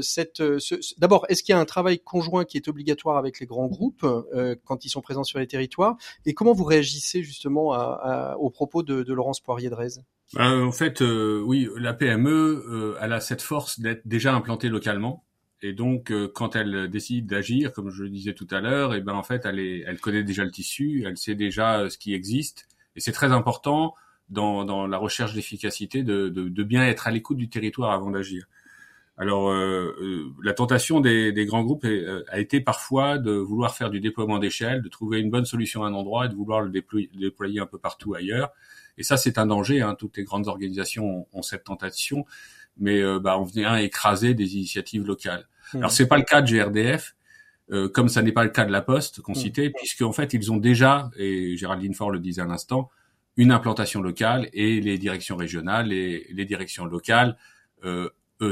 cette 0.00 0.42
d'abord, 0.98 1.26
est-ce 1.28 1.42
qu'il 1.42 1.54
y 1.54 1.56
a 1.56 1.60
un 1.60 1.64
travail 1.64 1.98
conjoint 2.00 2.44
qui 2.44 2.56
est 2.56 2.68
obligatoire 2.68 3.16
avec 3.16 3.40
les 3.40 3.46
grands 3.46 3.66
groupes 3.66 4.04
euh, 4.04 4.56
quand 4.64 4.84
ils 4.84 4.88
sont 4.88 5.00
présents 5.00 5.24
sur 5.24 5.38
les 5.38 5.46
territoires? 5.46 5.96
Et 6.26 6.34
comment 6.34 6.52
vous 6.52 6.64
réagissez 6.64 7.22
justement 7.22 7.70
aux 8.36 8.50
propos 8.50 8.82
de, 8.82 9.12
Laurence 9.12 9.40
Poirier-Drez? 9.40 10.00
Ben, 10.34 10.62
En 10.62 10.72
fait, 10.72 11.02
euh, 11.02 11.42
oui, 11.44 11.68
la 11.76 11.92
PME, 11.92 12.30
euh, 12.30 12.98
elle 13.00 13.12
a 13.12 13.20
cette 13.20 13.42
force 13.42 13.80
d'être 13.80 14.06
déjà 14.06 14.34
implantée 14.34 14.68
localement. 14.68 15.24
Et 15.64 15.72
donc, 15.72 16.12
quand 16.34 16.56
elle 16.56 16.90
décide 16.90 17.26
d'agir, 17.28 17.72
comme 17.72 17.88
je 17.88 18.02
le 18.02 18.10
disais 18.10 18.34
tout 18.34 18.48
à 18.50 18.60
l'heure, 18.60 18.96
et 18.96 19.00
ben 19.00 19.14
en 19.14 19.22
fait, 19.22 19.46
elle 19.46 20.00
connaît 20.00 20.24
déjà 20.24 20.42
le 20.44 20.50
tissu, 20.50 21.04
elle 21.06 21.16
sait 21.16 21.36
déjà 21.36 21.88
ce 21.88 21.98
qui 21.98 22.14
existe, 22.14 22.66
et 22.96 23.00
c'est 23.00 23.12
très 23.12 23.30
important 23.30 23.94
dans, 24.32 24.64
dans 24.64 24.86
la 24.86 24.98
recherche 24.98 25.34
d'efficacité 25.34 26.02
de, 26.02 26.28
de, 26.28 26.48
de, 26.48 26.62
bien 26.64 26.84
être 26.86 27.06
à 27.06 27.10
l'écoute 27.10 27.36
du 27.36 27.48
territoire 27.48 27.92
avant 27.92 28.10
d'agir. 28.10 28.46
Alors, 29.18 29.50
euh, 29.50 29.94
euh, 30.00 30.32
la 30.42 30.54
tentation 30.54 31.00
des, 31.00 31.32
grands 31.46 31.62
groupes 31.62 31.84
euh, 31.84 32.24
a 32.28 32.40
été 32.40 32.60
parfois 32.60 33.18
de 33.18 33.32
vouloir 33.32 33.74
faire 33.74 33.90
du 33.90 34.00
déploiement 34.00 34.38
d'échelle, 34.38 34.80
de 34.80 34.88
trouver 34.88 35.20
une 35.20 35.30
bonne 35.30 35.44
solution 35.44 35.84
à 35.84 35.88
un 35.88 35.94
endroit 35.94 36.26
et 36.26 36.28
de 36.28 36.34
vouloir 36.34 36.62
le 36.62 36.70
déployer, 36.70 37.60
un 37.60 37.66
peu 37.66 37.78
partout 37.78 38.14
ailleurs. 38.14 38.50
Et 38.96 39.02
ça, 39.02 39.18
c'est 39.18 39.36
un 39.36 39.46
danger. 39.46 39.82
Hein. 39.82 39.96
Toutes 39.98 40.16
les 40.16 40.24
grandes 40.24 40.48
organisations 40.48 41.26
ont, 41.30 41.42
cette 41.42 41.64
tentation, 41.64 42.24
mais 42.78 43.02
bah, 43.20 43.38
on 43.38 43.44
vient 43.44 43.76
écraser 43.76 44.32
des 44.34 44.56
initiatives 44.56 45.06
locales. 45.06 45.32
Alors, 45.34 45.74
mmh. 45.74 45.76
Alors, 45.76 45.90
c'est 45.92 46.08
pas 46.08 46.16
le 46.16 46.24
cas 46.24 46.40
de 46.40 46.50
GRDF, 46.50 47.14
comme 47.92 48.08
ça 48.08 48.22
n'est 48.22 48.32
pas 48.32 48.44
le 48.44 48.50
cas 48.50 48.64
de 48.64 48.72
la 48.72 48.82
Poste 48.82 49.20
qu'on 49.20 49.32
mmh. 49.32 49.36
citait, 49.36 49.70
puisque 49.70 50.02
en 50.02 50.12
fait, 50.12 50.32
ils 50.32 50.50
ont 50.50 50.56
déjà, 50.56 51.10
et 51.16 51.56
Géraldine 51.56 51.94
Faure 51.94 52.10
le 52.10 52.18
disait 52.18 52.42
à 52.42 52.46
l'instant, 52.46 52.90
une 53.36 53.52
implantation 53.52 54.02
locale 54.02 54.48
et 54.52 54.80
les 54.80 54.98
directions 54.98 55.36
régionales 55.36 55.92
et 55.92 56.26
les 56.30 56.44
directions 56.44 56.84
locales 56.84 57.36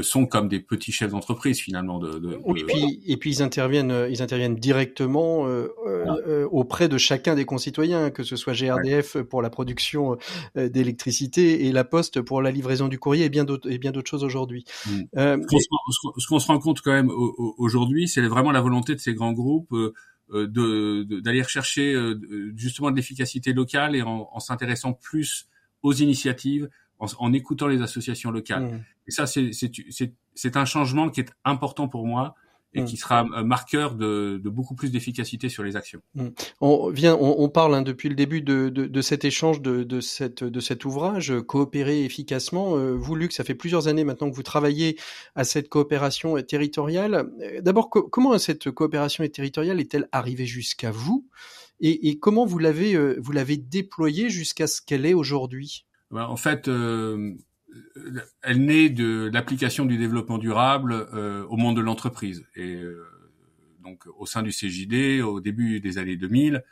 sont 0.01 0.25
comme 0.25 0.47
des 0.47 0.59
petits 0.59 0.91
chefs 0.91 1.11
d'entreprise 1.11 1.59
finalement. 1.59 1.99
De, 1.99 2.19
de, 2.19 2.39
et 2.55 2.63
puis 2.63 3.03
et 3.05 3.17
puis 3.17 3.31
ils 3.31 3.43
interviennent 3.43 4.07
ils 4.09 4.21
interviennent 4.21 4.55
directement 4.55 5.45
euh, 5.47 6.47
auprès 6.51 6.87
de 6.87 6.97
chacun 6.97 7.35
des 7.35 7.45
concitoyens, 7.45 8.09
que 8.09 8.23
ce 8.23 8.35
soit 8.35 8.53
GRDF 8.53 9.17
pour 9.23 9.41
la 9.41 9.49
production 9.49 10.17
d'électricité 10.55 11.65
et 11.65 11.71
la 11.71 11.83
Poste 11.83 12.21
pour 12.21 12.41
la 12.41 12.51
livraison 12.51 12.87
du 12.87 12.99
courrier 12.99 13.25
et 13.25 13.29
bien 13.29 13.43
d'autres 13.43 13.69
et 13.69 13.77
bien 13.77 13.91
d'autres 13.91 14.09
choses 14.09 14.23
aujourd'hui. 14.23 14.63
Mmh. 14.87 15.01
ce 16.19 16.27
qu'on 16.27 16.39
se 16.39 16.47
rend 16.47 16.59
compte 16.59 16.81
quand 16.81 16.93
même 16.93 17.11
aujourd'hui, 17.57 18.07
c'est 18.07 18.21
vraiment 18.21 18.51
la 18.51 18.61
volonté 18.61 18.95
de 18.95 18.99
ces 18.99 19.13
grands 19.13 19.33
groupes 19.33 19.75
d'aller 20.31 21.41
rechercher 21.41 21.95
justement 22.55 22.91
de 22.91 22.95
l'efficacité 22.95 23.53
locale 23.53 23.95
et 23.95 24.01
en, 24.01 24.29
en 24.31 24.39
s'intéressant 24.39 24.93
plus 24.93 25.47
aux 25.83 25.93
initiatives, 25.93 26.69
en, 26.99 27.07
en, 27.19 27.33
écoutant 27.33 27.67
les 27.67 27.81
associations 27.81 28.31
locales. 28.31 28.63
Mmh. 28.63 28.83
Et 29.07 29.11
ça, 29.11 29.25
c'est 29.27 30.57
un 30.57 30.65
changement 30.65 31.09
qui 31.09 31.21
est 31.21 31.31
important 31.43 31.87
pour 31.87 32.07
moi 32.07 32.35
et 32.73 32.81
mmh. 32.81 32.85
qui 32.85 32.97
sera 32.97 33.23
marqueur 33.43 33.95
de, 33.95 34.39
de 34.43 34.49
beaucoup 34.49 34.75
plus 34.75 34.91
d'efficacité 34.91 35.49
sur 35.49 35.63
les 35.63 35.75
actions. 35.75 36.01
Mmh. 36.15 36.27
On 36.61 36.89
vient, 36.89 37.15
on, 37.15 37.35
on 37.39 37.49
parle 37.49 37.75
hein, 37.75 37.81
depuis 37.81 38.09
le 38.09 38.15
début 38.15 38.41
de, 38.41 38.69
de, 38.69 38.85
de 38.85 39.01
cet 39.01 39.25
échange 39.25 39.61
de, 39.61 39.83
de, 39.83 39.99
cette, 39.99 40.43
de 40.43 40.59
cet 40.59 40.85
ouvrage, 40.85 41.33
coopérer 41.47 42.05
efficacement. 42.05 42.77
Euh, 42.77 42.93
vous, 42.95 43.15
Luc, 43.15 43.33
ça 43.33 43.43
fait 43.43 43.55
plusieurs 43.55 43.87
années 43.87 44.03
maintenant 44.03 44.29
que 44.29 44.35
vous 44.35 44.43
travaillez 44.43 44.97
à 45.35 45.43
cette 45.43 45.69
coopération 45.69 46.41
territoriale. 46.41 47.29
Euh, 47.41 47.61
d'abord, 47.61 47.89
comment 47.89 48.37
cette 48.37 48.71
coopération 48.71 49.27
territoriale? 49.27 49.79
Est-elle 49.79 50.07
arrivée 50.11 50.45
jusqu'à 50.45 50.91
vous? 50.91 51.27
Et, 51.79 52.09
et, 52.09 52.19
comment 52.19 52.45
vous 52.45 52.59
l'avez 52.59 52.93
euh, 52.95 53.17
vous 53.21 53.31
l'avez 53.31 53.57
déployée 53.57 54.29
jusqu'à 54.29 54.67
ce 54.67 54.81
qu'elle 54.81 55.05
est 55.05 55.15
aujourd'hui? 55.15 55.85
Ben, 56.11 56.25
En 56.25 56.35
fait, 56.35 56.67
euh, 56.67 57.33
elle 58.41 58.65
naît 58.65 58.89
de 58.89 59.29
l'application 59.33 59.85
du 59.85 59.97
développement 59.97 60.37
durable 60.37 60.93
euh, 61.13 61.45
au 61.45 61.57
monde 61.57 61.75
de 61.75 61.81
l'entreprise. 61.81 62.45
Et 62.55 62.75
euh, 62.75 63.07
donc, 63.83 64.05
au 64.17 64.25
sein 64.25 64.43
du 64.43 64.51
CJD, 64.51 65.21
au 65.21 65.41
début 65.41 65.79
des 65.79 65.97
années 65.97 66.15
2000, 66.15 66.63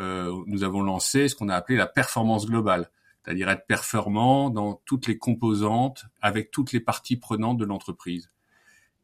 euh, 0.00 0.32
nous 0.46 0.64
avons 0.64 0.82
lancé 0.82 1.28
ce 1.28 1.34
qu'on 1.34 1.48
a 1.48 1.54
appelé 1.54 1.76
la 1.76 1.86
performance 1.86 2.46
globale, 2.46 2.90
c'est-à-dire 3.22 3.48
être 3.48 3.66
performant 3.66 4.50
dans 4.50 4.80
toutes 4.84 5.06
les 5.06 5.18
composantes 5.18 6.04
avec 6.20 6.50
toutes 6.50 6.72
les 6.72 6.80
parties 6.80 7.16
prenantes 7.16 7.58
de 7.58 7.64
l'entreprise. 7.64 8.30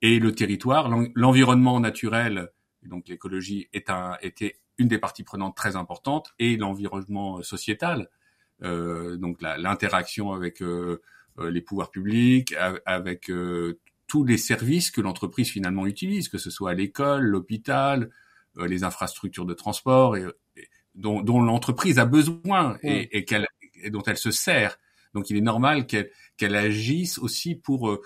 Et 0.03 0.19
le 0.19 0.33
territoire, 0.33 0.89
l'environnement 1.15 1.81
naturel, 1.81 2.51
donc 2.83 3.09
l'écologie 3.09 3.69
est 3.73 3.91
un, 3.91 4.17
était 4.21 4.61
une 4.79 4.89
des 4.89 4.99
parties 4.99 5.25
prenantes 5.25 5.57
très 5.57 5.77
importantes, 5.77 6.35
et 6.39 6.57
l'environnement 6.57 7.43
sociétal, 7.43 8.09
euh, 8.63 9.17
donc 9.17 9.41
l'interaction 9.41 10.33
avec 10.33 10.63
euh, 10.63 11.03
les 11.39 11.61
pouvoirs 11.61 11.91
publics, 11.91 12.55
avec 12.87 13.31
euh, 13.31 13.81
tous 14.07 14.25
les 14.25 14.39
services 14.39 14.91
que 14.91 15.01
l'entreprise 15.01 15.51
finalement 15.51 15.87
utilise, 15.87 16.29
que 16.29 16.39
ce 16.39 16.51
soit 16.51 16.75
l'école, 16.75 17.25
l'hôpital, 17.25 18.11
euh, 18.59 18.67
les 18.67 18.85
infrastructures 18.85 19.47
de 19.47 19.55
transport, 19.55 20.17
et, 20.17 20.27
dont, 20.95 21.23
dont 21.23 21.43
l'entreprise 21.43 21.99
a 21.99 22.05
besoin 22.05 22.79
et, 22.83 23.17
et, 23.17 23.25
qu'elle, 23.25 23.47
et, 23.83 23.91
dont 23.91 24.03
elle 24.03 24.17
se 24.17 24.31
sert. 24.31 24.79
Donc 25.13 25.31
il 25.31 25.37
est 25.37 25.43
normal 25.43 25.87
qu'elle, 25.87 26.11
qu'elle 26.37 26.55
agisse 26.55 27.19
aussi 27.19 27.57
pour 27.57 27.99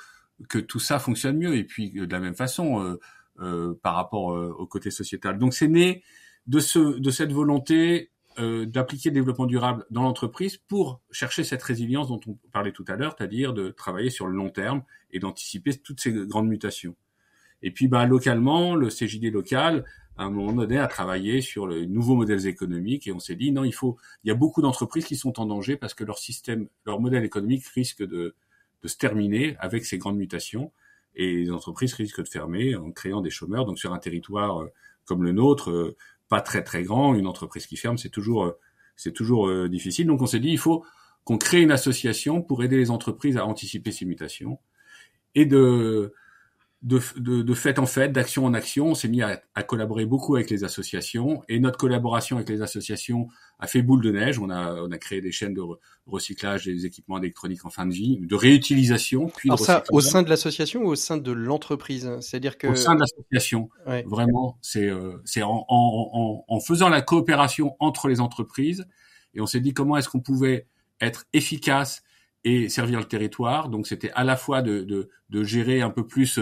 que 0.48 0.58
tout 0.58 0.78
ça 0.78 0.98
fonctionne 0.98 1.36
mieux. 1.36 1.54
Et 1.54 1.64
puis 1.64 1.90
de 1.90 2.10
la 2.10 2.20
même 2.20 2.34
façon, 2.34 2.98
euh, 3.40 3.78
par 3.82 3.94
rapport 3.94 4.26
au 4.26 4.66
côté 4.66 4.90
sociétal. 4.90 5.38
Donc 5.38 5.52
c'est 5.52 5.68
né 5.68 6.02
de, 6.46 6.60
ce, 6.60 6.98
de 6.98 7.10
cette 7.10 7.32
volonté 7.32 8.10
euh, 8.38 8.66
d'appliquer 8.66 9.10
le 9.10 9.14
développement 9.14 9.46
durable 9.46 9.84
dans 9.90 10.02
l'entreprise 10.02 10.56
pour 10.56 11.00
chercher 11.10 11.44
cette 11.44 11.62
résilience 11.62 12.08
dont 12.08 12.20
on 12.26 12.38
parlait 12.52 12.72
tout 12.72 12.84
à 12.88 12.96
l'heure, 12.96 13.14
c'est-à-dire 13.16 13.52
de 13.52 13.70
travailler 13.70 14.10
sur 14.10 14.26
le 14.26 14.34
long 14.34 14.50
terme 14.50 14.82
et 15.10 15.18
d'anticiper 15.18 15.76
toutes 15.76 16.00
ces 16.00 16.12
grandes 16.12 16.48
mutations. 16.48 16.94
Et 17.62 17.70
puis, 17.70 17.88
bah, 17.88 18.06
localement, 18.06 18.74
le 18.74 18.88
CJD 18.88 19.32
local, 19.32 19.84
à 20.16 20.24
un 20.24 20.30
moment 20.30 20.52
donné, 20.52 20.78
a 20.78 20.86
travaillé 20.86 21.40
sur 21.40 21.66
les 21.66 21.86
nouveaux 21.86 22.14
modèles 22.14 22.46
économiques 22.46 23.06
et 23.06 23.12
on 23.12 23.18
s'est 23.18 23.34
dit, 23.34 23.50
non, 23.52 23.64
il 23.64 23.74
faut, 23.74 23.96
il 24.24 24.28
y 24.28 24.30
a 24.30 24.34
beaucoup 24.34 24.62
d'entreprises 24.62 25.04
qui 25.04 25.16
sont 25.16 25.40
en 25.40 25.46
danger 25.46 25.76
parce 25.76 25.94
que 25.94 26.04
leur 26.04 26.18
système, 26.18 26.68
leur 26.86 27.00
modèle 27.00 27.24
économique 27.24 27.66
risque 27.66 28.02
de, 28.02 28.34
de 28.82 28.88
se 28.88 28.96
terminer 28.96 29.56
avec 29.58 29.84
ces 29.84 29.98
grandes 29.98 30.16
mutations 30.16 30.72
et 31.14 31.34
les 31.34 31.50
entreprises 31.50 31.94
risquent 31.94 32.22
de 32.22 32.28
fermer 32.28 32.76
en 32.76 32.92
créant 32.92 33.20
des 33.20 33.30
chômeurs. 33.30 33.64
Donc, 33.64 33.78
sur 33.78 33.92
un 33.92 33.98
territoire 33.98 34.62
euh, 34.62 34.72
comme 35.04 35.24
le 35.24 35.32
nôtre, 35.32 35.70
euh, 35.70 35.96
pas 36.28 36.40
très 36.40 36.62
très 36.62 36.82
grand, 36.82 37.14
une 37.14 37.26
entreprise 37.26 37.66
qui 37.66 37.76
ferme, 37.76 37.98
c'est 37.98 38.10
toujours 38.10 38.44
euh, 38.44 38.58
c'est 38.96 39.12
toujours 39.12 39.48
euh, 39.48 39.68
difficile. 39.68 40.06
Donc 40.06 40.22
on 40.22 40.26
s'est 40.26 40.40
dit 40.40 40.50
il 40.50 40.58
faut 40.58 40.84
qu'on 41.24 41.38
crée 41.38 41.62
une 41.62 41.70
association 41.70 42.42
pour 42.42 42.62
aider 42.62 42.76
les 42.76 42.90
entreprises 42.90 43.36
à 43.36 43.46
anticiper 43.46 43.92
ces 43.92 44.04
mutations 44.04 44.58
et 45.34 45.46
de 45.46 46.14
de, 46.82 47.00
de, 47.16 47.42
de 47.42 47.54
fait 47.54 47.80
en 47.80 47.86
fait, 47.86 48.10
d'action 48.10 48.44
en 48.44 48.54
action, 48.54 48.86
on 48.86 48.94
s'est 48.94 49.08
mis 49.08 49.20
à, 49.20 49.42
à, 49.56 49.64
collaborer 49.64 50.06
beaucoup 50.06 50.36
avec 50.36 50.48
les 50.48 50.62
associations 50.62 51.42
et 51.48 51.58
notre 51.58 51.76
collaboration 51.76 52.36
avec 52.36 52.48
les 52.48 52.62
associations 52.62 53.26
a 53.58 53.66
fait 53.66 53.82
boule 53.82 54.00
de 54.00 54.12
neige. 54.12 54.38
On 54.38 54.48
a, 54.48 54.74
on 54.74 54.92
a 54.92 54.98
créé 54.98 55.20
des 55.20 55.32
chaînes 55.32 55.54
de 55.54 55.62
recyclage 56.06 56.66
des 56.66 56.86
équipements 56.86 57.18
électroniques 57.18 57.64
en 57.64 57.70
fin 57.70 57.84
de 57.84 57.92
vie, 57.92 58.20
de 58.20 58.34
réutilisation. 58.36 59.26
Puis 59.26 59.50
Alors 59.50 59.58
ça, 59.58 59.82
au 59.90 60.00
sein 60.00 60.22
de 60.22 60.30
l'association 60.30 60.82
ou 60.82 60.90
au 60.90 60.94
sein 60.94 61.16
de 61.16 61.32
l'entreprise? 61.32 62.08
C'est-à-dire 62.20 62.56
que 62.56 62.68
au 62.68 62.76
sein 62.76 62.94
de 62.94 63.00
l'association, 63.00 63.70
ouais. 63.88 64.04
vraiment, 64.06 64.56
c'est 64.62 64.88
euh, 64.88 65.20
c'est 65.24 65.42
en, 65.42 65.64
en, 65.68 66.10
en, 66.12 66.44
en 66.46 66.60
faisant 66.60 66.88
la 66.88 67.02
coopération 67.02 67.74
entre 67.80 68.06
les 68.06 68.20
entreprises 68.20 68.86
et 69.34 69.40
on 69.40 69.46
s'est 69.46 69.60
dit 69.60 69.74
comment 69.74 69.96
est-ce 69.96 70.08
qu'on 70.08 70.20
pouvait 70.20 70.68
être 71.00 71.24
efficace 71.32 72.02
et 72.48 72.68
servir 72.68 72.98
le 72.98 73.04
territoire. 73.04 73.68
Donc 73.68 73.86
c'était 73.86 74.10
à 74.12 74.24
la 74.24 74.36
fois 74.36 74.62
de, 74.62 74.82
de, 74.82 75.10
de, 75.30 75.44
gérer 75.44 75.80
un 75.82 75.90
peu 75.90 76.06
plus 76.06 76.38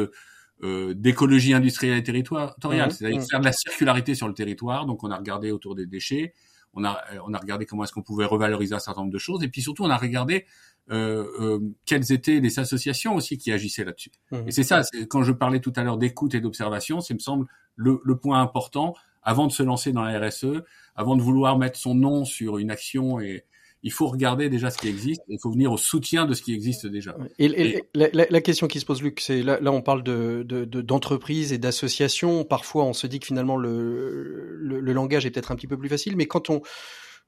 euh, 0.62 0.94
d'écologie 0.94 1.54
industrielle 1.54 1.98
et 1.98 2.02
territoriale, 2.02 2.54
mmh, 2.58 2.90
c'est-à-dire 2.90 3.20
mmh. 3.20 3.26
faire 3.30 3.40
de 3.40 3.44
la 3.44 3.52
circularité 3.52 4.14
sur 4.14 4.28
le 4.28 4.34
territoire. 4.34 4.86
Donc 4.86 5.04
on 5.04 5.10
a 5.10 5.16
regardé 5.16 5.50
autour 5.50 5.74
des 5.74 5.86
déchets, 5.86 6.34
on 6.74 6.84
a, 6.84 7.02
on 7.26 7.34
a 7.34 7.38
regardé 7.38 7.66
comment 7.66 7.84
est-ce 7.84 7.92
qu'on 7.92 8.02
pouvait 8.02 8.24
revaloriser 8.24 8.74
un 8.74 8.78
certain 8.78 9.02
nombre 9.02 9.12
de 9.12 9.18
choses, 9.18 9.42
et 9.42 9.48
puis 9.48 9.62
surtout 9.62 9.84
on 9.84 9.90
a 9.90 9.96
regardé 9.96 10.46
euh, 10.90 11.26
euh, 11.40 11.60
quelles 11.84 12.12
étaient 12.12 12.40
les 12.40 12.58
associations 12.58 13.16
aussi 13.16 13.38
qui 13.38 13.50
agissaient 13.50 13.84
là-dessus. 13.84 14.12
Mmh. 14.30 14.36
Et 14.46 14.50
c'est 14.52 14.62
ça, 14.62 14.82
quand 15.08 15.22
je 15.22 15.32
parlais 15.32 15.60
tout 15.60 15.72
à 15.76 15.82
l'heure 15.82 15.98
d'écoute 15.98 16.34
et 16.34 16.40
d'observation, 16.40 17.00
c'est 17.00 17.14
me 17.14 17.18
semble 17.18 17.46
le, 17.74 18.00
le 18.04 18.16
point 18.16 18.40
important 18.40 18.94
avant 19.22 19.48
de 19.48 19.52
se 19.52 19.62
lancer 19.64 19.92
dans 19.92 20.04
la 20.04 20.18
RSE, 20.20 20.62
avant 20.94 21.16
de 21.16 21.22
vouloir 21.22 21.58
mettre 21.58 21.78
son 21.78 21.94
nom 21.94 22.24
sur 22.24 22.58
une 22.58 22.70
action 22.70 23.20
et, 23.20 23.44
il 23.86 23.92
faut 23.92 24.08
regarder 24.08 24.48
déjà 24.48 24.68
ce 24.70 24.78
qui 24.78 24.88
existe, 24.88 25.22
il 25.28 25.38
faut 25.40 25.52
venir 25.52 25.70
au 25.70 25.76
soutien 25.76 26.26
de 26.26 26.34
ce 26.34 26.42
qui 26.42 26.52
existe 26.52 26.88
déjà. 26.88 27.16
Et, 27.38 27.44
et, 27.44 27.76
et 27.76 27.84
la, 27.94 28.08
la, 28.28 28.40
question 28.40 28.66
qui 28.66 28.80
se 28.80 28.84
pose, 28.84 29.00
Luc, 29.00 29.20
c'est 29.20 29.44
là, 29.44 29.60
là, 29.60 29.70
on 29.70 29.80
parle 29.80 30.02
de, 30.02 30.42
d'entreprises 30.42 31.50
de, 31.50 31.54
et 31.54 31.58
d'associations. 31.58 32.42
Parfois, 32.42 32.82
on 32.82 32.92
se 32.92 33.06
dit 33.06 33.20
que 33.20 33.26
finalement 33.26 33.56
le, 33.56 34.56
le, 34.58 34.80
le 34.80 34.92
langage 34.92 35.24
est 35.24 35.30
peut-être 35.30 35.52
un 35.52 35.54
petit 35.54 35.68
peu 35.68 35.78
plus 35.78 35.88
facile, 35.88 36.16
mais 36.16 36.26
quand 36.26 36.50
on 36.50 36.62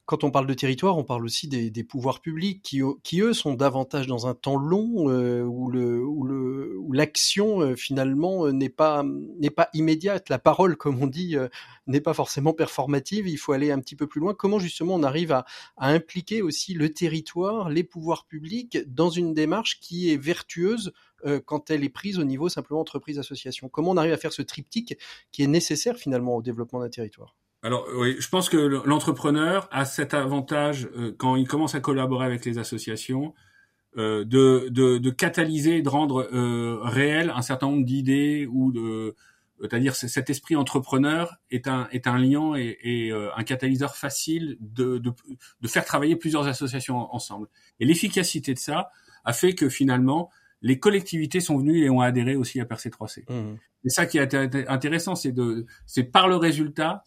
quand 0.09 0.25
on 0.25 0.31
parle 0.31 0.47
de 0.47 0.55
territoire, 0.55 0.97
on 0.97 1.05
parle 1.05 1.27
aussi 1.27 1.49
des, 1.49 1.85
pouvoirs 1.85 2.21
publics 2.21 2.63
qui, 2.63 3.21
eux, 3.21 3.35
sont 3.35 3.53
davantage 3.53 4.07
dans 4.07 4.27
un 4.27 4.33
temps 4.33 4.57
long 4.57 5.11
euh, 5.11 5.43
où 5.43 6.93
l'action 6.95 7.61
euh, 7.61 7.77
finalement 7.77 8.47
euh, 8.47 8.53
n'est 8.53 8.71
pas 8.71 9.05
immédiate. 9.75 10.31
La 10.31 10.39
parole, 10.39 10.79
comme 10.79 11.03
on 11.03 11.09
dit, 11.09 11.37
n'est 11.87 12.01
pas 12.01 12.15
forcément 12.15 12.55
performative. 12.55 13.29
Il 13.29 13.37
faut 13.37 13.53
aller 13.53 13.71
un 13.71 13.81
petit 13.81 13.97
peu 13.97 14.07
plus 14.07 14.19
loin. 14.19 14.33
Comment 14.33 14.59
justement 14.59 14.95
on 14.95 15.03
arrive 15.03 15.31
à, 15.31 15.45
à 15.77 15.91
impliquer 15.91 16.41
aussi 16.41 16.73
le 16.73 16.91
territoire, 16.91 17.69
les 17.69 17.85
pouvoirs 17.85 18.25
publics 18.25 18.79
dans 18.87 19.11
une 19.11 19.35
démarche 19.35 19.79
qui 19.79 20.11
est 20.11 20.17
vertueuse 20.17 20.95
quand 21.45 21.71
elle 21.71 21.85
est 21.85 21.91
prise 21.91 22.19
au 22.19 22.25
niveau 22.25 22.49
simplement 22.49 22.81
entreprise-association? 22.81 23.69
Comment 23.69 23.91
on 23.91 23.99
arrive 23.99 24.15
à 24.15 24.17
faire 24.17 24.33
ce 24.33 24.41
triptyque 24.41 24.97
qui 25.33 25.43
est 25.43 25.49
nécessaire 25.49 25.99
finalement 25.99 26.35
au 26.35 26.41
développement 26.41 26.81
d'un 26.81 26.89
territoire? 26.89 27.38
Alors 27.69 27.87
oui, 27.97 28.17
je 28.19 28.29
pense 28.31 28.49
que 28.49 28.57
l'entrepreneur 28.57 29.69
a 29.71 29.85
cet 29.85 30.15
avantage 30.15 30.89
euh, 30.97 31.13
quand 31.19 31.37
il 31.37 31.47
commence 31.47 31.75
à 31.75 31.81
collaborer 31.81 32.25
avec 32.25 32.47
les 32.47 32.57
associations 32.57 33.35
euh, 33.99 34.25
de, 34.25 34.69
de, 34.71 34.97
de, 34.97 35.11
catalyser, 35.11 35.83
de 35.83 35.89
rendre 35.91 36.27
euh, 36.33 36.79
réel 36.81 37.31
un 37.37 37.43
certain 37.43 37.67
nombre 37.67 37.85
d'idées 37.85 38.49
ou 38.51 38.73
de, 38.73 39.15
c'est-à-dire 39.61 39.95
cet 39.95 40.31
esprit 40.31 40.57
entrepreneur 40.57 41.37
est 41.51 41.69
un 41.69 41.89
est 41.93 42.07
un 42.07 42.17
lien 42.17 42.55
et, 42.57 42.79
et 42.83 43.13
euh, 43.13 43.29
un 43.37 43.45
catalyseur 43.45 43.97
facile 43.97 44.57
de, 44.61 44.97
de, 44.97 45.13
de 45.61 45.69
faire 45.69 45.85
travailler 45.85 46.17
plusieurs 46.17 46.47
associations 46.47 47.15
ensemble. 47.15 47.49
Et 47.81 47.85
l'efficacité 47.85 48.55
de 48.55 48.59
ça 48.59 48.89
a 49.27 49.35
fait 49.35 49.55
que 49.55 49.69
finalement 49.69 50.31
les 50.63 50.79
collectivités 50.79 51.41
sont 51.41 51.59
venues 51.59 51.85
et 51.85 51.91
ont 51.91 52.01
adhéré 52.01 52.35
aussi 52.35 52.63
à 52.63 52.65
PRC3C. 52.65 53.31
Mmh. 53.31 53.57
Et 53.85 53.91
ça 53.91 54.07
qui 54.07 54.17
est 54.17 54.35
intéressant, 54.71 55.17
c'est 55.17 55.33
de 55.33 55.67
c'est 55.85 56.05
par 56.05 56.29
le 56.29 56.37
résultat 56.37 57.05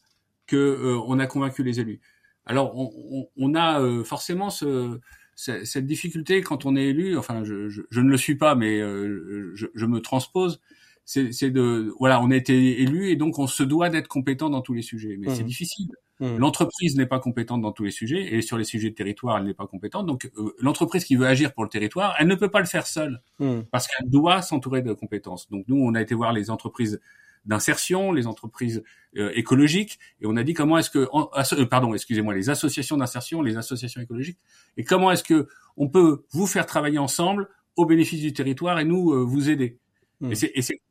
que 0.52 0.58
euh, 0.58 1.00
on 1.08 1.18
a 1.20 1.28
convaincu 1.28 1.64
les 1.64 1.80
élus. 1.80 2.02
Alors 2.46 2.78
on, 2.78 2.92
on, 3.12 3.28
on 3.38 3.56
a 3.56 3.80
euh, 3.80 4.04
forcément 4.04 4.50
ce, 4.50 5.00
cette 5.36 5.86
difficulté 5.86 6.42
quand 6.42 6.66
on 6.66 6.76
est 6.76 6.88
élu. 6.88 7.18
Enfin, 7.18 7.44
je, 7.46 7.70
je, 7.70 7.84
je 7.90 8.02
ne 8.02 8.10
le 8.10 8.18
suis 8.18 8.36
pas, 8.36 8.56
mais 8.56 8.82
euh, 8.82 9.52
je, 9.56 9.68
je, 9.74 9.86
me 9.86 10.02
transpose. 10.02 10.60
C'est 11.06 11.52
de 11.52 11.94
voilà, 12.00 12.22
on 12.22 12.32
a 12.32 12.36
été 12.36 12.82
élu 12.82 13.10
et 13.10 13.16
donc 13.16 13.40
on 13.40 13.48
se 13.48 13.64
doit 13.64 13.90
d'être 13.90 14.08
compétent 14.08 14.50
dans 14.50 14.62
tous 14.62 14.74
les 14.74 14.82
sujets. 14.82 15.16
Mais 15.18 15.28
mmh. 15.28 15.36
c'est 15.36 15.44
difficile. 15.44 15.90
Mmh. 16.20 16.38
L'entreprise 16.38 16.96
n'est 16.98 17.08
pas 17.08 17.20
compétente 17.20 17.62
dans 17.62 17.72
tous 17.72 17.84
les 17.84 17.92
sujets 17.92 18.36
et 18.36 18.42
sur 18.42 18.58
les 18.58 18.66
sujets 18.66 18.90
de 18.90 18.96
territoire, 18.96 19.38
elle 19.38 19.46
n'est 19.46 19.54
pas 19.54 19.68
compétente. 19.68 20.06
Donc 20.06 20.30
l'entreprise 20.60 21.06
qui 21.06 21.16
veut 21.16 21.28
agir 21.28 21.54
pour 21.54 21.64
le 21.64 21.70
territoire, 21.70 22.16
elle 22.20 22.28
ne 22.28 22.36
peut 22.36 22.52
pas 22.52 22.60
le 22.60 22.66
faire 22.66 22.86
seule 22.88 23.22
mmh. 23.40 23.62
parce 23.72 23.88
qu'elle 23.88 24.10
doit 24.10 24.42
s'entourer 24.42 24.82
de 24.82 24.94
compétences. 24.94 25.50
Donc 25.50 25.66
nous, 25.68 25.78
on 25.78 25.96
a 25.96 26.02
été 26.02 26.14
voir 26.14 26.34
les 26.34 26.50
entreprises 26.50 27.00
d'insertion, 27.46 28.12
les 28.12 28.28
entreprises 28.28 28.84
euh, 29.18 29.32
écologiques, 29.36 30.00
et 30.22 30.26
on 30.26 30.38
a 30.38 30.44
dit 30.44 30.54
comment 30.54 30.78
est-ce 30.78 30.90
que, 30.90 31.10
euh, 31.14 31.66
pardon, 31.66 31.94
excusez-moi, 31.94 32.34
les 32.34 32.50
associations 32.50 32.98
d'insertion, 32.98 33.42
les 33.42 33.58
associations 33.58 34.02
écologiques, 34.02 34.40
et 34.78 34.84
comment 34.84 35.12
est-ce 35.12 35.24
que 35.24 35.48
on 35.78 35.90
peut 35.90 36.24
vous 36.32 36.48
faire 36.48 36.66
travailler 36.66 37.00
ensemble 37.00 37.50
au 37.76 37.86
bénéfice 37.86 38.22
du 38.22 38.34
territoire 38.34 38.80
et 38.80 38.86
nous 38.86 39.12
euh, 39.12 39.24
vous 39.24 39.50
aider. 39.50 39.80
Mmh. 40.20 40.34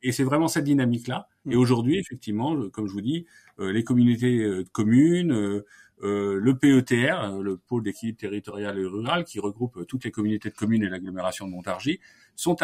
Et 0.02 0.12
c'est 0.12 0.24
vraiment 0.24 0.48
cette 0.48 0.64
dynamique-là. 0.64 1.28
Et 1.48 1.54
mmh. 1.54 1.58
aujourd'hui, 1.58 1.98
effectivement, 1.98 2.68
comme 2.70 2.88
je 2.88 2.92
vous 2.92 3.00
dis, 3.00 3.26
les 3.60 3.84
communautés 3.84 4.38
de 4.38 4.66
communes, 4.72 5.62
le 6.02 6.52
PETR, 6.58 7.38
le 7.40 7.56
pôle 7.56 7.84
d'équilibre 7.84 8.18
territorial 8.18 8.76
et 8.76 8.84
rural, 8.84 9.24
qui 9.24 9.38
regroupe 9.38 9.86
toutes 9.86 10.04
les 10.04 10.10
communautés 10.10 10.50
de 10.50 10.54
communes 10.56 10.82
et 10.82 10.88
l'agglomération 10.88 11.46
de 11.46 11.52
Montargis, 11.52 12.00
sont, 12.36 12.56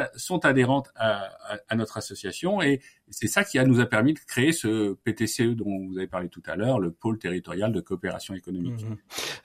adhérentes 0.45 0.91
à, 0.97 1.29
notre 1.75 1.97
association 1.97 2.63
et 2.63 2.81
c'est 3.11 3.29
ça 3.29 3.45
qui 3.45 3.59
nous 3.61 3.81
a 3.81 3.87
permis 3.87 4.15
de 4.15 4.19
créer 4.19 4.53
ce 4.53 4.95
PTCE 5.05 5.55
dont 5.55 5.87
vous 5.87 5.97
avez 5.99 6.09
parlé 6.09 6.29
tout 6.29 6.43
à 6.47 6.57
l'heure, 6.57 6.81
le 6.81 6.91
pôle 6.91 7.19
territorial 7.19 7.73
de 7.73 7.81
coopération 7.81 8.35
économique. 8.35 8.83
Mmh 8.85 8.97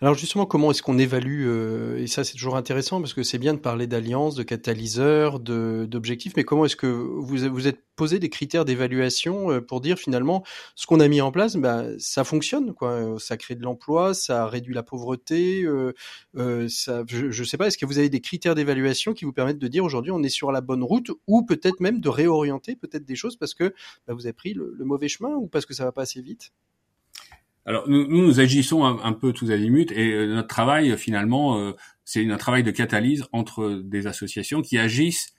Alors 0.02 0.16
justement, 0.16 0.46
comment 0.46 0.72
est-ce 0.72 0.82
qu'on 0.82 0.98
évalue 0.98 1.46
euh, 1.46 1.98
Et 1.98 2.08
ça, 2.08 2.24
c'est 2.24 2.34
toujours 2.34 2.58
intéressant 2.58 3.00
parce 3.00 3.14
que 3.14 3.24
c'est 3.24 3.38
bien 3.38 3.54
de 3.54 3.60
parler 3.60 3.86
d'alliance, 3.86 4.36
de 4.36 4.44
catalyseur, 4.44 5.40
d'objectifs, 5.40 6.34
mais 6.36 6.44
comment 6.44 6.66
est-ce 6.66 6.76
que 6.76 6.88
vous 6.88 7.38
vous 7.50 7.68
êtes 7.68 7.84
posé 7.96 8.18
des 8.18 8.30
critères 8.30 8.66
d'évaluation 8.66 9.52
euh, 9.52 9.62
pour 9.62 9.80
dire 9.80 10.00
finalement 10.00 10.44
ce 10.76 10.88
qu'on 10.88 11.00
a 11.00 11.08
mis 11.08 11.22
en 11.22 11.32
place, 11.32 11.56
bah, 11.56 11.86
ça 12.00 12.24
fonctionne, 12.24 12.74
quoi. 12.74 13.16
Ça 13.20 13.38
crée 13.38 13.56
de 13.56 13.62
l'emploi, 13.62 14.14
ça 14.14 14.48
réduit 14.48 14.74
la 14.74 14.84
pauvreté. 14.84 15.64
Euh, 15.64 15.94
je 16.36 17.42
ne 17.42 17.46
sais 17.46 17.58
pas, 17.58 17.68
est-ce 17.68 17.78
que 17.78 17.86
vous 17.86 18.00
avez 18.00 18.10
des 18.10 18.22
critères 18.22 18.56
d'évaluation 18.56 19.14
qui 19.14 19.26
vous 19.26 19.34
permettent 19.34 19.60
de 19.60 19.68
dire 19.68 19.84
aujourd'hui 19.84 20.11
on 20.12 20.24
est 20.24 20.30
sur 20.30 20.52
la 20.52 20.62
bonne 20.62 20.84
route 20.84 21.12
ou 21.28 21.44
peut-être 21.44 21.80
même 21.80 22.00
de 22.00 22.10
réorienter 22.10 22.76
peut-être 22.76 23.06
des 23.06 23.16
choses 23.16 23.36
parce 23.36 23.54
que 23.54 23.74
bah, 24.08 24.14
vous 24.14 24.26
avez 24.26 24.34
pris 24.34 24.54
le, 24.54 24.76
mauvais 24.80 25.08
chemin 25.08 25.36
ou 25.36 25.48
parce 25.48 25.66
que 25.66 25.74
ça 25.74 25.84
va 25.84 25.92
pas 25.92 26.04
assez 26.04 26.22
vite? 26.22 26.52
Alors 27.66 27.88
nous, 27.88 28.08
nous, 28.08 28.40
agissons 28.40 28.84
un, 28.84 29.14
peu 29.14 29.34
tous 29.34 29.52
azimuts 29.52 29.92
et 29.92 30.14
euh, 30.14 30.34
notre 30.34 30.48
travail 30.48 30.98
finalement 30.98 31.60
euh, 31.60 31.74
c'est 32.06 32.30
un 32.30 32.38
travail 32.38 32.64
de 32.64 32.72
catalyse 32.72 33.26
entre 33.32 33.82
des 33.84 34.08
associations 34.08 34.62
qui 34.62 34.78
agissent 34.78 35.34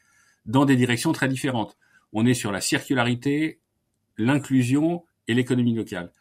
dans 0.46 0.64
des 0.64 0.76
directions 0.76 1.12
très 1.12 1.28
différentes. 1.28 1.76
On 2.12 2.26
est 2.26 2.34
sur 2.34 2.52
la 2.52 2.60
circularité, 2.60 3.60
l'inclusion 4.16 5.04
et 5.28 5.34
l'économie 5.34 5.74
locale. 5.74 6.12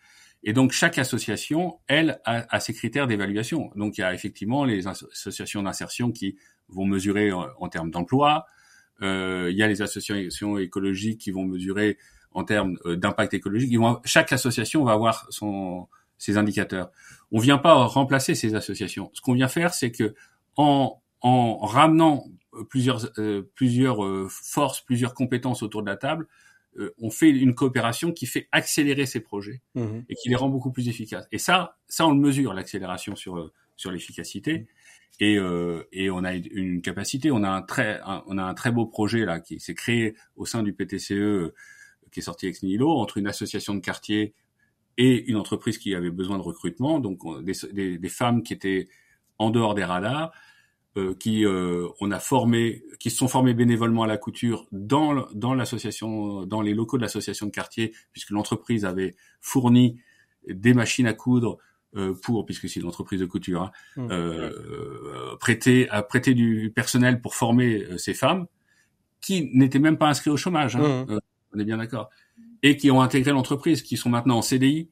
Et 0.44 0.54
donc 0.54 0.72
chaque 0.72 0.98
association, 0.98 1.80
elle, 1.88 2.20
a, 2.26 2.60
ses 2.60 2.74
critères 2.74 3.08
d'évaluation. 3.08 3.72
Donc 3.76 3.98
il 3.98 4.02
y 4.02 4.04
a 4.04 4.14
effectivement 4.14 4.66
les 4.66 4.88
associations 4.88 5.64
d'insertion 5.64 6.12
qui 6.12 6.38
vont 6.72 6.86
mesurer 6.86 7.32
en 7.32 7.70
termes 7.70 7.92
d'emploi, 7.92 8.46
euh, 9.02 9.50
il 9.52 9.58
y 9.58 9.64
a 9.64 9.68
les 9.68 9.82
associations 9.82 10.58
écologiques 10.58 11.20
qui 11.20 11.32
vont 11.32 11.46
mesurer 11.46 11.98
en 12.34 12.44
termes 12.44 12.78
euh, 12.86 12.96
d'impact 12.96 13.34
écologique. 13.34 13.78
chaque 14.06 14.32
association 14.32 14.84
va 14.84 14.94
avoir 14.94 15.28
son, 15.30 15.88
ses 16.18 16.38
indicateurs. 16.38 16.92
On 17.32 17.40
vient 17.40 17.58
pas 17.58 17.74
remplacer 17.86 18.36
ces 18.36 18.56
associations. 18.56 19.10
Ce 19.14 19.22
qu'on 19.22 19.34
vient 19.34 19.48
faire, 19.48 19.74
c'est 19.74 19.92
que 19.92 20.14
en, 20.56 21.02
en 21.22 21.58
ramenant 21.58 22.26
plusieurs, 22.70 23.10
euh, 23.18 23.50
plusieurs 23.56 24.04
euh, 24.04 24.28
forces, 24.30 24.82
plusieurs 24.82 25.14
compétences 25.14 25.64
autour 25.64 25.82
de 25.82 25.90
la 25.90 25.98
table, 25.98 26.28
on 27.02 27.10
fait 27.10 27.30
une 27.30 27.54
coopération 27.54 28.14
qui 28.14 28.26
fait 28.26 28.48
accélérer 28.54 29.06
ces 29.06 29.20
projets 29.20 29.62
mmh 29.76 30.04
et 30.08 30.16
qui 30.16 30.30
les 30.30 30.36
rend 30.36 30.48
beaucoup 30.48 30.72
plus 30.72 30.88
efficaces. 30.88 31.28
Et 31.34 31.38
ça, 31.38 31.76
ça 31.90 32.08
on 32.08 32.12
le 32.12 32.20
mesure 32.22 32.54
l'accélération 32.54 33.18
sur 33.18 33.52
sur 33.76 33.92
l'efficacité 33.92 34.68
et, 35.20 35.38
euh, 35.38 35.84
et 35.92 36.10
on 36.10 36.24
a 36.24 36.34
une 36.34 36.82
capacité. 36.82 37.32
On 37.32 37.44
a 37.44 37.50
un 37.50 37.62
très, 37.62 38.02
on 38.28 38.38
a 38.38 38.44
un 38.44 38.54
très 38.54 38.72
beau 38.72 38.86
projet 38.86 39.26
là 39.26 39.40
qui 39.40 39.60
s'est 39.60 39.76
créé 39.76 40.16
au 40.36 40.46
sein 40.46 40.64
du 40.64 40.74
PTCE 40.74 41.12
euh, 41.12 41.54
qui 42.12 42.20
est 42.20 42.24
sorti 42.24 42.48
ex 42.48 42.64
nihilo 42.64 42.90
entre 42.90 43.18
une 43.18 43.28
association 43.28 43.74
de 43.74 43.80
quartier 43.80 44.34
et 44.98 45.24
une 45.30 45.38
entreprise 45.38 45.78
qui 45.78 45.96
avait 45.96 46.12
besoin 46.12 46.38
de 46.38 46.44
recrutement, 46.44 47.00
donc 47.00 47.20
des, 47.44 47.98
des, 47.98 48.10
femmes 48.10 48.44
qui 48.44 48.54
étaient 48.54 48.90
en 49.38 49.50
dehors 49.50 49.74
des 49.74 49.86
radars, 49.86 50.32
euh, 50.98 51.16
qui 51.16 51.46
euh, 51.46 51.88
on 52.02 52.12
a 52.12 52.20
formé, 52.20 52.84
qui 53.00 53.10
se 53.10 53.18
sont 53.18 53.30
formées 53.30 53.54
bénévolement 53.54 54.04
à 54.04 54.08
la 54.08 54.18
couture 54.18 54.68
dans 54.74 55.26
dans 55.34 55.54
l'association, 55.54 56.46
dans 56.46 56.62
les 56.62 56.74
locaux 56.74 56.98
de 56.98 57.02
l'association 57.02 57.46
de 57.46 57.52
quartier, 57.52 57.94
puisque 58.12 58.32
l'entreprise 58.32 58.84
avait 58.84 59.16
fourni 59.40 60.02
des 60.48 60.74
machines 60.74 61.08
à 61.08 61.14
coudre 61.14 61.60
pour, 62.22 62.46
puisque 62.46 62.70
c'est 62.70 62.80
une 62.80 62.88
entreprise 62.88 63.20
de 63.20 63.26
couture, 63.26 63.64
hein, 63.64 63.72
mmh. 63.98 64.08
euh, 64.12 65.36
prêter, 65.40 65.90
à 65.90 66.04
prêter 66.04 66.34
du 66.34 66.72
personnel 66.74 67.22
pour 67.22 67.36
former 67.36 67.84
euh, 67.84 67.98
ces 67.98 68.14
femmes 68.14 68.48
qui 69.20 69.52
n'étaient 69.54 69.80
même 69.80 69.98
pas 69.98 70.08
inscrites 70.08 70.34
au 70.34 70.38
chômage. 70.38 70.76
Hein, 70.76 71.06
mmh. 71.08 71.20
on 71.54 71.60
est 71.60 71.66
bien 71.66 71.78
d'accord. 71.78 72.10
Et 72.64 72.78
qui 72.78 72.90
ont 72.92 73.02
intégré 73.02 73.32
l'entreprise, 73.32 73.82
qui 73.82 73.98
sont 73.98 74.10
maintenant 74.10 74.38
en 74.38 74.42
CDI 74.42 74.90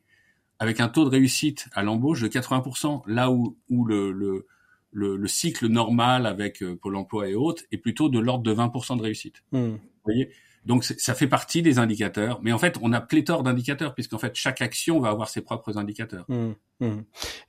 avec 0.59 0.81
un 0.81 0.89
taux 0.89 1.05
de 1.05 1.09
réussite 1.09 1.67
à 1.73 1.83
l'embauche 1.83 2.21
de 2.21 2.27
80%, 2.27 3.03
là 3.07 3.31
où, 3.31 3.57
où 3.69 3.85
le, 3.85 4.11
le, 4.11 4.45
le, 4.91 5.27
cycle 5.27 5.67
normal 5.67 6.25
avec 6.25 6.63
Pôle 6.81 6.97
Emploi 6.97 7.29
et 7.29 7.35
autres 7.35 7.63
est 7.71 7.77
plutôt 7.77 8.09
de 8.09 8.19
l'ordre 8.19 8.43
de 8.43 8.53
20% 8.53 8.97
de 8.97 9.03
réussite. 9.03 9.41
Mmh. 9.53 9.57
Vous 9.59 9.79
voyez? 10.03 10.29
Donc 10.65 10.83
ça 10.83 11.15
fait 11.15 11.27
partie 11.27 11.61
des 11.61 11.79
indicateurs, 11.79 12.39
mais 12.43 12.51
en 12.51 12.57
fait 12.57 12.77
on 12.81 12.91
a 12.91 13.01
pléthore 13.01 13.43
d'indicateurs 13.43 13.95
puisqu'en 13.95 14.17
fait 14.17 14.35
chaque 14.35 14.61
action 14.61 14.99
va 14.99 15.09
avoir 15.09 15.29
ses 15.29 15.41
propres 15.41 15.77
indicateurs. 15.77 16.25
Mmh, 16.27 16.51
mmh. 16.79 17.01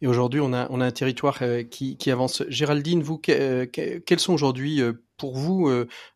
Et 0.03 0.07
aujourd'hui 0.07 0.41
on 0.41 0.53
a 0.53 0.67
on 0.71 0.81
a 0.81 0.87
un 0.87 0.91
territoire 0.91 1.39
euh, 1.43 1.63
qui, 1.63 1.97
qui 1.97 2.11
avance. 2.11 2.43
Géraldine, 2.49 3.03
vous 3.03 3.21
euh, 3.29 3.67
quels 3.67 4.21
sont 4.21 4.33
aujourd'hui 4.33 4.81
euh, 4.81 4.93
pour 5.17 5.37
vous 5.37 5.71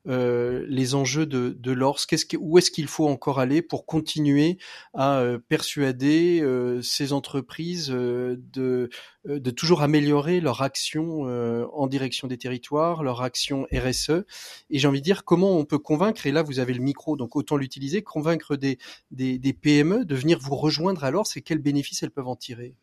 les 0.07 0.95
enjeux 0.95 1.27
de, 1.27 1.55
de 1.59 1.73
l'ORS 1.73 2.07
Qu'est-ce 2.07 2.25
Où 2.39 2.57
est-ce 2.57 2.71
qu'il 2.71 2.87
faut 2.87 3.07
encore 3.07 3.39
aller 3.39 3.61
pour 3.61 3.85
continuer 3.85 4.57
à 4.95 5.23
persuader 5.51 6.43
ces 6.83 7.13
entreprises 7.13 7.89
de, 7.91 8.89
de 9.27 9.51
toujours 9.51 9.83
améliorer 9.83 10.41
leur 10.41 10.63
action 10.63 11.25
en 11.25 11.87
direction 11.87 12.29
des 12.29 12.39
territoires, 12.39 13.03
leur 13.03 13.21
action 13.21 13.67
RSE 13.75 14.25
Et 14.71 14.79
j'ai 14.79 14.89
envie 14.89 15.01
de 15.01 15.05
dire 15.05 15.27
comment 15.27 15.55
on 15.59 15.67
peut 15.67 15.79
convaincre, 15.79 16.27
et 16.27 16.33
là 16.33 16.43
vous 16.43 16.59
avez 16.59 16.73
le 16.73 16.81
micro, 16.83 17.19
donc 17.19 17.37
autant 17.37 17.59
l'utiliser, 17.59 18.01
convaincre 18.03 18.57
des, 18.57 18.79
des, 19.11 19.39
des 19.39 19.53
PME 19.53 20.07
de 20.07 20.15
venir 20.15 20.39
vous 20.41 20.57
rejoindre 20.57 21.05
à 21.05 21.11
l'ORS 21.11 21.29
et 21.37 21.43
quels 21.43 21.59
bénéfices 21.59 22.03
elles 22.03 22.11
peuvent 22.11 22.29
en 22.29 22.37
tirer? 22.37 22.75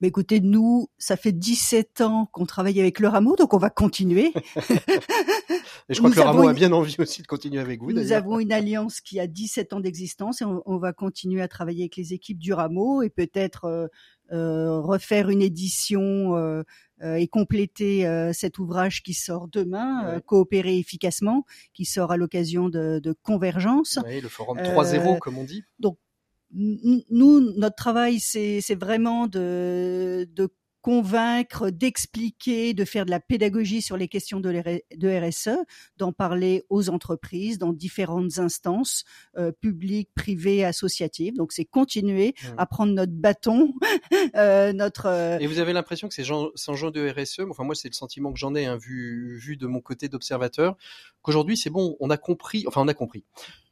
Mais 0.00 0.08
écoutez, 0.08 0.40
nous, 0.40 0.88
ça 0.98 1.16
fait 1.16 1.32
17 1.32 2.02
ans 2.02 2.28
qu'on 2.32 2.44
travaille 2.44 2.80
avec 2.80 3.00
le 3.00 3.08
rameau, 3.08 3.34
donc 3.34 3.54
on 3.54 3.58
va 3.58 3.70
continuer. 3.70 4.32
Et 5.88 5.94
je 5.94 5.98
crois 6.00 6.10
que 6.10 6.16
le 6.16 6.22
rameau 6.22 6.48
a 6.48 6.52
bien 6.52 6.72
envie 6.72 6.96
aussi 6.98 7.22
de 7.22 7.26
continuer 7.26 7.60
avec 7.60 7.80
vous. 7.80 7.92
Nous 7.92 8.12
avons 8.12 8.38
une 8.38 8.52
alliance 8.52 9.00
qui 9.00 9.20
a 9.20 9.26
17 9.26 9.72
ans 9.72 9.80
d'existence 9.80 10.42
et 10.42 10.44
on, 10.44 10.78
va 10.78 10.92
continuer 10.92 11.40
à 11.40 11.48
travailler 11.48 11.84
avec 11.84 11.96
les 11.96 12.12
équipes 12.12 12.38
du 12.38 12.52
rameau 12.52 13.02
et 13.02 13.08
peut-être 13.08 13.64
euh, 13.64 13.86
euh 14.32 14.80
refaire 14.80 15.30
une 15.30 15.40
édition 15.40 16.36
euh, 16.36 16.64
euh 17.02 17.14
et 17.14 17.28
compléter 17.28 18.06
euh, 18.06 18.32
cet 18.32 18.58
ouvrage 18.58 19.02
qui 19.02 19.14
sort 19.14 19.46
demain, 19.48 20.20
coopérer 20.26 20.76
efficacement, 20.78 21.44
qui 21.72 21.84
sort 21.84 22.10
à 22.10 22.16
l'occasion 22.16 22.68
de, 22.68 22.98
de 22.98 23.14
Convergence. 23.22 24.00
Oui, 24.04 24.20
le 24.20 24.28
forum 24.28 24.58
3.0 24.58 25.18
comme 25.20 25.38
on 25.38 25.44
dit. 25.44 25.62
Donc 25.78 25.98
nous, 26.52 27.40
notre 27.56 27.76
travail, 27.76 28.20
c'est 28.20 28.74
vraiment 28.78 29.26
de, 29.26 30.28
de 30.32 30.48
convaincre, 30.86 31.70
d'expliquer, 31.70 32.72
de 32.72 32.84
faire 32.84 33.06
de 33.06 33.10
la 33.10 33.18
pédagogie 33.18 33.82
sur 33.82 33.96
les 33.96 34.06
questions 34.06 34.38
de, 34.38 35.28
RSE, 35.28 35.58
d'en 35.96 36.12
parler 36.12 36.62
aux 36.70 36.90
entreprises 36.90 37.58
dans 37.58 37.72
différentes 37.72 38.38
instances 38.38 39.02
euh, 39.36 39.50
publiques, 39.50 40.10
privées, 40.14 40.64
associatives. 40.64 41.34
Donc 41.34 41.50
c'est 41.50 41.64
continuer 41.64 42.34
mmh. 42.40 42.46
à 42.56 42.66
prendre 42.66 42.92
notre 42.92 43.14
bâton, 43.14 43.74
euh, 44.36 44.72
notre. 44.72 45.06
Euh, 45.06 45.38
Et 45.40 45.48
vous 45.48 45.58
avez 45.58 45.72
l'impression 45.72 46.06
que 46.06 46.14
c'est 46.14 46.22
sans 46.22 46.74
gens 46.76 46.92
de 46.92 47.10
RSE, 47.10 47.40
enfin 47.50 47.64
moi 47.64 47.74
c'est 47.74 47.88
le 47.88 47.94
sentiment 47.94 48.32
que 48.32 48.38
j'en 48.38 48.54
ai 48.54 48.66
hein, 48.66 48.76
vu 48.76 49.36
vu 49.38 49.56
de 49.56 49.66
mon 49.66 49.80
côté 49.80 50.08
d'observateur, 50.08 50.76
qu'aujourd'hui 51.20 51.56
c'est 51.56 51.68
bon, 51.70 51.96
on 51.98 52.10
a 52.10 52.16
compris, 52.16 52.62
enfin 52.68 52.80
on 52.82 52.86
a 52.86 52.94
compris. 52.94 53.24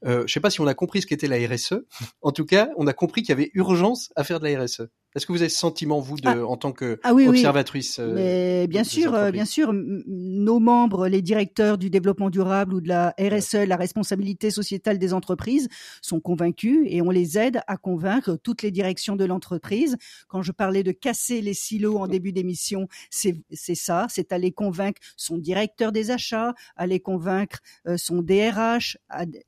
Je 0.02 0.26
sais 0.26 0.40
pas 0.40 0.50
si 0.50 0.60
on 0.60 0.66
a 0.66 0.74
compris 0.74 1.02
ce 1.02 1.06
qu'était 1.06 1.28
la 1.28 1.36
RSE. 1.36 1.74
En 2.22 2.32
tout 2.32 2.44
cas, 2.44 2.70
on 2.76 2.88
a 2.88 2.92
compris 2.92 3.22
qu'il 3.22 3.28
y 3.30 3.32
avait 3.32 3.52
urgence 3.54 4.12
à 4.16 4.24
faire 4.24 4.40
de 4.40 4.48
la 4.48 4.64
RSE. 4.64 4.88
Est-ce 5.14 5.26
que 5.26 5.32
vous 5.32 5.42
avez 5.42 5.48
ce 5.48 5.58
sentiment, 5.58 6.00
vous, 6.00 6.16
de, 6.16 6.26
ah. 6.28 6.44
en 6.44 6.56
tant 6.56 6.72
que 6.72 6.98
ah 7.04 7.14
observatrice 7.14 7.98
euh, 8.00 8.14
Mais 8.14 8.66
bien 8.66 8.82
sûr, 8.82 9.14
euh, 9.14 9.30
bien 9.30 9.44
sûr, 9.44 9.72
nos 9.72 10.58
membres, 10.58 11.06
les 11.06 11.22
directeurs 11.22 11.78
du 11.78 11.88
développement 11.88 12.30
durable 12.30 12.74
ou 12.74 12.80
de 12.80 12.88
la 12.88 13.14
RSE, 13.18 13.66
la 13.66 13.76
responsabilité 13.76 14.50
sociétale 14.50 14.98
des 14.98 15.14
entreprises, 15.14 15.68
sont 16.02 16.18
convaincus 16.18 16.80
et 16.86 17.00
on 17.00 17.10
les 17.10 17.38
aide 17.38 17.60
à 17.68 17.76
convaincre 17.76 18.36
toutes 18.42 18.62
les 18.62 18.72
directions 18.72 19.14
de 19.14 19.24
l'entreprise. 19.24 19.96
Quand 20.26 20.42
je 20.42 20.50
parlais 20.50 20.82
de 20.82 20.90
casser 20.90 21.40
les 21.40 21.54
silos 21.54 21.98
en 21.98 22.08
début 22.08 22.32
d'émission, 22.32 22.88
c'est 23.10 23.44
ça, 23.74 24.06
c'est 24.10 24.32
aller 24.32 24.50
convaincre 24.50 25.00
son 25.16 25.38
directeur 25.38 25.92
des 25.92 26.10
achats, 26.10 26.54
aller 26.76 26.98
convaincre 26.98 27.60
euh, 27.86 27.96
son 27.96 28.20
DRH, 28.20 28.98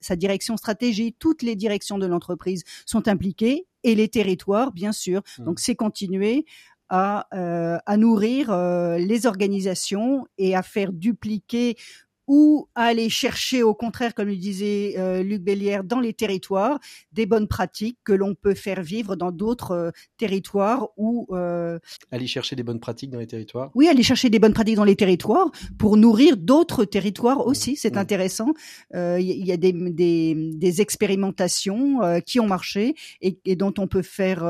sa 0.01 0.15
direction 0.15 0.57
stratégie, 0.57 1.13
toutes 1.19 1.43
les 1.43 1.57
directions 1.57 1.99
de 1.99 2.07
l'entreprise 2.07 2.63
sont 2.85 3.09
impliquées 3.09 3.67
et 3.87 3.95
les 3.95 4.09
territoires, 4.09 4.73
bien 4.73 4.93
sûr. 4.93 5.23
Mmh. 5.39 5.45
Donc 5.45 5.61
c'est 5.61 5.77
continuer 5.77 6.45
à, 6.89 7.27
à 7.33 7.97
nourrir 7.97 8.57
les 8.97 9.27
organisations 9.27 10.25
et 10.39 10.55
à 10.55 10.63
faire 10.63 10.93
dupliquer 10.93 11.77
ou 12.27 12.69
aller 12.75 13.09
chercher 13.09 13.63
au 13.63 13.75
contraire, 13.75 14.15
comme 14.15 14.29
le 14.29 14.37
disait 14.37 14.95
euh, 14.99 15.23
Luc 15.23 15.43
Bélière, 15.43 15.85
dans 15.85 16.01
les 16.01 16.13
territoires, 16.13 16.79
des 17.13 17.27
bonnes 17.27 17.47
pratiques 17.49 17.99
que 18.05 18.13
l'on 18.13 18.35
peut 18.35 18.55
faire 18.55 18.83
vivre 18.83 19.17
dans 19.17 19.31
d'autres 19.31 19.71
euh, 19.73 19.91
territoires 20.17 20.89
ou 20.97 21.27
euh... 21.31 21.79
aller 22.11 22.27
chercher 22.27 22.57
des 22.57 22.63
bonnes 22.63 22.81
pratiques 22.81 23.11
dans 23.11 23.19
les 23.19 23.27
territoires. 23.27 23.71
Oui, 23.75 23.89
aller 23.89 24.03
chercher 24.03 24.31
des 24.31 24.39
bonnes 24.39 24.55
pratiques 24.55 24.77
dans 24.77 24.85
les 24.85 24.97
territoires 24.97 25.51
pour 25.79 25.97
nourrir 25.97 26.37
d'autres 26.37 26.85
territoires 26.85 27.47
aussi. 27.47 27.77
C'est 27.77 27.95
mmh. 27.95 27.99
intéressant. 27.99 28.53
Il 28.93 28.99
euh, 28.99 29.21
y, 29.21 29.53
a 29.53 29.57
des, 29.57 29.73
des, 29.73 30.35
des 30.55 30.81
expérimentations 30.81 32.01
qui 32.25 32.41
ont 32.41 32.47
marché 32.47 32.95
et, 33.21 33.39
et, 33.45 33.57
dont 33.57 33.73
on 33.79 33.87
peut 33.87 34.03
faire 34.03 34.45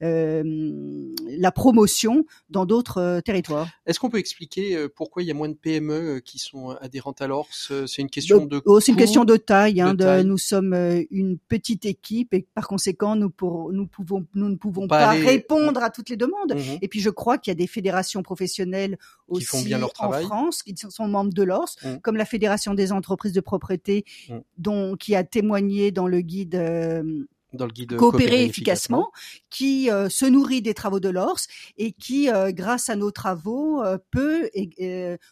la 0.00 1.52
promotion 1.52 2.24
dans 2.50 2.66
d'autres 2.66 3.20
territoires. 3.24 3.68
Est-ce 3.86 3.98
qu'on 4.00 4.10
peut 4.10 4.18
expliquer 4.18 4.88
pourquoi 4.94 5.22
il 5.22 5.26
y 5.26 5.30
a 5.30 5.34
moins 5.34 5.48
de 5.48 5.54
PME 5.54 6.20
qui 6.24 6.38
sont 6.38 6.70
à 6.70 6.88
des 7.00 7.24
alors 7.24 7.48
C'est 7.52 7.98
une 7.98 8.10
question 8.10 8.44
de. 8.44 8.60
Oh, 8.64 8.80
c'est 8.80 8.92
une 8.92 8.98
question 8.98 9.24
de 9.24 9.36
taille. 9.36 9.80
Hein, 9.80 9.94
de, 9.94 10.22
nous 10.22 10.38
sommes 10.38 10.72
euh, 10.72 11.02
une 11.10 11.38
petite 11.38 11.84
équipe 11.86 12.34
et 12.34 12.46
par 12.54 12.68
conséquent, 12.68 13.16
nous, 13.16 13.30
pour, 13.30 13.72
nous 13.72 13.86
pouvons, 13.86 14.26
nous 14.34 14.48
ne 14.48 14.56
pouvons 14.56 14.88
pas, 14.88 15.10
répondre 15.10 15.82
à 15.82 15.90
toutes 15.90 16.10
les 16.10 16.16
demandes. 16.16 16.54
Mmh 16.54 16.78
et 16.80 16.88
puis, 16.88 17.00
je 17.00 17.10
crois 17.10 17.38
qu'il 17.38 17.50
y 17.50 17.52
a 17.52 17.54
des 17.56 17.66
fédérations 17.66 18.22
professionnelles 18.22 18.98
aussi 19.26 19.44
font 19.44 19.62
bien 19.62 19.78
leur 19.78 19.92
travail. 19.92 20.24
en 20.24 20.28
France 20.28 20.62
qui 20.62 20.74
sont 20.76 21.08
membres 21.08 21.32
de 21.32 21.42
l'ORS, 21.42 21.76
mmh. 21.82 21.96
comme 22.02 22.16
la 22.16 22.24
Fédération 22.24 22.74
des 22.74 22.92
entreprises 22.92 23.32
de 23.32 23.40
propreté, 23.40 24.04
mmh. 24.28 24.36
dont 24.58 24.96
qui 24.96 25.14
a 25.14 25.24
témoigné 25.24 25.90
dans 25.90 26.06
le 26.06 26.20
guide. 26.20 26.54
Euh, 26.54 27.26
dans 27.52 27.66
le 27.66 27.72
guide 27.72 27.96
coopérer, 27.96 28.44
efficacement, 28.44 29.10
qui 29.50 29.90
euh, 29.90 30.08
se 30.08 30.26
nourrit 30.26 30.62
des 30.62 30.74
travaux 30.74 31.00
de 31.00 31.08
l'ORS 31.08 31.40
et 31.78 31.92
qui, 31.92 32.30
euh, 32.30 32.52
grâce 32.52 32.90
à 32.90 32.96
nos 32.96 33.10
travaux, 33.10 33.82
euh, 33.82 33.98
peut 34.10 34.50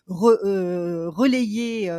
relayer 0.06 1.92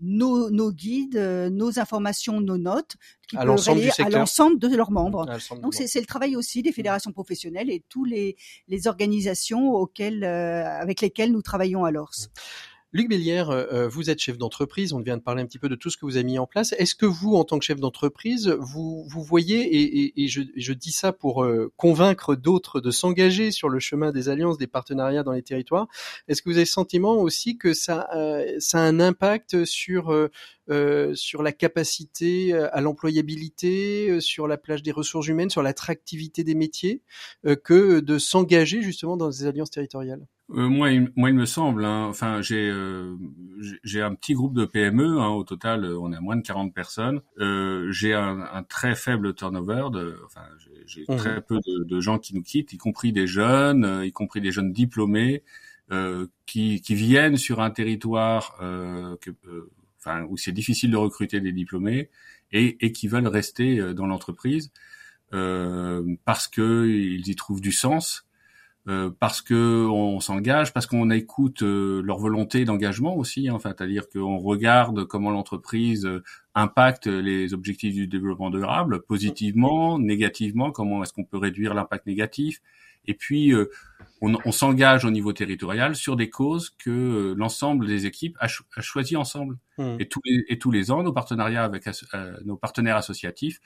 nos, 0.00 0.50
nos, 0.50 0.72
guides, 0.72 1.16
nos 1.16 1.78
informations, 1.78 2.40
nos 2.40 2.58
notes, 2.58 2.96
qui 3.28 3.36
à 3.36 3.42
relayer 3.42 3.90
à 3.98 4.08
l'ensemble 4.10 4.58
de 4.58 4.68
leurs 4.76 4.90
membres. 4.90 5.26
Donc 5.60 5.74
c'est 5.74 6.00
le 6.00 6.06
travail 6.06 6.36
aussi 6.36 6.62
des 6.62 6.72
fédérations 6.72 7.12
professionnelles 7.12 7.70
et 7.70 7.82
tous 7.88 8.04
les, 8.04 8.36
les 8.68 8.86
organisations 8.86 9.72
auxquelles, 9.72 10.24
avec 10.24 11.00
lesquelles 11.00 11.32
nous 11.32 11.42
travaillons 11.42 11.84
à 11.84 11.90
l'ORS. 11.90 12.28
Luc 12.96 13.08
Bélière, 13.08 13.50
euh, 13.50 13.64
euh, 13.72 13.88
vous 13.88 14.08
êtes 14.08 14.20
chef 14.20 14.38
d'entreprise, 14.38 14.92
on 14.92 15.00
vient 15.00 15.16
de 15.16 15.22
parler 15.22 15.42
un 15.42 15.46
petit 15.46 15.58
peu 15.58 15.68
de 15.68 15.74
tout 15.74 15.90
ce 15.90 15.96
que 15.96 16.06
vous 16.06 16.14
avez 16.14 16.22
mis 16.22 16.38
en 16.38 16.46
place. 16.46 16.72
Est-ce 16.78 16.94
que 16.94 17.06
vous, 17.06 17.34
en 17.34 17.42
tant 17.42 17.58
que 17.58 17.64
chef 17.64 17.80
d'entreprise, 17.80 18.56
vous, 18.60 19.04
voyez, 19.10 20.12
et, 20.16 20.28
je, 20.28 20.72
dis 20.72 20.92
ça 20.92 21.12
pour 21.12 21.42
euh, 21.42 21.72
convaincre 21.76 22.36
d'autres 22.36 22.80
de 22.80 22.92
s'engager 22.92 23.50
sur 23.50 23.68
le 23.68 23.80
chemin 23.80 24.12
des 24.12 24.28
alliances, 24.28 24.58
des 24.58 24.68
partenariats 24.68 25.24
dans 25.24 25.32
les 25.32 25.42
territoires, 25.42 25.88
est-ce 26.28 26.40
que 26.40 26.48
vous 26.48 26.54
avez 26.54 26.66
le 26.66 26.66
sentiment 26.66 27.16
aussi 27.16 27.58
que 27.58 27.74
ça, 27.74 28.08
ça 28.60 28.78
a 28.78 28.82
un 28.82 29.00
impact 29.00 29.64
sur, 29.64 30.16
sur 31.14 31.42
la 31.42 31.52
capacité 31.52 32.54
à 32.54 32.80
l'employabilité, 32.80 34.20
sur 34.20 34.46
la 34.46 34.56
plage 34.56 34.84
des 34.84 34.92
ressources 34.92 35.26
humaines, 35.26 35.50
sur 35.50 35.64
l'attractivité 35.64 36.44
des 36.44 36.54
métiers, 36.54 37.02
que 37.64 37.98
de 37.98 38.18
s'engager 38.18 38.82
justement 38.82 39.16
dans 39.16 39.30
des 39.30 39.46
alliances 39.46 39.72
territoriales? 39.72 40.24
Euh, 40.50 40.68
moi, 40.68 40.90
il, 40.90 41.10
moi, 41.16 41.30
il 41.30 41.36
me 41.36 41.46
semble. 41.46 41.84
Hein, 41.84 42.04
enfin, 42.04 42.42
j'ai 42.42 42.68
euh, 42.68 43.16
j'ai 43.82 44.02
un 44.02 44.14
petit 44.14 44.34
groupe 44.34 44.54
de 44.54 44.66
PME. 44.66 45.18
Hein, 45.18 45.28
au 45.28 45.44
total, 45.44 45.84
on 45.86 46.12
est 46.12 46.16
à 46.16 46.20
moins 46.20 46.36
de 46.36 46.42
40 46.42 46.74
personnes. 46.74 47.22
Euh, 47.38 47.90
j'ai 47.92 48.12
un, 48.12 48.40
un, 48.40 48.62
très 48.62 48.94
faible 48.94 49.34
turnover. 49.34 49.86
De, 49.90 50.20
enfin, 50.26 50.42
j'ai 50.86 51.04
mmh. 51.08 51.16
très 51.16 51.40
peu 51.40 51.60
de, 51.66 51.84
de, 51.84 52.00
gens 52.00 52.18
qui 52.18 52.34
nous 52.34 52.42
quittent, 52.42 52.72
y 52.74 52.76
compris 52.76 53.12
des 53.12 53.26
jeunes, 53.26 53.84
euh, 53.84 54.06
y 54.06 54.12
compris 54.12 54.42
des 54.42 54.52
jeunes 54.52 54.72
diplômés 54.72 55.42
euh, 55.90 56.26
qui, 56.44 56.82
qui 56.82 56.94
viennent 56.94 57.38
sur 57.38 57.60
un 57.60 57.70
territoire 57.70 58.56
que, 58.58 59.30
enfin, 59.98 60.24
où 60.28 60.36
c'est 60.36 60.52
difficile 60.52 60.90
de 60.90 60.96
recruter 60.96 61.40
des 61.40 61.52
diplômés 61.52 62.10
et, 62.52 62.76
et 62.84 62.92
qui 62.92 63.08
veulent 63.08 63.28
rester 63.28 63.94
dans 63.94 64.06
l'entreprise 64.06 64.72
parce 65.30 66.48
que 66.48 66.86
ils 66.86 67.28
y 67.28 67.34
trouvent 67.34 67.60
du 67.60 67.72
sens 67.72 68.26
euh, 68.86 69.10
parce 69.18 69.40
que 69.40 69.86
on 69.86 70.20
s'engage, 70.20 70.74
parce 70.74 70.86
qu'on 70.86 71.10
écoute 71.10 71.62
euh, 71.62 72.02
leur 72.02 72.18
volonté 72.18 72.66
d'engagement 72.66 73.16
aussi. 73.16 73.48
Hein, 73.48 73.54
enfin, 73.54 73.74
c'est-à-dire 73.76 74.10
qu'on 74.10 74.36
regarde 74.36 75.06
comment 75.06 75.30
l'entreprise 75.30 76.04
euh, 76.04 76.22
impacte 76.54 77.06
les 77.06 77.54
objectifs 77.54 77.94
du 77.94 78.06
développement 78.06 78.50
durable, 78.50 79.00
positivement, 79.02 79.98
négativement, 79.98 80.70
comment 80.70 81.02
est-ce 81.02 81.14
qu'on 81.14 81.24
peut 81.24 81.38
réduire 81.38 81.72
l'impact 81.72 82.06
négatif. 82.06 82.60
Et 83.06 83.14
puis, 83.14 83.52
on, 84.22 84.38
on 84.46 84.52
s'engage 84.52 85.04
au 85.04 85.10
niveau 85.10 85.34
territorial 85.34 85.94
sur 85.94 86.16
des 86.16 86.30
causes 86.30 86.70
que 86.70 87.34
l'ensemble 87.36 87.86
des 87.86 88.06
équipes 88.06 88.36
a, 88.40 88.48
cho 88.48 88.64
a 88.76 88.80
choisi 88.80 89.14
ensemble. 89.16 89.58
Mmh. 89.76 89.96
Et, 89.98 90.08
tous 90.08 90.20
les, 90.24 90.44
et 90.48 90.58
tous 90.58 90.70
les 90.70 90.90
ans, 90.90 91.02
nos 91.02 91.12
partenariats 91.12 91.64
avec 91.64 91.84
nos 92.46 92.56
partenaires 92.56 92.96
associatifs 92.96 93.60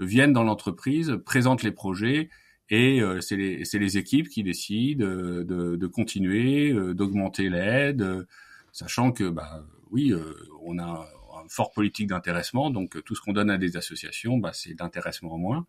viennent 0.00 0.32
dans 0.32 0.42
l'entreprise, 0.42 1.18
présentent 1.24 1.62
les 1.62 1.70
projets 1.70 2.30
et 2.70 3.00
euh, 3.00 3.20
c'est 3.20 3.36
les, 3.36 3.64
les, 3.72 3.98
équipes 3.98 4.28
qui 4.28 4.44
décident 4.44 5.04
euh, 5.04 5.44
de, 5.44 5.76
de 5.76 5.86
continuer, 5.88 6.70
euh, 6.70 6.94
d'augmenter 6.94 7.48
l'aide, 7.48 8.26
sachant 8.72 9.10
que, 9.10 9.28
bah, 9.28 9.64
oui, 9.90 10.14
on 10.62 10.78
a 10.78 10.84
un 10.84 11.48
fort 11.48 11.72
politique 11.72 12.06
d'intéressement, 12.06 12.70
donc 12.70 13.02
tout 13.04 13.16
ce 13.16 13.20
qu'on 13.20 13.32
donne 13.32 13.50
à 13.50 13.58
des 13.58 13.76
associations, 13.76 14.38
bah, 14.38 14.52
c'est 14.54 14.74
d'intéressement 14.74 15.34
en 15.34 15.38
moins, 15.38 15.66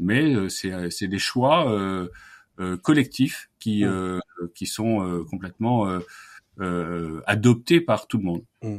mais 0.00 0.48
c'est 0.48 1.06
des 1.06 1.18
choix 1.20 1.72
collectifs 2.82 3.48
qui, 3.60 3.84
mmh. 3.84 4.20
qui 4.56 4.66
sont 4.66 5.24
complètement 5.30 6.00
adoptés 7.26 7.80
par 7.80 8.08
tout 8.08 8.18
le 8.18 8.24
monde. 8.24 8.44
Mmh. 8.62 8.78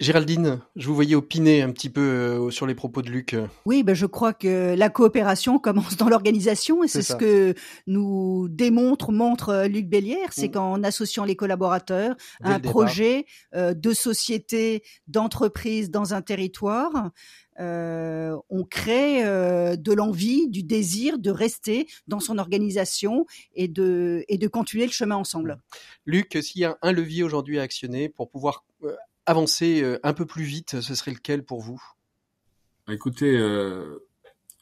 Géraldine, 0.00 0.60
je 0.76 0.86
vous 0.86 0.94
voyais 0.94 1.16
opiner 1.16 1.60
un 1.60 1.72
petit 1.72 1.90
peu 1.90 2.00
euh, 2.00 2.50
sur 2.50 2.66
les 2.66 2.76
propos 2.76 3.02
de 3.02 3.10
Luc. 3.10 3.34
Oui, 3.66 3.82
ben 3.82 3.94
je 3.94 4.06
crois 4.06 4.32
que 4.32 4.76
la 4.76 4.90
coopération 4.90 5.58
commence 5.58 5.96
dans 5.96 6.08
l'organisation 6.08 6.84
et 6.84 6.88
c'est 6.88 7.02
ce 7.02 7.16
que 7.16 7.54
nous 7.88 8.46
démontre, 8.48 9.10
montre 9.10 9.48
euh, 9.48 9.66
Luc 9.66 9.88
Bélière, 9.88 10.28
c'est 10.30 10.48
mm. 10.48 10.52
qu'en 10.52 10.82
associant 10.84 11.24
les 11.24 11.34
collaborateurs 11.34 12.16
à 12.44 12.54
un 12.54 12.60
projet 12.60 13.26
euh, 13.56 13.74
de 13.74 13.92
société, 13.92 14.84
d'entreprise 15.08 15.90
dans 15.90 16.14
un 16.14 16.22
territoire, 16.22 17.10
euh, 17.60 18.36
on 18.50 18.64
crée 18.64 19.24
euh, 19.24 19.76
de 19.76 19.92
l'envie, 19.92 20.48
du 20.48 20.62
désir 20.62 21.18
de 21.18 21.30
rester 21.30 21.88
dans 22.06 22.20
son 22.20 22.38
organisation 22.38 23.26
et 23.54 23.66
de, 23.66 24.24
et 24.28 24.38
de 24.38 24.46
continuer 24.46 24.86
le 24.86 24.92
chemin 24.92 25.16
ensemble. 25.16 25.60
Luc, 26.06 26.38
s'il 26.40 26.60
y 26.60 26.64
a 26.64 26.78
un 26.82 26.92
levier 26.92 27.24
aujourd'hui 27.24 27.58
à 27.58 27.62
actionner 27.62 28.08
pour 28.08 28.30
pouvoir 28.30 28.64
avancer 29.28 29.82
euh, 29.82 30.00
un 30.02 30.14
peu 30.14 30.24
plus 30.24 30.44
vite, 30.44 30.80
ce 30.80 30.94
serait 30.94 31.12
lequel 31.12 31.44
pour 31.44 31.60
vous? 31.60 31.80
Écoutez, 32.88 33.36
euh, 33.36 34.08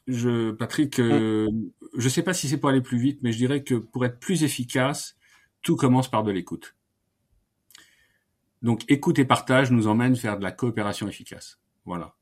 je, 0.07 0.51
Patrick, 0.51 0.99
euh, 0.99 1.49
mm. 1.49 1.69
je 1.97 2.03
ne 2.03 2.09
sais 2.09 2.21
pas 2.21 2.33
si 2.33 2.49
c'est 2.49 2.57
pour 2.57 2.69
aller 2.69 2.81
plus 2.81 2.97
vite, 2.97 3.19
mais 3.23 3.31
je 3.31 3.37
dirais 3.37 3.63
que 3.63 3.75
pour 3.75 4.05
être 4.05 4.19
plus 4.19 4.43
efficace, 4.43 5.15
tout 5.61 5.77
commence 5.77 6.11
par 6.11 6.23
de 6.23 6.31
l'écoute. 6.31 6.75
Donc, 8.61 8.83
écoute 8.89 9.19
et 9.19 9.25
partage 9.25 9.71
nous 9.71 9.87
emmène 9.87 10.15
faire 10.15 10.37
de 10.37 10.43
la 10.43 10.51
coopération 10.51 11.07
efficace. 11.07 11.59
Voilà. 11.85 12.15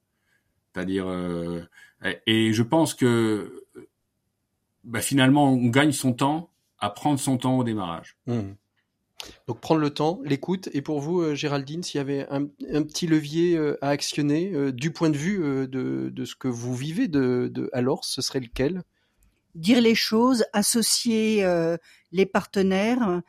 C'est-à-dire, 0.73 1.07
et 2.27 2.53
je 2.53 2.61
pense 2.61 2.93
que 2.93 3.65
bah, 4.83 5.01
finalement, 5.01 5.53
on 5.53 5.69
gagne 5.69 5.93
son 5.93 6.13
temps 6.13 6.51
à 6.77 6.89
prendre 6.89 7.19
son 7.19 7.37
temps 7.37 7.57
au 7.57 7.63
démarrage. 7.63 8.17
Mm. 8.27 8.51
Donc 9.47 9.59
prendre 9.59 9.81
le 9.81 9.89
temps, 9.89 10.19
l'écoute. 10.23 10.69
Et 10.73 10.81
pour 10.81 10.99
vous, 10.99 11.21
euh, 11.21 11.35
Géraldine, 11.35 11.83
s'il 11.83 11.97
y 11.97 12.01
avait 12.01 12.27
un, 12.29 12.45
petit 12.83 13.07
levier 13.07 13.57
euh, 13.57 13.77
à 13.81 13.89
actionner 13.89 14.51
euh, 14.53 14.71
du 14.71 14.91
point 14.91 15.09
de 15.09 15.17
vue 15.17 15.67
de, 15.67 16.25
ce 16.25 16.35
que 16.35 16.47
vous 16.47 16.75
vivez 16.75 17.07
de, 17.07 17.49
de 17.51 17.69
alors, 17.73 18.05
ce 18.05 18.21
serait 18.21 18.39
lequel? 18.39 18.83
Dire 19.53 19.79
les 19.79 19.95
choses, 19.95 20.45
associer 20.51 21.45
les 22.11 22.25
partenaires 22.25 23.21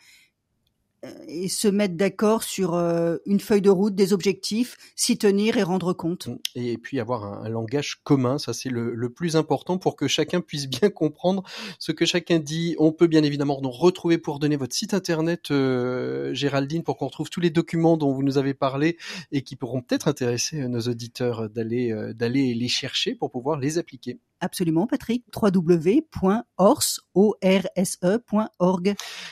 et 1.29 1.49
se 1.49 1.69
mettre 1.69 1.95
d'accord 1.95 2.43
sur 2.43 2.75
euh, 2.75 3.17
une 3.27 3.41
feuille 3.41 3.63
de 3.63 3.71
route, 3.71 3.95
des 3.95 4.13
objectifs, 4.13 4.77
s'y 4.95 5.19
tenir 5.19 5.57
et 5.57 5.63
rendre 5.63 5.93
compte. 5.93 6.29
Et 6.55 6.79
puis 6.79 7.01
avoir 7.01 7.25
un, 7.25 7.49
langage 7.49 7.97
commun, 8.05 8.39
ça 8.39 8.53
c'est 8.53 8.69
le, 8.69 9.09
plus 9.09 9.37
important 9.37 9.79
pour 9.79 9.97
que 9.97 10.09
chacun 10.09 10.41
puisse 10.41 10.67
bien 10.69 10.91
comprendre 10.91 11.43
ce 11.79 11.93
que 11.93 12.05
chacun 12.05 12.39
dit. 12.39 12.77
On 12.79 12.93
peut 12.93 13.07
bien 13.07 13.23
évidemment 13.23 13.61
nous 13.63 13.71
retrouver 13.71 14.19
pour 14.19 14.39
donner 14.39 14.57
votre 14.57 14.75
site 14.75 14.95
internet, 14.95 15.51
euh, 15.51 16.35
Géraldine, 16.35 16.83
pour 16.83 16.97
qu'on 16.97 17.07
retrouve 17.07 17.31
tous 17.31 17.41
les 17.41 17.51
documents 17.51 17.97
dont 17.97 18.13
vous 18.13 18.23
nous 18.23 18.39
avez 18.39 18.55
parlé 18.55 18.97
et 19.33 19.43
qui 19.43 19.57
pourront 19.57 19.81
peut-être 19.81 20.09
intéresser 20.09 20.67
nos 20.69 20.81
auditeurs 20.81 21.49
euh, 21.57 22.13
d'aller 22.13 22.55
les 22.55 22.69
chercher 22.69 23.15
pour 23.15 23.31
pouvoir 23.31 23.59
les 23.59 23.79
appliquer. 23.79 24.19
Absolument, 24.41 24.87
Patrick. 24.87 25.25
www.orse.org. 25.35 26.15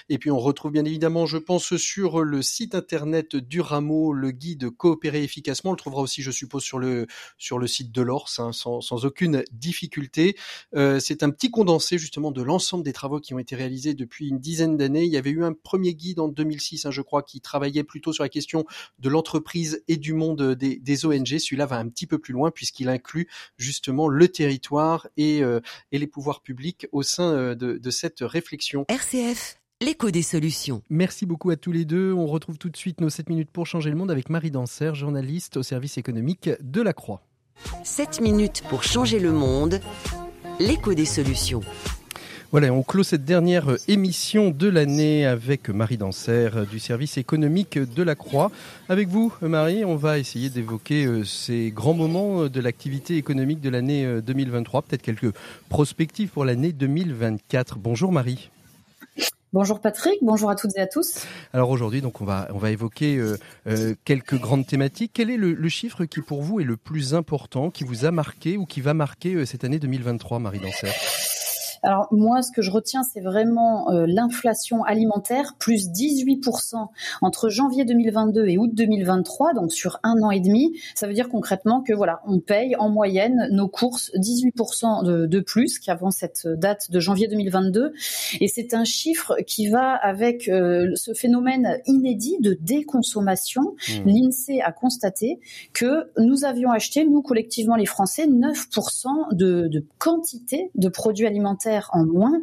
Et 0.09 0.19
puis 0.19 0.31
on 0.31 0.39
retrouve 0.39 0.73
bien 0.73 0.87
évidemment, 0.87 1.27
je 1.27 1.37
pense, 1.37 1.77
sur 1.77 2.23
le 2.23 2.41
site 2.41 2.75
internet 2.75 3.37
du 3.37 3.61
rameau 3.61 4.15
le 4.15 4.31
guide 4.31 4.71
coopérer 4.71 5.23
efficacement. 5.23 5.71
On 5.71 5.75
le 5.75 5.79
trouvera 5.79 6.01
aussi, 6.01 6.23
je 6.23 6.31
suppose, 6.31 6.63
sur 6.63 6.79
le 6.79 7.07
sur 7.37 7.59
le 7.59 7.67
site 7.67 7.93
de 7.93 8.01
l'Orse, 8.01 8.39
hein, 8.39 8.53
sans, 8.53 9.05
aucune 9.05 9.45
difficulté. 9.53 10.37
Euh, 10.75 10.99
c'est 11.01 11.23
un 11.23 11.31
petit 11.31 11.51
condensé 11.51 11.99
justement 11.99 12.31
de 12.31 12.43
l'ensemble 12.43 12.83
des 12.83 12.95
travaux 12.95 13.21
qui 13.21 13.35
ont 13.35 13.39
été 13.39 13.57
réalisés 13.57 13.93
depuis 13.93 14.29
une 14.29 14.39
dizaine 14.39 14.79
d'années. 14.79 15.05
Il 15.05 15.13
y 15.13 15.19
avait 15.19 15.31
eu 15.31 15.45
un 15.45 15.53
premier 15.53 15.95
guide 15.95 16.21
en 16.21 16.29
2006, 16.29 16.87
hein, 16.87 16.91
je 16.91 17.03
crois, 17.03 17.23
qui 17.23 17.43
travaillait 17.43 17.85
plutôt 17.85 18.15
sur 18.15 18.23
la 18.23 18.31
question 18.31 18.65
de 19.01 19.09
l'entreprise 19.11 19.83
et 19.87 19.99
du 19.99 20.15
monde 20.15 20.55
des, 20.55 20.77
des 20.77 21.05
ONG. 21.05 21.39
Celui-là 21.39 21.67
va 21.67 21.77
un 21.77 21.89
petit 21.89 22.07
peu 22.07 22.19
plus 22.19 22.33
loin 22.33 22.51
puisqu'il 22.51 22.89
inclut 22.89 23.29
justement 23.59 24.09
le 24.09 24.29
territoire 24.29 24.94
euh, 25.19 25.61
et, 25.93 25.99
les 25.99 26.07
pouvoirs 26.07 26.43
publics 26.43 26.87
au 26.93 27.03
sein 27.03 27.33
euh, 27.33 27.55
de, 27.55 27.91
cette 27.91 28.21
réflexion. 28.21 28.85
RCF 28.89 29.59
l'écho 29.81 30.11
des 30.11 30.23
solutions. 30.23 30.83
Merci 30.89 31.27
beaucoup 31.27 31.51
à 31.51 31.57
tous 31.57 31.73
les 31.73 31.85
deux. 31.85 32.13
On 32.13 32.27
retrouve 32.27 32.57
tout 32.57 32.71
de 32.71 32.77
suite 32.77 33.03
nos 33.03 33.11
7 33.11 33.29
minutes 33.29 33.51
pour 33.51 33.67
changer 33.67 33.91
le 33.91 33.97
monde 33.97 34.11
avec 34.11 34.31
Marie 34.31 34.51
Danser, 34.51 34.95
journaliste 34.95 35.59
au 35.59 35.63
service 35.63 35.99
économique 35.99 36.49
de 36.61 36.81
la 36.81 36.95
Croix. 36.95 37.23
7 37.83 38.21
minutes 38.23 38.63
pour 38.71 38.83
changer 38.83 39.19
le 39.19 39.33
monde, 39.33 39.81
l'écho 40.59 40.95
des 40.95 41.05
solutions. 41.05 41.61
Voilà, 42.55 42.73
on 42.73 42.85
clôt 42.85 43.03
cette 43.03 43.25
dernière 43.25 43.69
euh, 43.69 43.79
émission 43.89 44.51
de 44.51 44.69
l'année 44.69 45.27
avec 45.27 45.69
Marie 45.71 45.97
Danser 45.97 46.51
euh, 46.55 46.65
du 46.65 46.79
service 46.79 47.19
économique 47.19 47.81
de 47.81 48.03
la 48.05 48.15
Croix. 48.15 48.53
Avec 48.89 49.09
vous, 49.09 49.35
Marie, 49.43 49.85
on 49.85 49.97
va 49.97 50.21
essayer 50.21 50.51
d'évoquer 50.51 51.05
euh, 51.05 51.25
ces 51.25 51.73
grands 51.73 51.95
moments 51.95 52.47
de 52.47 52.61
l'activité 52.61 53.17
économique 53.17 53.61
de 53.61 53.71
l'année 53.71 54.21
2023, 54.23 54.83
peut-être 54.83 55.03
quelques 55.03 55.35
prospectives 55.69 56.29
pour 56.29 56.45
l'année 56.45 56.71
2024. 56.71 57.79
Bonjour 57.79 58.13
Marie. 58.13 58.51
Bonjour 59.53 59.81
Patrick, 59.81 60.19
bonjour 60.23 60.49
à 60.49 60.55
toutes 60.55 60.77
et 60.77 60.81
à 60.81 60.87
tous. 60.87 61.27
Alors 61.53 61.71
aujourd'hui, 61.71 62.03
donc 62.03 62.21
on 62.21 62.25
va 62.25 62.47
on 62.55 62.59
va 62.59 62.71
évoquer 62.71 63.21
quelques 64.05 64.39
grandes 64.39 64.67
thématiques. 64.67 65.11
Quel 65.13 65.29
est 65.29 65.37
le, 65.37 65.55
le, 65.55 65.69
chiffre 65.69 66.05
qui 66.05 66.21
pour 66.21 66.43
vous 66.43 66.61
est 66.61 66.65
le 66.65 66.77
plus 66.77 67.15
important, 67.15 67.71
qui 67.71 67.83
vous 67.83 68.05
a 68.05 68.13
marqué 68.13 68.57
ou 68.57 68.65
qui 68.65 68.81
va 68.81 68.95
marquer 68.95 69.45
cette 69.45 69.65
année 69.65 69.81
2023, 69.81 70.39
Marie 70.39 70.61
Danser? 70.61 70.91
Alors 71.85 72.09
moi, 72.11 72.43
ce 72.43 72.51
que 72.51 72.63
je 72.63 72.71
retiens, 72.71 73.03
c'est 73.03 73.21
vraiment 73.21 73.91
euh, 73.91 74.07
l'inflation 74.09 74.83
alimentaire, 74.85 75.55
plus 75.59 75.89
18% 75.91 76.89
entre 77.21 77.49
janvier 77.51 77.85
2022 77.85 78.47
et 78.47 78.59
août 78.59 78.71
2023, 78.73 79.53
donc 79.55 79.73
sur 79.73 79.99
un 80.03 80.21
an 80.23 80.31
et 80.31 80.41
demi. 80.41 80.79
Ça 80.95 81.07
veut 81.07 81.13
dire 81.13 81.29
concrètement 81.29 81.83
que 81.83 81.93
voilà, 81.93 82.21
on 82.27 82.41
paye 82.41 82.75
en 82.77 82.89
moyenne 82.89 83.49
nos 83.51 83.69
courses 83.69 84.11
18% 84.17 85.05
de, 85.05 85.27
de 85.27 85.41
plus 85.41 85.79
qu'avant 85.79 86.11
cette 86.11 86.47
date 86.47 86.91
de 86.91 87.01
janvier 87.01 87.29
2022. 87.29 87.93
Et 88.41 88.49
c'est 88.49 88.73
un 88.75 88.85
chiffre 88.85 89.37
qui 89.47 89.69
va 89.69 89.95
avec 89.95 90.49
euh, 90.49 90.91
ce 90.95 91.13
phénomène 91.13 91.81
inédit 91.87 92.39
de 92.41 92.57
déconsommation. 92.61 93.63
Mmh. 93.89 93.93
L'INSEE 94.07 94.61
a 94.63 94.73
constaté 94.73 95.39
que 95.73 96.11
nous 96.19 96.45
avions 96.45 96.71
acheté, 96.71 97.05
nous 97.05 97.23
collectivement 97.23 97.77
les 97.77 97.87
Français, 97.87 98.27
9% 98.27 99.35
de, 99.35 99.69
de 99.69 99.85
quantité 99.99 100.71
de 100.75 100.89
produits 100.89 101.27
alimentaires 101.27 101.74
en 101.93 102.05
moins. 102.05 102.41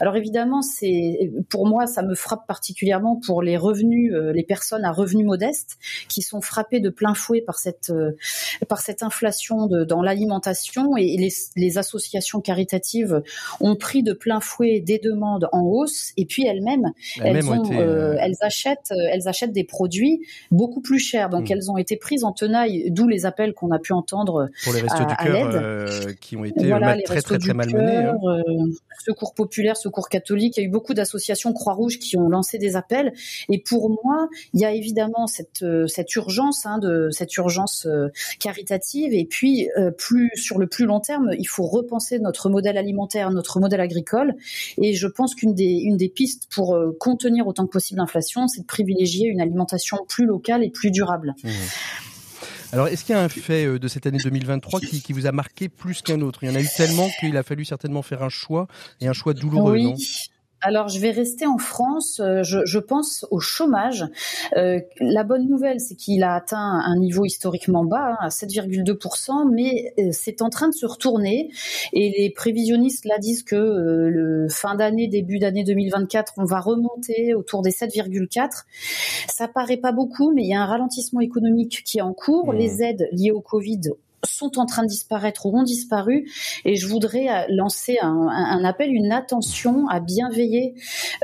Alors 0.00 0.16
évidemment, 0.16 0.62
c'est 0.62 1.30
pour 1.48 1.66
moi, 1.66 1.86
ça 1.86 2.02
me 2.02 2.14
frappe 2.14 2.46
particulièrement 2.46 3.20
pour 3.24 3.42
les 3.42 3.56
revenus, 3.56 4.12
euh, 4.12 4.32
les 4.32 4.42
personnes 4.42 4.84
à 4.84 4.92
revenus 4.92 5.26
modestes 5.26 5.78
qui 6.08 6.22
sont 6.22 6.40
frappées 6.40 6.80
de 6.80 6.90
plein 6.90 7.14
fouet 7.14 7.40
par 7.40 7.58
cette 7.58 7.90
euh, 7.90 8.12
par 8.68 8.80
cette 8.80 9.02
inflation 9.02 9.66
de, 9.66 9.84
dans 9.84 10.02
l'alimentation. 10.02 10.96
Et 10.96 11.16
les, 11.16 11.32
les, 11.56 11.78
associations 11.78 12.40
caritatives 12.40 13.22
ont 13.60 13.76
pris 13.76 14.02
de 14.02 14.12
plein 14.12 14.40
fouet 14.40 14.80
des 14.80 14.98
demandes 14.98 15.48
en 15.52 15.62
hausse. 15.62 16.12
Et 16.16 16.26
puis 16.26 16.46
elles-mêmes 16.46 16.92
elles, 17.22 17.42
euh, 17.72 18.16
elles 18.20 18.36
achètent 18.40 18.92
elles 19.12 19.28
achètent 19.28 19.52
des 19.52 19.64
produits 19.64 20.26
beaucoup 20.50 20.80
plus 20.80 20.98
chers. 20.98 21.28
Donc 21.30 21.48
hmm. 21.48 21.52
elles 21.52 21.70
ont 21.70 21.76
été 21.76 21.96
prises 21.96 22.24
en 22.24 22.32
tenaille 22.32 22.90
d'où 22.90 23.06
les 23.06 23.26
appels 23.26 23.54
qu'on 23.54 23.70
a 23.70 23.78
pu 23.78 23.92
entendre 23.92 24.48
pour 24.64 24.72
les 24.72 24.80
restos 24.80 25.04
du 25.04 25.16
cœur 25.16 26.16
qui 26.20 26.36
ont 26.36 26.44
été 26.44 26.70
très 27.04 27.22
très 27.22 27.38
très 27.38 27.54
malmenés 27.54 27.96
hein 27.96 28.16
secours 29.04 29.34
populaire, 29.34 29.76
secours 29.76 30.08
catholique. 30.08 30.56
Il 30.56 30.60
y 30.60 30.62
a 30.64 30.66
eu 30.66 30.70
beaucoup 30.70 30.94
d'associations 30.94 31.52
Croix-Rouge 31.52 31.98
qui 31.98 32.16
ont 32.16 32.28
lancé 32.28 32.58
des 32.58 32.76
appels. 32.76 33.12
Et 33.48 33.58
pour 33.58 33.90
moi, 33.90 34.28
il 34.54 34.60
y 34.60 34.64
a 34.64 34.72
évidemment 34.72 35.26
cette, 35.26 35.62
euh, 35.62 35.86
cette 35.86 36.14
urgence, 36.16 36.66
hein, 36.66 36.80
urgence 37.36 37.86
euh, 37.86 38.08
caritative. 38.38 39.14
Et 39.14 39.24
puis, 39.24 39.68
euh, 39.78 39.90
plus 39.90 40.30
sur 40.34 40.58
le 40.58 40.66
plus 40.66 40.86
long 40.86 41.00
terme, 41.00 41.30
il 41.38 41.46
faut 41.46 41.66
repenser 41.66 42.18
notre 42.18 42.50
modèle 42.50 42.76
alimentaire, 42.76 43.30
notre 43.30 43.60
modèle 43.60 43.80
agricole. 43.80 44.34
Et 44.80 44.94
je 44.94 45.06
pense 45.06 45.34
qu'une 45.34 45.54
des, 45.54 45.64
une 45.64 45.96
des 45.96 46.08
pistes 46.08 46.48
pour 46.50 46.78
contenir 46.98 47.46
autant 47.46 47.66
que 47.66 47.72
possible 47.72 48.00
l'inflation, 48.00 48.48
c'est 48.48 48.62
de 48.62 48.66
privilégier 48.66 49.28
une 49.28 49.40
alimentation 49.40 49.98
plus 50.08 50.26
locale 50.26 50.64
et 50.64 50.70
plus 50.70 50.90
durable. 50.90 51.34
Mmh. 51.42 51.48
Alors, 52.72 52.86
est-ce 52.86 53.04
qu'il 53.04 53.14
y 53.14 53.18
a 53.18 53.22
un 53.22 53.28
fait 53.28 53.66
euh, 53.66 53.78
de 53.78 53.88
cette 53.88 54.06
année 54.06 54.18
2023 54.22 54.80
qui, 54.80 55.02
qui 55.02 55.12
vous 55.12 55.26
a 55.26 55.32
marqué 55.32 55.68
plus 55.68 56.02
qu'un 56.02 56.20
autre? 56.20 56.44
Il 56.44 56.50
y 56.50 56.52
en 56.52 56.54
a 56.54 56.60
eu 56.60 56.68
tellement 56.76 57.08
qu'il 57.18 57.36
a 57.36 57.42
fallu 57.42 57.64
certainement 57.64 58.02
faire 58.02 58.22
un 58.22 58.28
choix, 58.28 58.68
et 59.00 59.08
un 59.08 59.12
choix 59.12 59.34
douloureux, 59.34 59.78
non? 59.78 59.96
Alors, 60.62 60.88
je 60.88 60.98
vais 60.98 61.10
rester 61.10 61.46
en 61.46 61.56
France. 61.56 62.20
Euh, 62.20 62.42
je, 62.42 62.64
je 62.66 62.78
pense 62.78 63.26
au 63.30 63.40
chômage. 63.40 64.04
Euh, 64.56 64.80
la 65.00 65.24
bonne 65.24 65.48
nouvelle, 65.48 65.80
c'est 65.80 65.94
qu'il 65.94 66.22
a 66.22 66.34
atteint 66.34 66.82
un 66.84 66.96
niveau 66.98 67.24
historiquement 67.24 67.84
bas, 67.84 68.12
hein, 68.12 68.16
à 68.20 68.28
7,2%, 68.28 69.50
mais 69.50 69.94
euh, 69.98 70.10
c'est 70.12 70.42
en 70.42 70.50
train 70.50 70.68
de 70.68 70.74
se 70.74 70.84
retourner. 70.84 71.50
Et 71.94 72.10
les 72.10 72.30
prévisionnistes 72.30 73.06
là 73.06 73.18
disent 73.18 73.42
que 73.42 73.56
le 73.56 74.48
fin 74.50 74.74
d'année, 74.74 75.08
début 75.08 75.38
d'année 75.38 75.64
2024, 75.64 76.34
on 76.36 76.44
va 76.44 76.60
remonter 76.60 77.34
autour 77.34 77.62
des 77.62 77.70
7,4. 77.70 78.64
Ça 79.28 79.48
paraît 79.48 79.78
pas 79.78 79.92
beaucoup, 79.92 80.32
mais 80.32 80.42
il 80.42 80.48
y 80.48 80.54
a 80.54 80.60
un 80.60 80.66
ralentissement 80.66 81.20
économique 81.20 81.82
qui 81.86 81.98
est 81.98 82.02
en 82.02 82.12
cours. 82.12 82.52
Mmh. 82.52 82.56
Les 82.56 82.82
aides 82.82 83.08
liées 83.12 83.30
au 83.30 83.40
Covid 83.40 83.80
sont 84.24 84.58
en 84.58 84.66
train 84.66 84.82
de 84.82 84.88
disparaître 84.88 85.46
ou 85.46 85.58
ont 85.58 85.62
disparu. 85.62 86.30
Et 86.64 86.76
je 86.76 86.86
voudrais 86.86 87.28
euh, 87.28 87.44
lancer 87.48 87.98
un, 88.02 88.64
appel, 88.64 88.90
une 88.92 89.12
attention 89.12 89.88
à 89.88 90.00
bien 90.00 90.28
veiller 90.30 90.74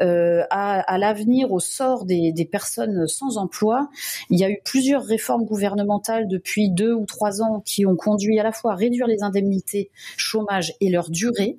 euh, 0.01 0.43
à, 0.51 0.99
l'avenir, 0.99 1.53
au 1.53 1.61
sort 1.61 2.05
des, 2.05 2.33
personnes 2.51 3.09
sans 3.09 3.39
emploi. 3.39 3.89
Il 4.31 4.39
y 4.39 4.45
a 4.45 4.51
eu 4.51 4.59
plusieurs 4.65 5.05
réformes 5.05 5.45
gouvernementales 5.45 6.29
depuis 6.29 6.71
deux 6.71 6.93
ou 6.93 7.05
trois 7.07 7.43
ans 7.43 7.61
qui 7.65 7.85
ont 7.87 7.97
conduit 7.97 8.39
à 8.39 8.45
la 8.45 8.53
fois 8.53 8.73
à 8.73 8.75
réduire 8.77 9.07
les 9.07 9.23
indemnités 9.23 9.91
chômage 10.17 10.75
et 10.81 10.89
leur 10.89 11.11
durée. 11.11 11.59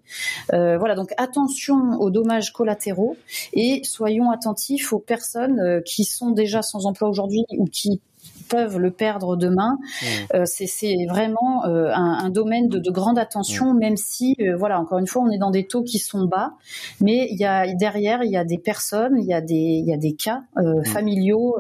Euh, 0.53 0.77
voilà, 0.77 0.95
donc 0.95 1.13
attention 1.17 1.99
aux 1.99 2.09
dommages 2.09 2.53
collatéraux 2.53 3.17
et 3.53 3.81
soyons 3.83 4.31
attentifs 4.31 4.93
aux 4.93 4.99
personnes 4.99 5.81
qui 5.83 6.05
sont 6.05 6.31
déjà 6.31 6.61
sans 6.61 6.85
emploi 6.85 7.09
aujourd'hui 7.09 7.43
ou 7.57 7.65
qui 7.65 8.01
peuvent 8.49 8.77
le 8.77 8.91
perdre 8.91 9.35
demain. 9.35 9.77
Mmh. 10.01 10.05
Euh, 10.35 10.43
c'est 10.45 10.95
vraiment 11.09 11.65
euh, 11.65 11.91
un, 11.93 12.25
un, 12.25 12.29
domaine 12.29 12.67
de, 12.67 12.79
de 12.79 12.91
grande 12.91 13.17
attention, 13.17 13.73
mmh. 13.73 13.79
même 13.79 13.97
si, 13.97 14.35
euh, 14.39 14.55
voilà, 14.57 14.79
encore 14.79 14.99
une 14.99 15.07
fois, 15.07 15.23
on 15.23 15.31
est 15.31 15.37
dans 15.37 15.51
des 15.51 15.67
taux 15.67 15.83
qui 15.83 15.99
sont 15.99 16.25
bas, 16.25 16.53
mais 17.01 17.27
il 17.31 17.37
y 17.37 17.45
a 17.45 17.73
derrière, 17.73 18.23
il 18.23 18.31
y 18.31 18.37
a 18.37 18.43
des 18.43 18.57
personnes, 18.57 19.17
il 19.17 19.25
y 19.25 19.33
a 19.33 19.41
des, 19.41 19.55
il 19.55 19.85
y 19.85 19.93
a 19.93 19.97
des 19.97 20.13
cas 20.13 20.43
mmh. 20.55 20.85
familiaux 20.85 21.57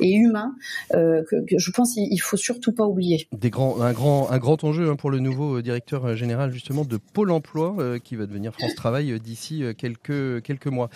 et 0.00 0.12
humains 0.12 0.54
que, 0.90 1.44
que, 1.46 1.58
je 1.58 1.70
pense 1.70 1.96
il 1.96 2.18
faut 2.18 2.36
surtout 2.36 2.72
pas 2.72 2.84
oublier. 2.84 3.26
Des 3.32 3.50
grands, 3.50 3.80
un 3.80 3.92
grand, 3.92 4.30
un 4.30 4.38
grand 4.38 4.62
enjeu 4.64 4.90
hein, 4.90 4.96
pour 4.96 5.10
le 5.10 5.18
nouveau 5.18 5.62
directeur 5.62 6.16
général 6.16 6.52
justement 6.52 6.84
de 6.84 6.96
Pôle 6.96 7.30
Emploi 7.30 7.98
qui 8.02 8.16
va 8.16 8.26
devenir 8.26 8.52
France 8.52 8.74
Travail 8.74 9.18
d'ici 9.20 9.64
quelques 9.76 10.42
quelques 10.42 10.66
mois. 10.66 10.88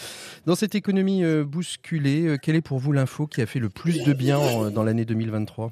Dans 0.46 0.54
cette 0.54 0.74
économie 0.74 1.22
bousculée, 1.44 2.36
quelle 2.42 2.56
est 2.56 2.60
pour 2.60 2.78
vous 2.78 2.92
l'info 2.92 3.26
qui 3.26 3.40
a 3.42 3.46
fait 3.46 3.60
le 3.60 3.68
plus 3.68 4.04
de 4.04 4.12
bien 4.12 4.70
dans 4.70 4.84
l'année 4.84 5.04
2020 5.04 5.05
2023 5.06 5.70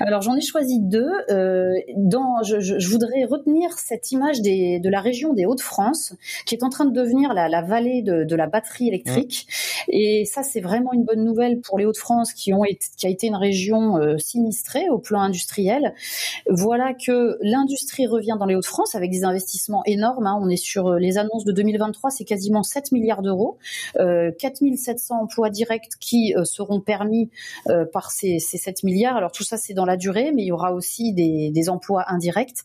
alors 0.00 0.22
j'en 0.22 0.36
ai 0.36 0.40
choisi 0.40 0.80
deux. 0.80 1.10
Euh, 1.30 1.72
dans, 1.96 2.42
je, 2.42 2.60
je, 2.60 2.88
voudrais 2.88 3.24
retenir 3.24 3.72
cette 3.78 4.10
image 4.12 4.40
des, 4.40 4.80
de 4.80 4.88
la 4.88 5.00
région 5.00 5.32
des 5.32 5.46
Hauts-de-France 5.46 6.14
qui 6.46 6.54
est 6.54 6.62
en 6.62 6.68
train 6.68 6.84
de 6.84 6.92
devenir 6.92 7.34
la, 7.34 7.48
la 7.48 7.62
vallée 7.62 8.02
de, 8.02 8.24
de, 8.24 8.36
la 8.36 8.46
batterie 8.46 8.88
électrique. 8.88 9.46
Et 9.88 10.24
ça 10.24 10.42
c'est 10.42 10.60
vraiment 10.60 10.92
une 10.92 11.04
bonne 11.04 11.24
nouvelle 11.24 11.60
pour 11.60 11.78
les 11.78 11.84
Hauts-de-France 11.84 12.32
qui 12.32 12.52
ont 12.52 12.64
été, 12.64 12.86
qui 12.96 13.06
a 13.06 13.10
été 13.10 13.26
une 13.26 13.36
région 13.36 13.98
euh, 13.98 14.18
sinistrée 14.18 14.88
au 14.90 14.98
plan 14.98 15.20
industriel. 15.20 15.94
Voilà 16.48 16.94
que 16.94 17.38
l'industrie 17.42 18.06
revient 18.06 18.36
dans 18.38 18.46
les 18.46 18.54
Hauts-de-France 18.54 18.94
avec 18.94 19.10
des 19.10 19.24
investissements 19.24 19.82
énormes. 19.86 20.26
Hein. 20.26 20.38
On 20.40 20.48
est 20.48 20.56
sur 20.56 20.88
euh, 20.88 20.98
les 20.98 21.18
annonces 21.18 21.44
de 21.44 21.52
2023, 21.52 22.10
c'est 22.10 22.24
quasiment 22.24 22.62
7 22.62 22.92
milliards 22.92 23.22
d'euros, 23.22 23.58
euh, 23.98 24.30
4700 24.38 25.22
emplois 25.22 25.50
directs 25.50 25.90
qui 26.00 26.34
seront 26.44 26.80
permis 26.80 27.30
par 27.92 28.10
ces, 28.10 28.38
ces 28.38 28.58
7 28.58 28.82
milliards. 28.82 29.16
Alors 29.16 29.32
tout 29.32 29.44
ça 29.44 29.56
c'est 29.56 29.74
dans 29.74 29.81
dans 29.82 29.86
la 29.86 29.96
durée, 29.96 30.30
mais 30.32 30.42
il 30.42 30.46
y 30.46 30.52
aura 30.52 30.72
aussi 30.72 31.12
des, 31.12 31.50
des 31.50 31.68
emplois 31.68 32.04
indirects. 32.06 32.60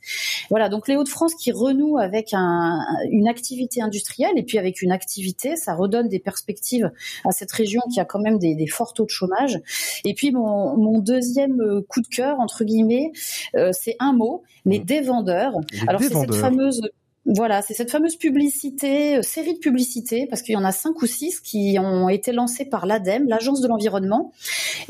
Voilà, 0.51 0.69
donc 0.69 0.87
les 0.87 0.95
Hauts-de-France 0.95 1.33
qui 1.33 1.51
renouent 1.51 1.97
avec 1.97 2.29
un, 2.33 2.79
une 3.09 3.27
activité 3.27 3.81
industrielle 3.81 4.33
et 4.35 4.43
puis 4.43 4.59
avec 4.59 4.83
une 4.83 4.91
activité, 4.91 5.55
ça 5.55 5.73
redonne 5.73 6.07
des 6.09 6.19
perspectives 6.19 6.91
à 7.25 7.31
cette 7.31 7.51
région 7.51 7.81
qui 7.91 7.99
a 7.99 8.05
quand 8.05 8.19
même 8.19 8.37
des, 8.37 8.53
des 8.53 8.67
forts 8.67 8.93
taux 8.93 9.05
de 9.05 9.09
chômage. 9.09 9.59
Et 10.05 10.13
puis 10.13 10.31
mon, 10.31 10.77
mon 10.77 10.99
deuxième 10.99 11.81
coup 11.89 12.01
de 12.01 12.07
cœur 12.07 12.39
entre 12.39 12.63
guillemets, 12.63 13.11
euh, 13.55 13.71
c'est 13.73 13.95
un 13.99 14.13
mot, 14.13 14.43
les 14.65 14.79
mmh. 14.79 14.85
dévendeurs. 14.85 15.53
Alors 15.87 16.01
c'est 16.01 16.13
cette 16.13 16.35
fameuse 16.35 16.81
voilà, 17.27 17.61
c'est 17.61 17.73
cette 17.73 17.91
fameuse 17.91 18.15
publicité, 18.15 19.17
euh, 19.17 19.21
série 19.21 19.53
de 19.53 19.59
publicités, 19.59 20.27
parce 20.27 20.41
qu'il 20.41 20.53
y 20.53 20.57
en 20.57 20.63
a 20.63 20.71
cinq 20.71 21.01
ou 21.01 21.05
six 21.05 21.41
qui 21.41 21.77
ont 21.77 22.07
été 22.07 22.31
lancées 22.31 22.65
par 22.65 22.85
l'ADEME, 22.85 23.27
l'Agence 23.27 23.59
de 23.59 23.67
l'environnement, 23.67 24.31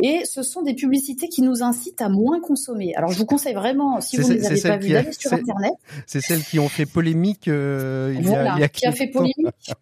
et 0.03 0.21
ce 0.25 0.43
sont 0.43 0.61
des 0.61 0.75
publicités 0.75 1.29
qui 1.29 1.41
nous 1.41 1.63
incitent 1.63 2.01
à 2.01 2.09
moins 2.09 2.39
consommer. 2.39 2.93
Alors 2.95 3.11
je 3.11 3.17
vous 3.17 3.25
conseille 3.25 3.55
vraiment, 3.55 4.01
si 4.01 4.17
vous 4.17 4.29
ne 4.29 4.33
les 4.35 4.45
avez 4.45 4.61
pas 4.61 4.77
vues, 4.77 4.89
d'aller 4.89 5.13
sur 5.13 5.33
Internet. 5.33 5.73
C'est 6.05 6.21
celles 6.21 6.43
qui 6.43 6.59
ont 6.59 6.69
fait 6.69 6.85
polémique 6.85 7.47
euh, 7.47 8.13
il, 8.15 8.29
y 8.29 8.35
a, 8.35 8.55
il 8.55 8.59
y 8.61 8.63
a 8.63 8.69
qui 8.69 8.85
a 8.85 8.91
fait 8.91 9.07
polémique. 9.07 9.73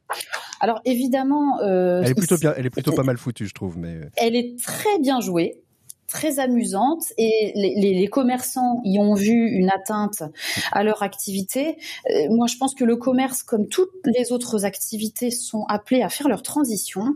Alors 0.62 0.80
évidemment, 0.86 1.60
euh, 1.62 2.02
elle 2.04 2.12
est 2.12 2.16
plutôt 2.16 2.38
bien, 2.38 2.54
elle 2.56 2.66
est 2.66 2.70
plutôt 2.70 2.94
pas 2.94 3.04
mal 3.04 3.18
foutue, 3.18 3.48
je 3.48 3.54
trouve, 3.54 3.78
mais 3.78 4.00
elle 4.16 4.36
est 4.36 4.58
très 4.64 4.98
bien 5.00 5.20
jouée 5.20 5.65
très 6.16 6.40
amusante 6.40 7.12
et 7.18 7.52
les, 7.56 7.76
les, 7.76 8.08
commerçants 8.08 8.80
y 8.86 9.00
ont 9.00 9.16
vu 9.16 9.50
une 9.50 9.70
atteinte 9.70 10.24
à 10.72 10.82
leur 10.82 11.04
activité. 11.04 11.76
Euh, 12.10 12.30
moi, 12.30 12.48
je 12.48 12.56
pense 12.56 12.74
que 12.74 12.86
le 12.86 12.96
commerce, 12.96 13.44
comme 13.44 13.68
toutes 13.68 13.92
les 14.06 14.32
autres 14.32 14.64
activités, 14.64 15.30
sont 15.30 15.66
appelés 15.68 16.04
à 16.04 16.08
faire 16.08 16.30
leur 16.30 16.42
transition. 16.42 17.16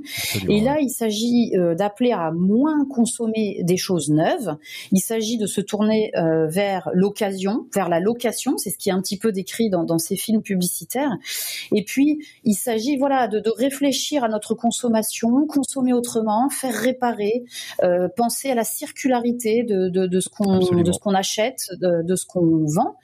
Et 0.49 0.59
là, 0.59 0.81
il 0.81 0.89
s'agit 0.89 1.53
euh, 1.55 1.75
d'appeler 1.75 2.11
à 2.11 2.31
moins 2.31 2.85
consommer 2.89 3.61
des 3.63 3.77
choses 3.77 4.09
neuves. 4.09 4.57
Il 4.91 4.99
s'agit 4.99 5.37
de 5.37 5.47
se 5.47 5.61
tourner 5.61 6.11
euh, 6.17 6.47
vers 6.47 6.89
l'occasion, 6.93 7.67
vers 7.73 7.87
la 7.87 8.01
location. 8.01 8.57
C'est 8.57 8.69
ce 8.69 8.77
qui 8.77 8.89
est 8.89 8.93
un 8.93 9.01
petit 9.01 9.17
peu 9.17 9.31
décrit 9.31 9.69
dans, 9.69 9.85
dans 9.85 9.97
ces 9.97 10.17
films 10.17 10.41
publicitaires. 10.41 11.15
Et 11.73 11.85
puis, 11.85 12.19
il 12.43 12.55
s'agit, 12.55 12.97
voilà, 12.97 13.29
de, 13.29 13.39
de, 13.39 13.49
réfléchir 13.49 14.25
à 14.25 14.27
notre 14.27 14.55
consommation, 14.55 15.47
consommer 15.47 15.93
autrement, 15.93 16.49
faire 16.49 16.73
réparer, 16.73 17.45
penser 18.17 18.49
à 18.49 18.55
la 18.55 18.65
circulation 18.65 18.88
circularité 18.89 19.63
de, 19.63 19.89
de, 19.89 20.07
de 20.07 20.19
ce 20.19 20.29
qu'on 20.29 20.59
de 20.59 20.91
ce 20.91 20.99
qu'on 20.99 21.13
achète, 21.13 21.69
de, 21.79 22.03
de 22.03 22.15
ce 22.15 22.25
qu'on 22.25 22.65
vend. 22.65 22.95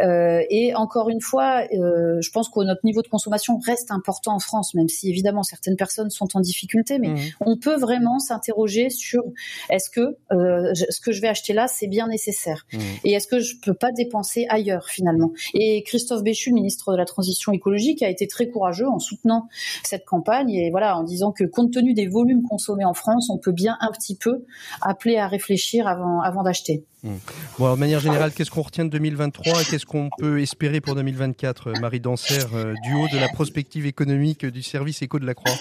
Euh, 0.00 0.40
et 0.50 0.74
encore 0.74 1.08
une 1.08 1.20
fois, 1.20 1.62
euh, 1.72 2.20
je 2.20 2.30
pense 2.30 2.48
que 2.48 2.60
notre 2.60 2.84
niveau 2.84 3.02
de 3.02 3.08
consommation 3.08 3.58
reste 3.58 3.90
important 3.90 4.34
en 4.34 4.38
France, 4.38 4.74
même 4.74 4.88
si 4.88 5.10
évidemment 5.10 5.42
certaines 5.42 5.76
personnes 5.76 6.10
sont 6.10 6.28
en 6.34 6.40
difficulté, 6.40 6.98
mais 6.98 7.08
mmh. 7.08 7.18
on 7.40 7.56
peut 7.56 7.76
vraiment 7.76 8.18
s'interroger 8.18 8.90
sur 8.90 9.22
est-ce 9.68 9.90
que 9.90 10.16
euh, 10.32 10.72
ce 10.74 11.00
que 11.00 11.12
je 11.12 11.20
vais 11.20 11.28
acheter 11.28 11.52
là, 11.52 11.66
c'est 11.68 11.86
bien 11.86 12.08
nécessaire, 12.08 12.66
mmh. 12.72 12.78
et 13.04 13.12
est-ce 13.12 13.26
que 13.26 13.38
je 13.38 13.56
peux 13.62 13.74
pas 13.74 13.92
dépenser 13.92 14.46
ailleurs 14.48 14.88
finalement? 14.88 15.32
Et 15.54 15.82
Christophe 15.82 16.22
Béchu, 16.22 16.52
ministre 16.52 16.92
de 16.92 16.96
la 16.96 17.04
Transition 17.04 17.52
écologique, 17.52 18.02
a 18.02 18.08
été 18.08 18.26
très 18.26 18.48
courageux 18.48 18.88
en 18.88 18.98
soutenant 18.98 19.48
cette 19.84 20.04
campagne 20.04 20.50
et 20.50 20.70
voilà 20.70 20.96
en 20.98 21.02
disant 21.02 21.32
que 21.32 21.44
compte 21.44 21.72
tenu 21.72 21.94
des 21.94 22.06
volumes 22.06 22.42
consommés 22.42 22.84
en 22.84 22.94
France, 22.94 23.28
on 23.30 23.38
peut 23.38 23.52
bien 23.52 23.76
un 23.80 23.90
petit 23.92 24.16
peu 24.16 24.44
appeler 24.80 25.16
à 25.16 25.25
réfléchir 25.28 25.86
avant, 25.86 26.20
avant 26.20 26.42
d'acheter. 26.42 26.84
Hmm. 27.02 27.16
Bon, 27.58 27.74
de 27.74 27.78
manière 27.78 28.00
générale, 28.00 28.32
qu'est-ce 28.32 28.50
qu'on 28.50 28.62
retient 28.62 28.84
de 28.84 28.90
2023 28.90 29.62
et 29.62 29.64
qu'est-ce 29.64 29.86
qu'on 29.86 30.10
peut 30.18 30.40
espérer 30.40 30.80
pour 30.80 30.94
2024, 30.94 31.68
euh, 31.68 31.72
Marie 31.80 32.00
Danser, 32.00 32.46
euh, 32.54 32.74
du 32.82 32.94
haut 32.94 33.08
de 33.08 33.18
la 33.18 33.28
prospective 33.28 33.86
économique 33.86 34.44
du 34.44 34.62
service 34.62 35.02
éco 35.02 35.18
de 35.18 35.26
la 35.26 35.34
Croix? 35.34 35.54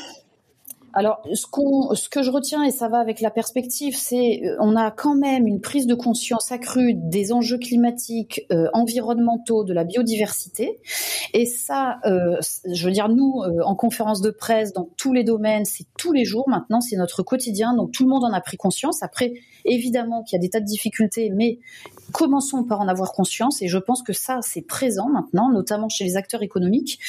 Alors, 0.97 1.22
ce, 1.34 1.45
qu'on, 1.45 1.93
ce 1.93 2.07
que 2.07 2.22
je 2.24 2.32
retiens, 2.32 2.63
et 2.63 2.72
ça 2.72 2.88
va 2.88 2.99
avec 2.99 3.20
la 3.20 3.30
perspective, 3.30 3.97
c'est 3.97 4.41
euh, 4.45 4.55
on 4.61 4.78
a 4.78 4.91
quand 4.91 5.13
même 5.13 5.45
une 5.45 5.59
prise 5.59 5.88
de 5.88 5.93
conscience 5.93 6.53
accrue 6.53 6.93
des 6.93 7.34
enjeux 7.34 7.57
climatiques, 7.57 8.45
euh, 8.49 8.70
environnementaux, 8.72 9.66
de 9.66 9.74
la 9.74 9.84
biodiversité. 9.84 10.80
Et 11.34 11.45
ça, 11.45 11.99
euh, 12.05 12.39
je 12.72 12.86
veux 12.86 12.93
dire, 12.93 13.09
nous, 13.09 13.41
en 13.66 13.76
conférence 13.76 14.22
de 14.22 14.30
presse, 14.30 14.72
dans 14.72 14.88
tous 14.95 15.11
les 15.11 15.26
domaines, 15.26 15.66
c'est 15.66 15.86
tous 15.97 16.13
les 16.13 16.24
jours 16.24 16.47
maintenant, 16.47 16.80
c'est 16.80 16.95
notre 16.95 17.24
quotidien. 17.24 17.76
Donc, 17.76 17.91
tout 17.91 18.03
le 18.03 18.09
monde 18.09 18.24
en 18.24 18.32
a 18.32 18.39
pris 18.39 18.55
conscience. 18.55 19.03
Après, 19.03 19.34
évidemment 19.66 20.24
qu'il 20.24 20.38
y 20.38 20.39
a 20.39 20.41
des 20.41 20.49
tas 20.49 20.59
de 20.59 20.66
difficultés, 20.66 21.30
mais 21.30 21.59
commençons 22.11 22.63
par 22.63 22.80
en 22.80 22.88
avoir 22.88 23.11
conscience. 23.11 23.61
Et 23.61 23.68
je 23.68 23.78
pense 23.78 24.03
que 24.03 24.13
ça, 24.13 24.39
c'est 24.41 24.61
présent 24.61 25.09
maintenant, 25.09 25.49
notamment 25.49 25.89
chez 25.89 26.03
les 26.03 26.18
acteurs 26.18 26.43
économiques. 26.43 26.99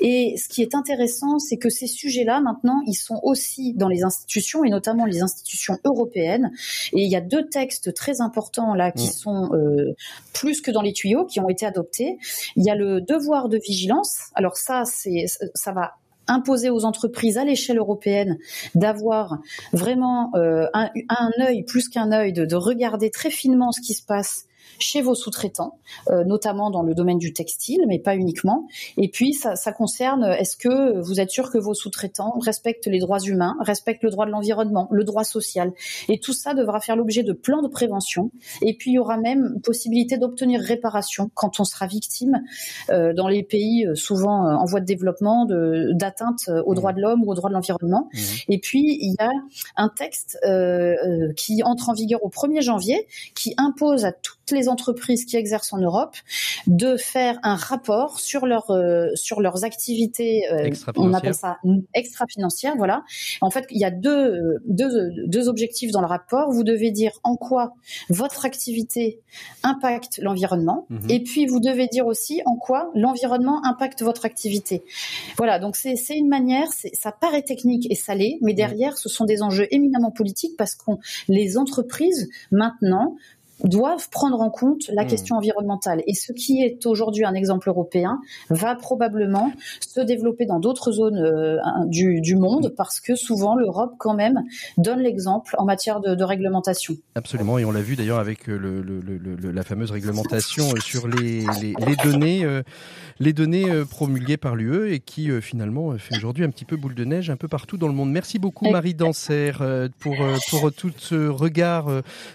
Et 0.00 0.36
ce 0.36 0.48
qui 0.48 0.62
est 0.62 0.74
intéressant, 0.74 1.38
c'est 1.38 1.56
que 1.56 1.70
ces 1.70 1.86
sujets-là, 1.86 2.40
maintenant, 2.40 2.80
ils 2.86 2.94
sont 2.94 3.20
aussi 3.22 3.74
dans 3.74 3.88
les 3.88 4.04
institutions 4.04 4.64
et 4.64 4.70
notamment 4.70 5.06
les 5.06 5.22
institutions 5.22 5.78
européennes. 5.84 6.52
Et 6.92 7.02
il 7.02 7.10
y 7.10 7.16
a 7.16 7.20
deux 7.20 7.48
textes 7.48 7.94
très 7.94 8.20
importants 8.20 8.74
là 8.74 8.92
qui 8.92 9.08
mm. 9.08 9.12
sont 9.12 9.54
euh, 9.54 9.94
plus 10.32 10.60
que 10.60 10.70
dans 10.70 10.82
les 10.82 10.92
tuyaux, 10.92 11.24
qui 11.24 11.40
ont 11.40 11.48
été 11.48 11.66
adoptés. 11.66 12.18
Il 12.56 12.64
y 12.64 12.70
a 12.70 12.74
le 12.74 13.00
devoir 13.00 13.48
de 13.48 13.58
vigilance. 13.58 14.30
Alors 14.34 14.56
ça, 14.56 14.84
c'est 14.84 15.26
ça 15.54 15.72
va 15.72 15.94
imposer 16.28 16.70
aux 16.70 16.84
entreprises 16.84 17.38
à 17.38 17.44
l'échelle 17.44 17.78
européenne 17.78 18.38
d'avoir 18.74 19.38
vraiment 19.72 20.30
euh, 20.34 20.66
un, 20.74 20.90
un 21.08 21.30
œil 21.46 21.64
plus 21.64 21.88
qu'un 21.88 22.12
œil, 22.12 22.32
de, 22.32 22.44
de, 22.44 22.56
regarder 22.56 23.10
très 23.10 23.30
finement 23.30 23.72
ce 23.72 23.80
qui 23.80 23.94
se 23.94 24.04
passe 24.04 24.46
chez 24.78 25.02
vos 25.02 25.14
sous-traitants, 25.14 25.78
euh, 26.10 26.24
notamment 26.24 26.70
dans 26.70 26.82
le 26.82 26.94
domaine 26.94 27.18
du 27.18 27.32
textile, 27.32 27.84
mais 27.86 27.98
pas 27.98 28.16
uniquement. 28.16 28.66
Et 28.96 29.08
puis, 29.08 29.32
ça, 29.32 29.56
ça 29.56 29.72
concerne, 29.72 30.24
est-ce 30.24 30.56
que 30.56 31.00
vous 31.00 31.20
êtes 31.20 31.30
sûr 31.30 31.50
que 31.50 31.58
vos 31.58 31.74
sous-traitants 31.74 32.38
respectent 32.40 32.86
les 32.86 32.98
droits 32.98 33.20
humains, 33.20 33.56
respectent 33.60 34.02
le 34.02 34.10
droit 34.10 34.26
de 34.26 34.30
l'environnement, 34.30 34.88
le 34.90 35.04
droit 35.04 35.24
social? 35.24 35.72
Et 36.08 36.18
tout 36.18 36.32
ça 36.32 36.54
devra 36.54 36.80
faire 36.80 36.96
l'objet 36.96 37.22
de 37.22 37.32
plans 37.32 37.62
de 37.62 37.68
prévention. 37.68 38.30
Et 38.62 38.74
puis, 38.76 38.92
il 38.92 38.94
y 38.94 38.98
aura 38.98 39.16
même 39.16 39.60
possibilité 39.62 40.18
d'obtenir 40.18 40.60
réparation 40.60 41.30
quand 41.34 41.60
on 41.60 41.64
sera 41.64 41.86
victime 41.86 42.42
euh, 42.90 43.12
dans 43.12 43.28
les 43.28 43.42
pays 43.42 43.86
euh, 43.86 43.94
souvent 43.94 44.44
en 44.44 44.64
voie 44.64 44.80
de 44.80 44.86
développement 44.86 45.46
d'atteinte 45.46 46.48
aux 46.48 46.72
mmh. 46.72 46.74
droits 46.74 46.92
de 46.92 47.00
l'homme 47.00 47.22
ou 47.24 47.30
aux 47.30 47.34
droits 47.34 47.50
de 47.50 47.54
l'environnement. 47.54 48.08
Mmh. 48.12 48.18
Et 48.48 48.58
puis, 48.58 48.98
il 49.00 49.14
y 49.18 49.22
a 49.22 49.30
un 49.76 49.88
texte 49.88 50.38
qui 51.36 51.62
entre 51.62 51.88
en 51.88 51.92
vigueur 51.92 52.22
au 52.24 52.28
1er 52.28 52.62
janvier 52.62 53.06
qui 53.34 53.54
impose 53.56 54.04
à 54.04 54.12
toutes 54.12 54.43
les 54.50 54.68
entreprises 54.68 55.24
qui 55.24 55.36
exercent 55.36 55.72
en 55.72 55.78
Europe 55.78 56.16
de 56.66 56.96
faire 56.96 57.38
un 57.42 57.56
rapport 57.56 58.20
sur 58.20 58.46
leur 58.46 58.70
euh, 58.70 59.08
sur 59.14 59.40
leurs 59.40 59.64
activités. 59.64 60.42
Euh, 60.50 60.70
on 60.96 61.12
appelle 61.12 61.34
ça 61.34 61.58
extra-financière. 61.94 62.74
Voilà. 62.76 63.02
En 63.40 63.50
fait, 63.50 63.66
il 63.70 63.80
y 63.80 63.84
a 63.84 63.90
deux, 63.90 64.58
deux 64.66 65.10
deux 65.26 65.48
objectifs 65.48 65.90
dans 65.90 66.00
le 66.00 66.06
rapport. 66.06 66.50
Vous 66.50 66.64
devez 66.64 66.90
dire 66.90 67.12
en 67.22 67.36
quoi 67.36 67.74
votre 68.10 68.44
activité 68.44 69.20
impacte 69.62 70.18
l'environnement, 70.22 70.86
mhm. 70.90 71.10
et 71.10 71.22
puis 71.22 71.46
vous 71.46 71.60
devez 71.60 71.86
dire 71.86 72.06
aussi 72.06 72.42
en 72.46 72.56
quoi 72.56 72.90
l'environnement 72.94 73.64
impacte 73.64 74.02
votre 74.02 74.24
activité. 74.24 74.82
Voilà. 75.36 75.58
Donc 75.58 75.76
c'est 75.76 75.96
c'est 75.96 76.16
une 76.16 76.28
manière. 76.28 76.68
Ça 76.92 77.12
paraît 77.12 77.42
technique 77.42 77.90
et 77.90 77.94
salé, 77.94 78.38
mais 78.42 78.52
mhm. 78.52 78.56
derrière, 78.56 78.98
ce 78.98 79.08
sont 79.08 79.24
des 79.24 79.42
enjeux 79.42 79.66
éminemment 79.70 80.10
politiques 80.10 80.56
parce 80.56 80.74
qu'on 80.74 80.98
les 81.28 81.56
entreprises 81.56 82.28
maintenant 82.50 83.16
doivent 83.62 84.08
prendre 84.10 84.40
en 84.40 84.50
compte 84.50 84.88
la 84.92 85.04
hmm. 85.04 85.08
question 85.08 85.36
environnementale. 85.36 86.02
Et 86.06 86.14
ce 86.14 86.32
qui 86.32 86.62
est 86.62 86.84
aujourd'hui 86.86 87.24
un 87.24 87.34
exemple 87.34 87.68
européen 87.68 88.18
va 88.50 88.74
probablement 88.74 89.52
se 89.80 90.00
développer 90.00 90.46
dans 90.46 90.58
d'autres 90.58 90.92
zones 90.92 91.18
euh, 91.18 91.58
du, 91.86 92.20
du, 92.20 92.36
monde 92.36 92.74
parce 92.76 93.00
que 93.00 93.14
souvent 93.14 93.54
l'Europe 93.54 93.94
quand 93.98 94.14
même 94.14 94.42
donne 94.76 95.00
l'exemple 95.00 95.54
en 95.58 95.64
matière 95.64 96.00
de, 96.00 96.14
de, 96.14 96.24
réglementation. 96.24 96.96
Absolument, 97.14 97.58
et 97.58 97.64
on 97.64 97.70
l'a 97.70 97.80
vu 97.80 97.96
d'ailleurs 97.96 98.18
avec 98.18 98.48
euh, 98.48 98.56
le, 98.56 98.82
le, 98.82 99.50
la 99.52 99.62
fameuse 99.62 99.90
réglementation 99.90 100.64
euh, 100.74 100.80
sur 100.80 101.06
les, 101.06 101.44
les, 101.60 101.74
les 101.86 101.96
données, 102.02 102.44
les 103.20 103.32
données 103.32 103.66
promulguées 103.88 104.36
par 104.36 104.56
l'UE 104.56 104.92
et 104.92 105.00
qui 105.00 105.30
finalement 105.40 105.96
fait 105.98 106.16
aujourd'hui 106.16 106.44
un 106.44 106.50
petit 106.50 106.64
peu 106.64 106.76
boule 106.76 106.94
de 106.94 107.04
neige 107.04 107.30
un 107.30 107.36
peu 107.36 107.48
partout 107.48 107.76
dans 107.76 107.88
le 107.88 107.94
monde. 107.94 108.10
Merci 108.10 108.38
beaucoup 108.38 108.68
Marie 108.70 108.94
Danser 108.94 109.52
pour, 110.00 110.16
pour 110.50 110.72
tout 110.72 110.90
ce 110.96 111.28
regard 111.28 111.86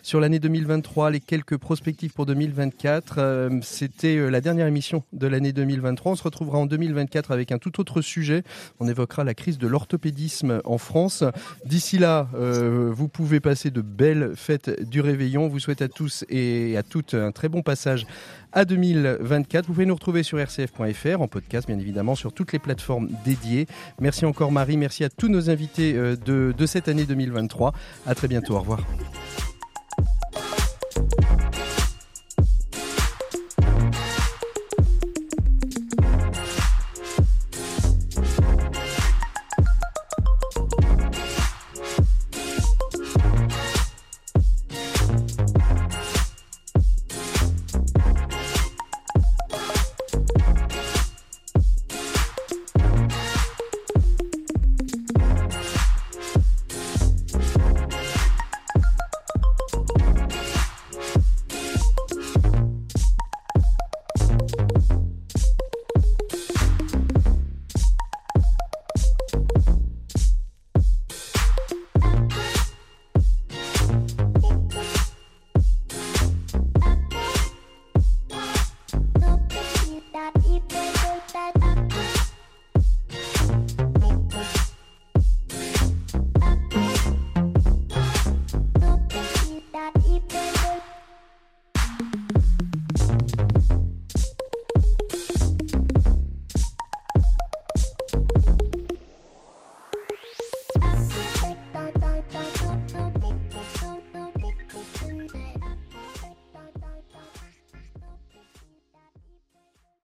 sur 0.02 0.20
l'année 0.20 0.40
2023 0.40 1.09
les 1.10 1.20
quelques 1.20 1.58
perspectives 1.58 2.14
pour 2.14 2.26
2024. 2.26 3.16
Euh, 3.18 3.60
c'était 3.62 4.18
euh, 4.18 4.30
la 4.30 4.42
dernière 4.42 4.68
émission 4.68 5.04
de 5.14 5.28
l'année 5.28 5.54
2023. 5.54 6.14
On 6.14 6.16
se 6.16 6.24
retrouvera 6.24 6.58
en 6.58 6.66
2024 6.66 7.32
avec 7.32 7.52
un 7.52 7.58
tout 7.58 7.80
autre 7.80 8.02
sujet. 8.02 8.44
On 8.80 8.88
évoquera 8.88 9.24
la 9.24 9.34
crise 9.34 9.58
de 9.58 9.68
l'orthopédisme 9.68 10.62
en 10.66 10.78
France. 10.78 11.24
D'ici 11.66 11.98
là, 11.98 12.30
euh, 12.36 12.92
vous 12.94 13.08
pouvez 13.08 13.40
passer 13.40 13.72
de 13.72 13.82
belles 13.82 14.34
fêtes 14.36 14.88
du 14.90 15.02
réveillon. 15.02 15.48
Vous 15.48 15.60
souhaite 15.60 15.82
à 15.82 15.88
tous 15.88 16.26
et 16.30 16.78
à 16.78 16.84
toutes 16.84 17.14
un 17.14 17.32
très 17.32 17.50
bon 17.50 17.62
passage 17.62 18.06
à 18.52 18.66
2024. 18.66 19.68
Vous 19.68 19.74
pouvez 19.74 19.86
nous 19.86 19.96
retrouver 19.96 20.24
sur 20.24 20.38
rcf.fr 20.40 21.22
en 21.22 21.28
podcast, 21.28 21.68
bien 21.68 21.80
évidemment, 21.80 22.16
sur 22.16 22.34
toutes 22.34 22.52
les 22.52 22.60
plateformes 22.60 23.10
dédiées. 23.26 23.68
Merci 24.00 24.26
encore 24.26 24.52
Marie, 24.52 24.78
merci 24.78 25.04
à 25.04 25.10
tous 25.10 25.30
nos 25.30 25.50
invités 25.50 25.94
de, 25.94 26.54
de 26.58 26.66
cette 26.66 26.88
année 26.88 27.06
2023. 27.06 27.74
À 28.06 28.16
très 28.16 28.28
bientôt, 28.28 28.56
au 28.56 28.60
revoir. 28.60 28.80